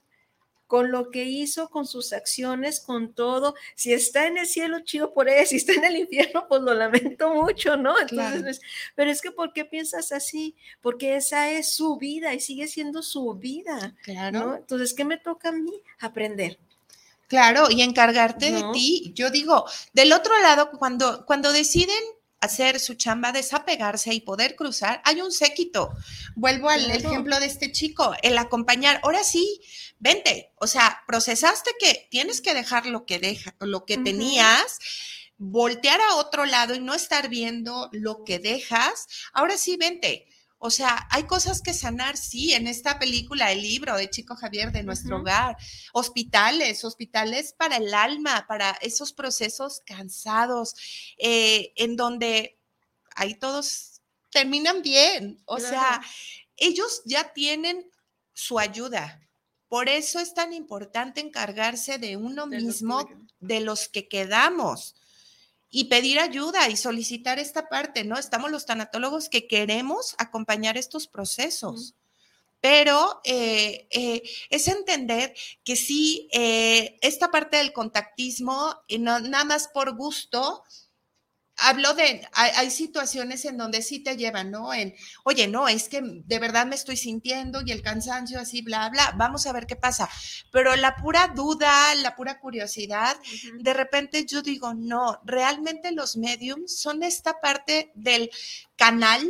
Con 0.66 0.90
lo 0.90 1.10
que 1.10 1.24
hizo, 1.24 1.68
con 1.68 1.86
sus 1.86 2.14
acciones, 2.14 2.80
con 2.80 3.12
todo. 3.12 3.54
Si 3.74 3.92
está 3.92 4.26
en 4.26 4.38
el 4.38 4.46
cielo, 4.46 4.80
chido 4.80 5.12
por 5.12 5.28
él. 5.28 5.46
Si 5.46 5.56
está 5.56 5.74
en 5.74 5.84
el 5.84 5.96
infierno, 5.98 6.46
pues 6.48 6.62
lo 6.62 6.72
lamento 6.72 7.34
mucho, 7.34 7.76
¿no? 7.76 7.94
Entonces, 8.00 8.62
pero 8.94 9.10
es 9.10 9.20
que, 9.20 9.30
¿por 9.30 9.52
qué 9.52 9.66
piensas 9.66 10.12
así? 10.12 10.56
Porque 10.80 11.16
esa 11.16 11.50
es 11.50 11.74
su 11.74 11.98
vida 11.98 12.32
y 12.32 12.40
sigue 12.40 12.68
siendo 12.68 13.02
su 13.02 13.34
vida. 13.34 13.94
Claro. 14.02 14.56
Entonces, 14.56 14.94
¿qué 14.94 15.04
me 15.04 15.18
toca 15.18 15.50
a 15.50 15.52
mí? 15.52 15.82
Aprender. 16.00 16.58
Claro, 17.28 17.66
y 17.70 17.82
encargarte 17.82 18.50
de 18.50 18.62
ti. 18.72 19.12
Yo 19.14 19.30
digo, 19.30 19.66
del 19.92 20.14
otro 20.14 20.38
lado, 20.40 20.70
cuando, 20.78 21.26
cuando 21.26 21.52
deciden 21.52 22.02
hacer 22.42 22.80
su 22.80 22.94
chamba, 22.94 23.32
desapegarse 23.32 24.12
y 24.12 24.20
poder 24.20 24.56
cruzar, 24.56 25.00
hay 25.04 25.20
un 25.20 25.32
séquito. 25.32 25.94
Vuelvo 26.34 26.68
al 26.68 26.90
ejemplo 26.90 27.38
de 27.40 27.46
este 27.46 27.72
chico, 27.72 28.14
el 28.22 28.36
acompañar. 28.36 29.00
Ahora 29.04 29.22
sí, 29.24 29.60
vente. 29.98 30.52
O 30.56 30.66
sea, 30.66 31.02
procesaste 31.06 31.70
que 31.78 32.08
tienes 32.10 32.40
que 32.40 32.52
dejar 32.52 32.86
lo 32.86 33.06
que 33.06 33.20
deja, 33.20 33.54
lo 33.60 33.86
que 33.86 33.96
tenías, 33.96 34.78
voltear 35.38 36.00
a 36.00 36.16
otro 36.16 36.44
lado 36.44 36.74
y 36.74 36.80
no 36.80 36.94
estar 36.94 37.28
viendo 37.28 37.88
lo 37.92 38.24
que 38.24 38.40
dejas. 38.40 39.06
Ahora 39.32 39.56
sí, 39.56 39.76
vente. 39.76 40.26
O 40.64 40.70
sea, 40.70 41.08
hay 41.10 41.24
cosas 41.24 41.60
que 41.60 41.74
sanar, 41.74 42.16
sí, 42.16 42.54
en 42.54 42.68
esta 42.68 43.00
película, 43.00 43.50
el 43.50 43.62
libro 43.62 43.96
de 43.96 44.08
Chico 44.08 44.36
Javier 44.36 44.70
de 44.70 44.84
nuestro 44.84 45.16
hogar, 45.16 45.56
hospitales, 45.92 46.84
hospitales 46.84 47.52
para 47.52 47.78
el 47.78 47.92
alma, 47.92 48.46
para 48.46 48.70
esos 48.80 49.12
procesos 49.12 49.80
cansados, 49.84 50.76
eh, 51.18 51.72
en 51.74 51.96
donde 51.96 52.60
ahí 53.16 53.34
todos 53.34 54.02
terminan 54.30 54.82
bien. 54.82 55.42
O 55.46 55.58
sea, 55.58 56.00
ellos 56.56 57.02
ya 57.06 57.32
tienen 57.32 57.90
su 58.32 58.60
ayuda. 58.60 59.20
Por 59.66 59.88
eso 59.88 60.20
es 60.20 60.32
tan 60.32 60.52
importante 60.52 61.20
encargarse 61.20 61.98
de 61.98 62.16
uno 62.16 62.46
mismo, 62.46 63.08
de 63.40 63.58
los 63.58 63.88
que 63.88 64.06
quedamos 64.06 64.94
y 65.74 65.84
pedir 65.84 66.20
ayuda 66.20 66.68
y 66.68 66.76
solicitar 66.76 67.38
esta 67.38 67.68
parte, 67.70 68.04
¿no? 68.04 68.18
Estamos 68.18 68.50
los 68.50 68.66
tanatólogos 68.66 69.30
que 69.30 69.48
queremos 69.48 70.14
acompañar 70.18 70.76
estos 70.76 71.08
procesos. 71.08 71.94
Pero 72.60 73.22
eh, 73.24 73.88
eh, 73.90 74.22
es 74.50 74.68
entender 74.68 75.34
que 75.64 75.74
sí, 75.74 76.28
eh, 76.32 76.98
esta 77.00 77.30
parte 77.30 77.56
del 77.56 77.72
contactismo, 77.72 78.76
no, 79.00 79.18
nada 79.20 79.44
más 79.44 79.68
por 79.68 79.96
gusto, 79.96 80.62
hablo 81.58 81.94
de, 81.94 82.26
hay, 82.32 82.70
situaciones 82.70 83.44
en 83.44 83.56
donde 83.56 83.82
sí 83.82 84.00
te 84.00 84.16
llevan, 84.16 84.50
¿no? 84.50 84.72
En, 84.72 84.94
oye, 85.24 85.48
no, 85.48 85.68
es 85.68 85.88
que 85.88 86.00
de 86.02 86.38
verdad 86.38 86.66
me 86.66 86.74
estoy 86.74 86.96
sintiendo 86.96 87.60
y 87.64 87.72
el 87.72 87.82
cansancio 87.82 88.40
así, 88.40 88.62
bla, 88.62 88.88
bla, 88.88 89.14
vamos 89.16 89.46
a 89.46 89.52
ver 89.52 89.66
qué 89.66 89.76
pasa. 89.76 90.08
Pero 90.50 90.74
la 90.76 90.96
pura 90.96 91.28
duda, 91.34 91.94
la 91.96 92.16
pura 92.16 92.40
curiosidad, 92.40 93.16
de 93.58 93.74
repente 93.74 94.24
yo 94.26 94.42
digo, 94.42 94.74
no, 94.74 95.20
realmente 95.24 95.92
los 95.92 96.16
mediums 96.16 96.78
son 96.78 97.02
esta 97.02 97.40
parte 97.40 97.92
del 97.94 98.30
canal 98.76 99.22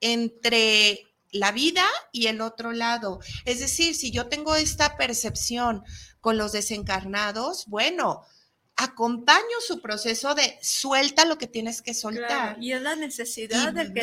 entre 0.00 1.06
la 1.30 1.50
vida 1.50 1.84
y 2.12 2.26
el 2.26 2.40
otro 2.40 2.72
lado. 2.72 3.20
Es 3.44 3.60
decir, 3.60 3.94
si 3.94 4.10
yo 4.10 4.28
tengo 4.28 4.54
esta 4.54 4.96
percepción 4.96 5.82
con 6.20 6.36
los 6.36 6.52
desencarnados, 6.52 7.66
bueno, 7.66 8.22
acompaño 8.82 9.60
su 9.66 9.80
proceso 9.80 10.34
de 10.34 10.58
suelta 10.60 11.24
lo 11.24 11.38
que 11.38 11.46
tienes 11.46 11.82
que 11.82 11.94
soltar. 11.94 12.56
y 12.60 12.72
es 12.72 12.82
la 12.82 12.96
necesidad 12.96 13.72
del 13.72 13.92
que 13.92 14.00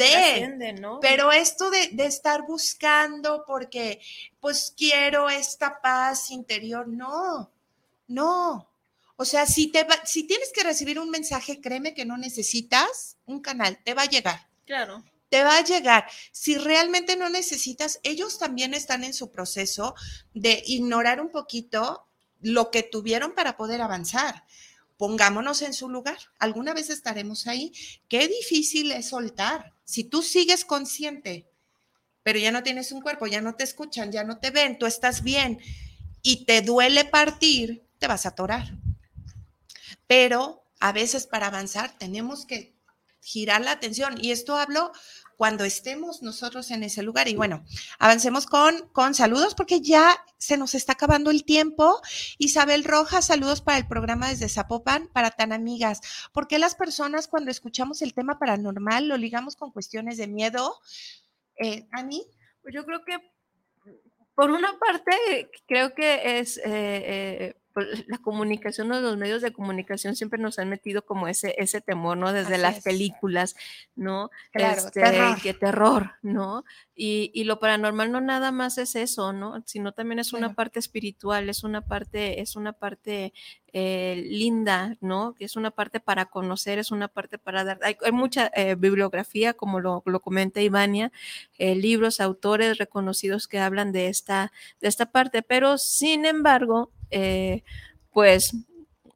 de, 0.57 0.73
¿no? 0.73 0.99
Pero 0.99 1.31
esto 1.31 1.69
de, 1.69 1.89
de, 1.93 2.05
estar 2.05 2.45
buscando 2.47 3.43
porque 3.45 3.99
pues 4.39 4.73
quiero 4.75 5.29
esta 5.29 5.81
paz 5.81 6.31
interior, 6.31 6.87
no, 6.87 7.51
no. 8.07 8.69
O 9.21 9.25
sea, 9.25 9.45
si, 9.45 9.67
te 9.67 9.85
si 10.05 10.23
tienes 10.23 10.49
que 10.53 10.63
recibir 10.63 10.97
un 10.97 11.09
mensaje, 11.09 11.59
créeme 11.59 11.93
que 11.93 12.05
no 12.05 12.17
necesitas 12.17 13.17
un 13.25 13.41
canal, 13.41 13.77
te 13.83 13.93
va 13.93 14.03
a 14.03 14.09
llegar. 14.09 14.47
Claro. 14.65 15.03
Te 15.27 15.43
va 15.43 15.57
a 15.57 15.63
llegar. 15.63 16.05
Si 16.31 16.57
realmente 16.57 17.17
no 17.17 17.29
necesitas, 17.29 17.99
ellos 18.03 18.39
también 18.39 18.73
están 18.73 19.03
en 19.03 19.13
su 19.13 19.29
proceso 19.29 19.93
de 20.33 20.63
ignorar 20.65 21.19
un 21.19 21.31
poquito 21.31 22.07
lo 22.39 22.71
que 22.71 22.81
tuvieron 22.81 23.33
para 23.33 23.57
poder 23.57 23.81
avanzar. 23.81 24.45
Pongámonos 24.99 25.61
en 25.61 25.73
su 25.73 25.87
lugar. 25.87 26.17
Alguna 26.39 26.73
vez 26.73 26.89
estaremos 26.89 27.47
ahí. 27.47 27.71
Qué 28.09 28.27
difícil 28.27 28.91
es 28.91 29.07
soltar. 29.07 29.73
Si 29.85 30.03
tú 30.03 30.21
sigues 30.21 30.65
consciente, 30.65 31.49
pero 32.21 32.37
ya 32.37 32.51
no 32.51 32.63
tienes 32.63 32.91
un 32.91 32.99
cuerpo, 32.99 33.25
ya 33.25 33.39
no 33.39 33.55
te 33.55 33.63
escuchan, 33.63 34.11
ya 34.11 34.25
no 34.25 34.39
te 34.39 34.51
ven, 34.51 34.77
tú 34.77 34.87
estás 34.87 35.23
bien 35.23 35.61
y 36.21 36.43
te 36.43 36.61
duele 36.61 37.05
partir, 37.05 37.87
te 37.97 38.07
vas 38.07 38.25
a 38.25 38.29
atorar. 38.29 38.73
Pero 40.05 40.65
a 40.81 40.91
veces 40.91 41.27
para 41.27 41.47
avanzar 41.47 41.97
tenemos 41.97 42.45
que 42.45 42.75
girar 43.21 43.61
la 43.61 43.71
atención. 43.71 44.17
Y 44.21 44.31
esto 44.31 44.57
hablo 44.57 44.91
cuando 45.39 45.63
estemos 45.63 46.21
nosotros 46.21 46.69
en 46.69 46.83
ese 46.83 47.01
lugar. 47.01 47.29
Y 47.29 47.35
bueno, 47.37 47.63
avancemos 47.97 48.45
con, 48.45 48.89
con 48.89 49.15
saludos 49.15 49.55
porque 49.55 49.79
ya 49.79 50.21
se 50.37 50.57
nos 50.57 50.75
está 50.75 50.91
acabando 50.91 51.31
el 51.31 51.45
tiempo. 51.45 52.01
Isabel 52.39 52.83
Rojas, 52.83 53.27
saludos 53.27 53.61
para 53.61 53.77
el 53.77 53.87
programa 53.87 54.27
desde 54.27 54.49
Zapopan, 54.49 55.07
para 55.07 55.31
tan 55.31 55.53
amigas. 55.53 56.01
¿Por 56.33 56.49
qué 56.49 56.59
las 56.59 56.75
personas 56.75 57.29
cuando 57.29 57.51
escuchamos 57.51 58.01
el 58.01 58.13
tema 58.13 58.37
paranormal 58.37 59.07
lo 59.07 59.15
ligamos 59.15 59.55
con 59.55 59.71
cuestiones 59.71 60.17
de 60.17 60.27
miedo? 60.27 60.77
Eh, 61.55 61.87
Ani. 61.93 62.21
Pues 62.61 62.75
yo 62.75 62.83
creo 62.83 63.05
que, 63.05 63.17
por 64.35 64.51
una 64.51 64.77
parte, 64.77 65.49
creo 65.65 65.95
que 65.95 66.39
es... 66.39 66.57
Eh, 66.57 66.63
eh, 66.65 67.55
la 68.07 68.17
comunicación 68.17 68.91
o 68.91 68.99
los 68.99 69.17
medios 69.17 69.41
de 69.41 69.53
comunicación 69.53 70.15
siempre 70.15 70.39
nos 70.39 70.59
han 70.59 70.69
metido 70.69 71.05
como 71.05 71.27
ese, 71.27 71.55
ese 71.57 71.81
temor, 71.81 72.17
¿no? 72.17 72.33
Desde 72.33 72.57
las 72.57 72.81
películas, 72.81 73.55
¿no? 73.95 74.31
Claro, 74.51 74.81
este, 74.87 75.01
terror. 75.01 75.41
Que 75.41 75.53
terror, 75.53 76.11
¿no? 76.21 76.63
Y, 76.95 77.31
y, 77.33 77.45
lo 77.45 77.59
paranormal 77.59 78.11
no 78.11 78.21
nada 78.21 78.51
más 78.51 78.77
es 78.77 78.95
eso, 78.95 79.31
¿no? 79.31 79.63
Sino 79.65 79.93
también 79.93 80.19
es 80.19 80.33
una 80.33 80.53
parte 80.53 80.79
espiritual, 80.79 81.49
es 81.49 81.63
una 81.63 81.81
parte, 81.81 82.41
es 82.41 82.55
una 82.55 82.73
parte 82.73 83.33
eh, 83.73 84.23
linda, 84.27 84.97
¿no? 85.01 85.33
Que 85.33 85.45
es 85.45 85.55
una 85.55 85.71
parte 85.71 85.99
para 85.99 86.25
conocer, 86.25 86.79
es 86.79 86.91
una 86.91 87.07
parte 87.07 87.37
para 87.37 87.63
dar. 87.63 87.79
Hay, 87.83 88.11
mucha 88.11 88.51
eh, 88.55 88.75
bibliografía, 88.75 89.53
como 89.53 89.79
lo, 89.79 90.03
lo 90.05 90.19
comenta 90.19 90.61
Ivania, 90.61 91.11
eh, 91.57 91.75
libros, 91.75 92.19
autores 92.19 92.77
reconocidos 92.77 93.47
que 93.47 93.59
hablan 93.59 93.91
de 93.91 94.07
esta, 94.07 94.51
de 94.81 94.87
esta 94.87 95.07
parte, 95.11 95.41
pero 95.41 95.77
sin 95.77 96.25
embargo, 96.25 96.91
pues 98.11 98.53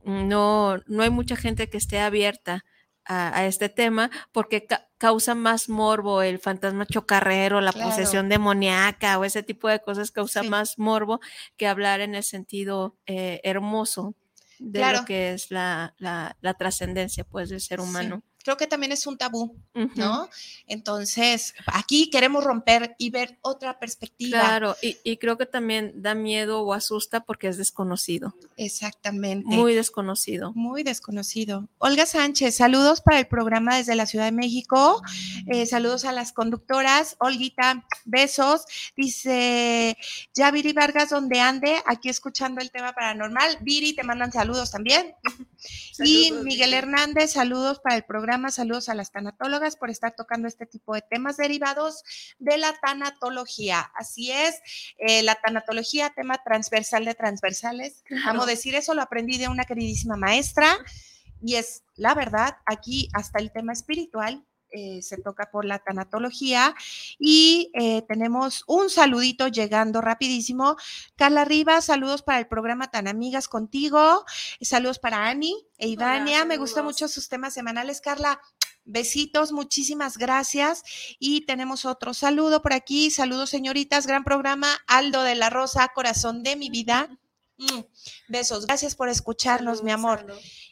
no, 0.03 0.77
no 0.87 1.03
hay 1.03 1.09
mucha 1.09 1.35
gente 1.35 1.69
que 1.69 1.77
esté 1.77 1.99
abierta 1.99 2.65
a, 3.05 3.45
este 3.45 3.69
tema 3.69 4.09
porque 4.31 4.65
causa 4.97 5.35
más 5.35 5.69
morbo 5.69 6.21
el 6.21 6.39
fantasma 6.39 6.85
chocarrero, 6.85 7.61
la 7.61 7.71
posesión 7.71 8.29
demoníaca 8.29 9.17
o 9.19 9.25
ese 9.25 9.43
tipo 9.43 9.67
de 9.67 9.81
cosas 9.81 10.11
causa 10.11 10.43
más 10.43 10.77
morbo 10.79 11.19
que 11.57 11.67
hablar 11.67 11.99
en 12.01 12.15
el 12.15 12.23
sentido 12.23 12.95
eh, 13.05 13.41
hermoso 13.43 14.15
de 14.63 14.93
lo 14.93 15.05
que 15.05 15.33
es 15.33 15.51
la, 15.51 15.93
la, 15.97 16.53
trascendencia 16.53 17.25
pues 17.25 17.49
del 17.49 17.59
ser 17.59 17.81
humano 17.81 18.23
creo 18.43 18.57
que 18.57 18.67
también 18.67 18.91
es 18.91 19.07
un 19.07 19.17
tabú, 19.17 19.55
¿no? 19.95 20.29
Entonces, 20.67 21.55
aquí 21.65 22.09
queremos 22.09 22.43
romper 22.43 22.95
y 22.97 23.09
ver 23.09 23.37
otra 23.41 23.79
perspectiva. 23.79 24.39
Claro, 24.39 24.75
y, 24.81 25.17
creo 25.17 25.37
que 25.37 25.45
también 25.45 25.93
da 26.01 26.13
miedo 26.13 26.61
o 26.61 26.73
asusta 26.73 27.21
porque 27.21 27.47
es 27.47 27.57
desconocido. 27.57 28.35
Exactamente. 28.57 29.47
Muy 29.47 29.73
desconocido. 29.73 30.51
Muy 30.53 30.83
desconocido. 30.83 31.69
Olga 31.77 32.05
Sánchez, 32.05 32.55
saludos 32.55 33.01
para 33.01 33.19
el 33.19 33.27
programa 33.27 33.77
desde 33.77 33.95
la 33.95 34.05
Ciudad 34.05 34.25
de 34.25 34.31
México. 34.31 35.01
Eh, 35.47 35.65
saludos 35.65 36.05
a 36.05 36.11
las 36.11 36.33
conductoras. 36.33 37.15
Olguita, 37.19 37.85
besos. 38.05 38.65
Dice, 38.97 39.97
ya 40.33 40.51
Viri 40.51 40.73
Vargas, 40.73 41.09
donde 41.09 41.39
ande, 41.39 41.81
aquí 41.85 42.09
escuchando 42.09 42.61
el 42.61 42.71
tema 42.71 42.93
paranormal. 42.93 43.57
Viri, 43.61 43.93
te 43.93 44.03
mandan 44.03 44.31
saludos 44.31 44.71
también. 44.71 45.15
y 45.99 46.31
Miguel 46.43 46.73
Hernández, 46.73 47.31
saludos 47.31 47.79
para 47.79 47.95
el 47.95 48.03
programa, 48.03 48.32
saludos 48.55 48.89
a 48.89 48.95
las 48.95 49.11
tanatólogas 49.11 49.75
por 49.75 49.89
estar 49.89 50.15
tocando 50.15 50.47
este 50.47 50.65
tipo 50.65 50.93
de 50.95 51.01
temas 51.01 51.37
derivados 51.37 52.03
de 52.39 52.57
la 52.57 52.73
tanatología. 52.81 53.91
Así 53.95 54.31
es, 54.31 54.59
eh, 54.97 55.23
la 55.23 55.35
tanatología, 55.35 56.13
tema 56.15 56.41
transversal 56.43 57.05
de 57.05 57.15
transversales. 57.15 58.03
Vamos 58.25 58.45
a 58.45 58.49
decir 58.49 58.75
eso, 58.75 58.93
lo 58.93 59.01
aprendí 59.01 59.37
de 59.37 59.47
una 59.47 59.65
queridísima 59.65 60.15
maestra 60.15 60.77
y 61.41 61.55
es 61.55 61.83
la 61.95 62.15
verdad, 62.15 62.57
aquí 62.65 63.09
hasta 63.13 63.39
el 63.39 63.51
tema 63.51 63.73
espiritual 63.73 64.43
eh, 64.73 65.01
se 65.01 65.17
toca 65.17 65.49
por 65.51 65.65
la 65.65 65.79
tanatología. 65.79 66.75
Y 67.19 67.69
eh, 67.73 68.01
tenemos 68.07 68.63
un 68.67 68.89
saludito 68.89 69.47
llegando 69.47 70.01
rapidísimo. 70.01 70.75
Carla 71.15 71.45
Rivas, 71.45 71.85
saludos 71.85 72.23
para 72.23 72.39
el 72.39 72.47
programa 72.47 72.89
Tan 72.89 73.07
Amigas 73.07 73.47
Contigo. 73.47 74.25
Saludos 74.61 74.99
para 74.99 75.27
Ani 75.27 75.55
e 75.77 75.87
Ivania. 75.87 76.43
Me 76.43 76.57
gustan 76.57 76.85
mucho 76.85 77.07
sus 77.07 77.29
temas 77.29 77.53
semanales. 77.53 78.01
Carla, 78.01 78.41
Besitos, 78.85 79.53
muchísimas 79.53 80.17
gracias. 80.17 80.83
Y 81.19 81.45
tenemos 81.45 81.85
otro 81.85 82.13
saludo 82.13 82.61
por 82.61 82.73
aquí. 82.73 83.11
Saludos, 83.11 83.49
señoritas. 83.49 84.07
Gran 84.07 84.23
programa. 84.23 84.67
Aldo 84.87 85.23
de 85.23 85.35
la 85.35 85.49
Rosa, 85.49 85.87
corazón 85.93 86.43
de 86.43 86.55
mi 86.55 86.69
vida. 86.69 87.09
Mm, 87.71 87.81
besos. 88.27 88.65
Gracias 88.65 88.95
por 88.95 89.09
escucharnos, 89.09 89.83
mi 89.83 89.91
amor. 89.91 90.25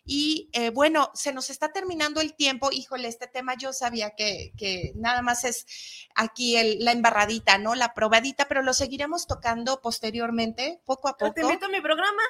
Y 0.04 0.50
eh, 0.54 0.72
bueno, 0.72 1.12
se 1.14 1.34
nos 1.34 1.50
está 1.50 1.72
terminando 1.72 2.22
el 2.22 2.34
tiempo. 2.34 2.72
Híjole, 2.72 3.08
este 3.08 3.28
tema 3.28 3.56
yo 3.56 3.72
sabía 3.72 4.12
que, 4.12 4.52
nada 4.96 5.22
más 5.22 5.44
es 5.44 5.66
aquí 6.16 6.58
la 6.80 6.92
embarradita, 6.92 7.58
¿no? 7.58 7.76
La 7.76 7.94
probadita, 7.94 8.48
pero 8.48 8.64
lo 8.64 8.74
seguiremos 8.74 9.28
tocando 9.28 9.82
posteriormente, 9.82 10.82
poco 10.86 11.08
a 11.08 11.18
poco. 11.18 11.34
¿Te 11.34 11.42
invito 11.42 11.68
a 11.68 11.70
mi 11.70 11.82
programa? 11.82 12.22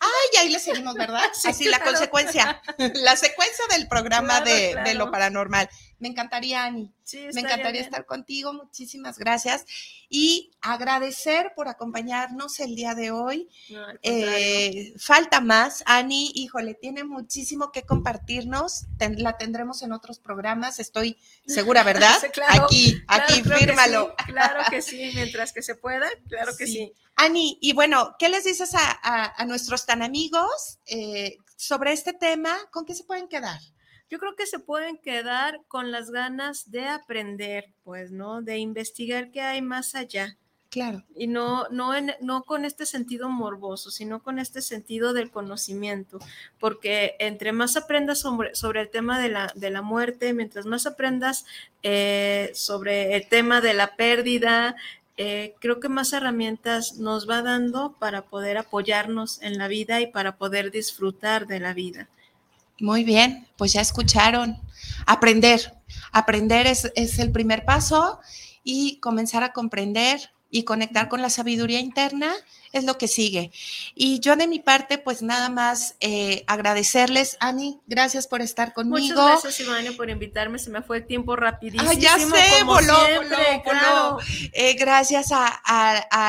Ay, 0.00 0.40
ahí 0.40 0.48
le 0.50 0.58
seguimos, 0.58 0.94
¿verdad? 0.94 1.22
Así 1.44 1.64
la 1.64 1.82
consecuencia, 1.82 2.62
la 2.78 3.16
secuencia 3.16 3.64
del 3.70 3.88
programa 3.88 4.40
de, 4.40 4.76
de, 4.84 4.94
lo 4.94 5.10
paranormal. 5.10 5.68
Me 5.98 6.08
encantaría, 6.08 6.64
Ani. 6.64 6.92
Me 7.34 7.40
encantaría 7.40 7.80
estar 7.80 8.06
contigo. 8.06 8.52
Muchísimas 8.52 9.18
gracias. 9.18 9.66
Y 10.08 10.50
agradecer 10.60 11.52
por 11.54 11.68
acompañarnos 11.68 12.60
el 12.60 12.74
día 12.74 12.94
de 12.94 13.10
hoy. 13.10 13.48
Eh, 14.02 14.94
falta 14.98 15.40
más. 15.40 15.82
Ani, 15.86 16.32
híjole, 16.34 16.74
tiene 16.74 17.04
muchísimo 17.04 17.72
que 17.72 17.82
compartirnos. 17.82 18.86
la 19.16 19.36
tendremos 19.36 19.82
en 19.82 19.92
otros 19.92 20.18
programas, 20.18 20.78
estoy 20.80 21.18
segura, 21.46 21.82
¿verdad? 21.84 22.16
aquí, 22.48 23.02
aquí, 23.08 23.42
fírmalo. 23.42 24.14
claro 24.26 24.62
que 24.70 24.82
sí, 24.82 25.10
mientras 25.14 25.52
que 25.52 25.62
se 25.62 25.74
pueda, 25.74 26.08
claro 26.28 26.56
que 26.56 26.66
sí. 26.66 26.92
Ani, 27.16 27.58
y 27.60 27.72
bueno, 27.74 28.16
¿qué 28.18 28.28
les 28.28 28.44
dices 28.44 28.72
a, 28.74 29.44
nuestros 29.46 29.86
tan 29.86 30.02
amigos 30.02 30.78
eh, 30.86 31.36
sobre 31.56 31.92
este 31.92 32.12
tema? 32.12 32.56
¿Con 32.70 32.84
qué 32.84 32.94
se 32.94 33.04
pueden 33.04 33.28
quedar? 33.28 33.60
Yo 34.14 34.20
creo 34.20 34.36
que 34.36 34.46
se 34.46 34.60
pueden 34.60 34.96
quedar 34.96 35.62
con 35.66 35.90
las 35.90 36.12
ganas 36.12 36.70
de 36.70 36.86
aprender, 36.86 37.72
pues, 37.82 38.12
¿no? 38.12 38.42
De 38.42 38.58
investigar 38.58 39.32
qué 39.32 39.40
hay 39.40 39.60
más 39.60 39.96
allá. 39.96 40.36
Claro. 40.70 41.02
Y 41.16 41.26
no, 41.26 41.66
no, 41.70 41.90
no 42.20 42.44
con 42.44 42.64
este 42.64 42.86
sentido 42.86 43.28
morboso, 43.28 43.90
sino 43.90 44.22
con 44.22 44.38
este 44.38 44.62
sentido 44.62 45.14
del 45.14 45.32
conocimiento, 45.32 46.20
porque 46.60 47.16
entre 47.18 47.50
más 47.50 47.76
aprendas 47.76 48.20
sobre, 48.20 48.54
sobre 48.54 48.82
el 48.82 48.88
tema 48.88 49.20
de 49.20 49.30
la, 49.30 49.52
de 49.56 49.70
la 49.70 49.82
muerte, 49.82 50.32
mientras 50.32 50.64
más 50.64 50.86
aprendas 50.86 51.44
eh, 51.82 52.52
sobre 52.54 53.16
el 53.16 53.26
tema 53.26 53.60
de 53.60 53.74
la 53.74 53.96
pérdida, 53.96 54.76
eh, 55.16 55.56
creo 55.58 55.80
que 55.80 55.88
más 55.88 56.12
herramientas 56.12 56.98
nos 56.98 57.28
va 57.28 57.42
dando 57.42 57.96
para 57.98 58.22
poder 58.22 58.58
apoyarnos 58.58 59.42
en 59.42 59.58
la 59.58 59.66
vida 59.66 60.00
y 60.00 60.06
para 60.06 60.36
poder 60.36 60.70
disfrutar 60.70 61.48
de 61.48 61.58
la 61.58 61.74
vida. 61.74 62.08
Muy 62.80 63.04
bien, 63.04 63.46
pues 63.56 63.72
ya 63.72 63.80
escucharon. 63.80 64.58
Aprender. 65.06 65.74
Aprender 66.12 66.66
es, 66.66 66.90
es, 66.96 67.18
el 67.18 67.30
primer 67.30 67.64
paso 67.64 68.20
y 68.62 68.98
comenzar 69.00 69.42
a 69.42 69.52
comprender 69.52 70.30
y 70.50 70.64
conectar 70.64 71.08
con 71.08 71.22
la 71.22 71.30
sabiduría 71.30 71.80
interna 71.80 72.32
es 72.74 72.84
lo 72.84 72.98
que 72.98 73.08
sigue. 73.08 73.52
Y 73.94 74.18
yo 74.18 74.34
de 74.34 74.48
mi 74.48 74.58
parte, 74.58 74.98
pues 74.98 75.22
nada 75.22 75.48
más 75.48 75.94
eh, 76.00 76.44
agradecerles, 76.48 77.36
Ani, 77.38 77.80
gracias 77.86 78.26
por 78.26 78.42
estar 78.42 78.74
conmigo. 78.74 78.98
Muchas 78.98 79.42
gracias, 79.42 79.60
Ivania, 79.60 79.92
por 79.96 80.10
invitarme, 80.10 80.58
se 80.58 80.70
me 80.70 80.82
fue 80.82 80.98
el 80.98 81.06
tiempo 81.06 81.36
rapidísimo. 81.36 81.88
Ah, 81.88 81.94
ya 81.94 82.18
sé, 82.18 82.64
voló, 82.64 82.98
voló, 83.16 83.36
voló. 83.64 84.18
Eh, 84.52 84.74
gracias 84.74 85.28
a, 85.30 85.60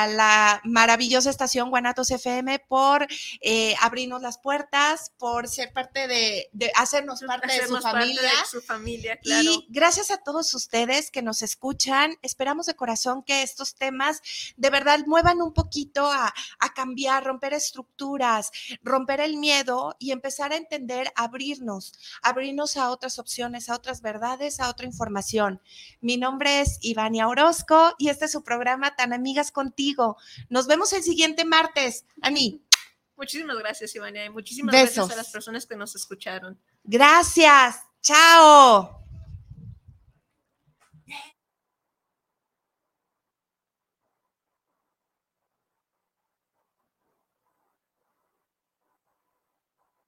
la 0.07 0.61
maravillosa 0.63 1.31
estación 1.31 1.69
Guanatos 1.69 2.11
FM 2.11 2.59
por 2.59 3.07
eh, 3.41 3.75
abrirnos 3.81 4.21
las 4.21 4.37
puertas, 4.37 5.11
por 5.17 5.47
ser 5.47 5.73
parte 5.73 6.07
de, 6.07 6.49
hacernos 6.75 7.21
parte 7.21 7.47
de 7.59 7.67
su 7.67 7.81
familia. 7.81 8.21
de 8.21 8.47
su 8.49 8.61
familia, 8.61 9.17
claro. 9.17 9.49
Y 9.49 9.65
gracias 9.69 10.11
a 10.11 10.17
todos 10.17 10.53
ustedes 10.53 11.09
que 11.09 11.23
nos 11.23 11.41
escuchan, 11.41 12.17
esperamos 12.21 12.67
de 12.67 12.75
corazón 12.75 13.23
que 13.23 13.41
estos 13.41 13.73
temas 13.73 14.21
de 14.57 14.69
verdad 14.69 14.99
muevan 15.07 15.41
un 15.41 15.53
poquito 15.53 16.05
a, 16.05 16.34
a 16.59 16.73
cambiar, 16.73 17.23
romper 17.23 17.53
estructuras, 17.53 18.51
romper 18.83 19.21
el 19.21 19.37
miedo 19.37 19.95
y 19.99 20.11
empezar 20.11 20.51
a 20.51 20.57
entender, 20.57 21.11
abrirnos, 21.15 21.93
abrirnos 22.21 22.77
a 22.77 22.89
otras 22.89 23.19
opciones, 23.19 23.69
a 23.69 23.75
otras 23.75 24.01
verdades, 24.01 24.59
a 24.59 24.69
otra 24.69 24.85
información. 24.85 25.61
Mi 26.01 26.17
nombre 26.17 26.61
es 26.61 26.79
Ivania 26.81 27.27
Orozco 27.27 27.93
y 27.97 28.09
este 28.09 28.25
es 28.25 28.31
su 28.31 28.43
programa 28.43 28.95
Tan 28.95 29.13
Amigas 29.13 29.51
Contigo. 29.51 30.17
Nos 30.49 30.67
vemos 30.67 30.93
el 30.93 31.03
siguiente 31.03 31.45
martes. 31.45 32.05
Ani. 32.21 32.61
Muchísimas 33.17 33.57
gracias, 33.57 33.95
Ivania, 33.95 34.25
y 34.25 34.29
muchísimas 34.29 34.75
gracias 34.75 35.09
a 35.09 35.15
las 35.15 35.31
personas 35.31 35.65
que 35.65 35.75
nos 35.75 35.95
escucharon. 35.95 36.59
Gracias. 36.83 37.77
Chao. 38.01 39.04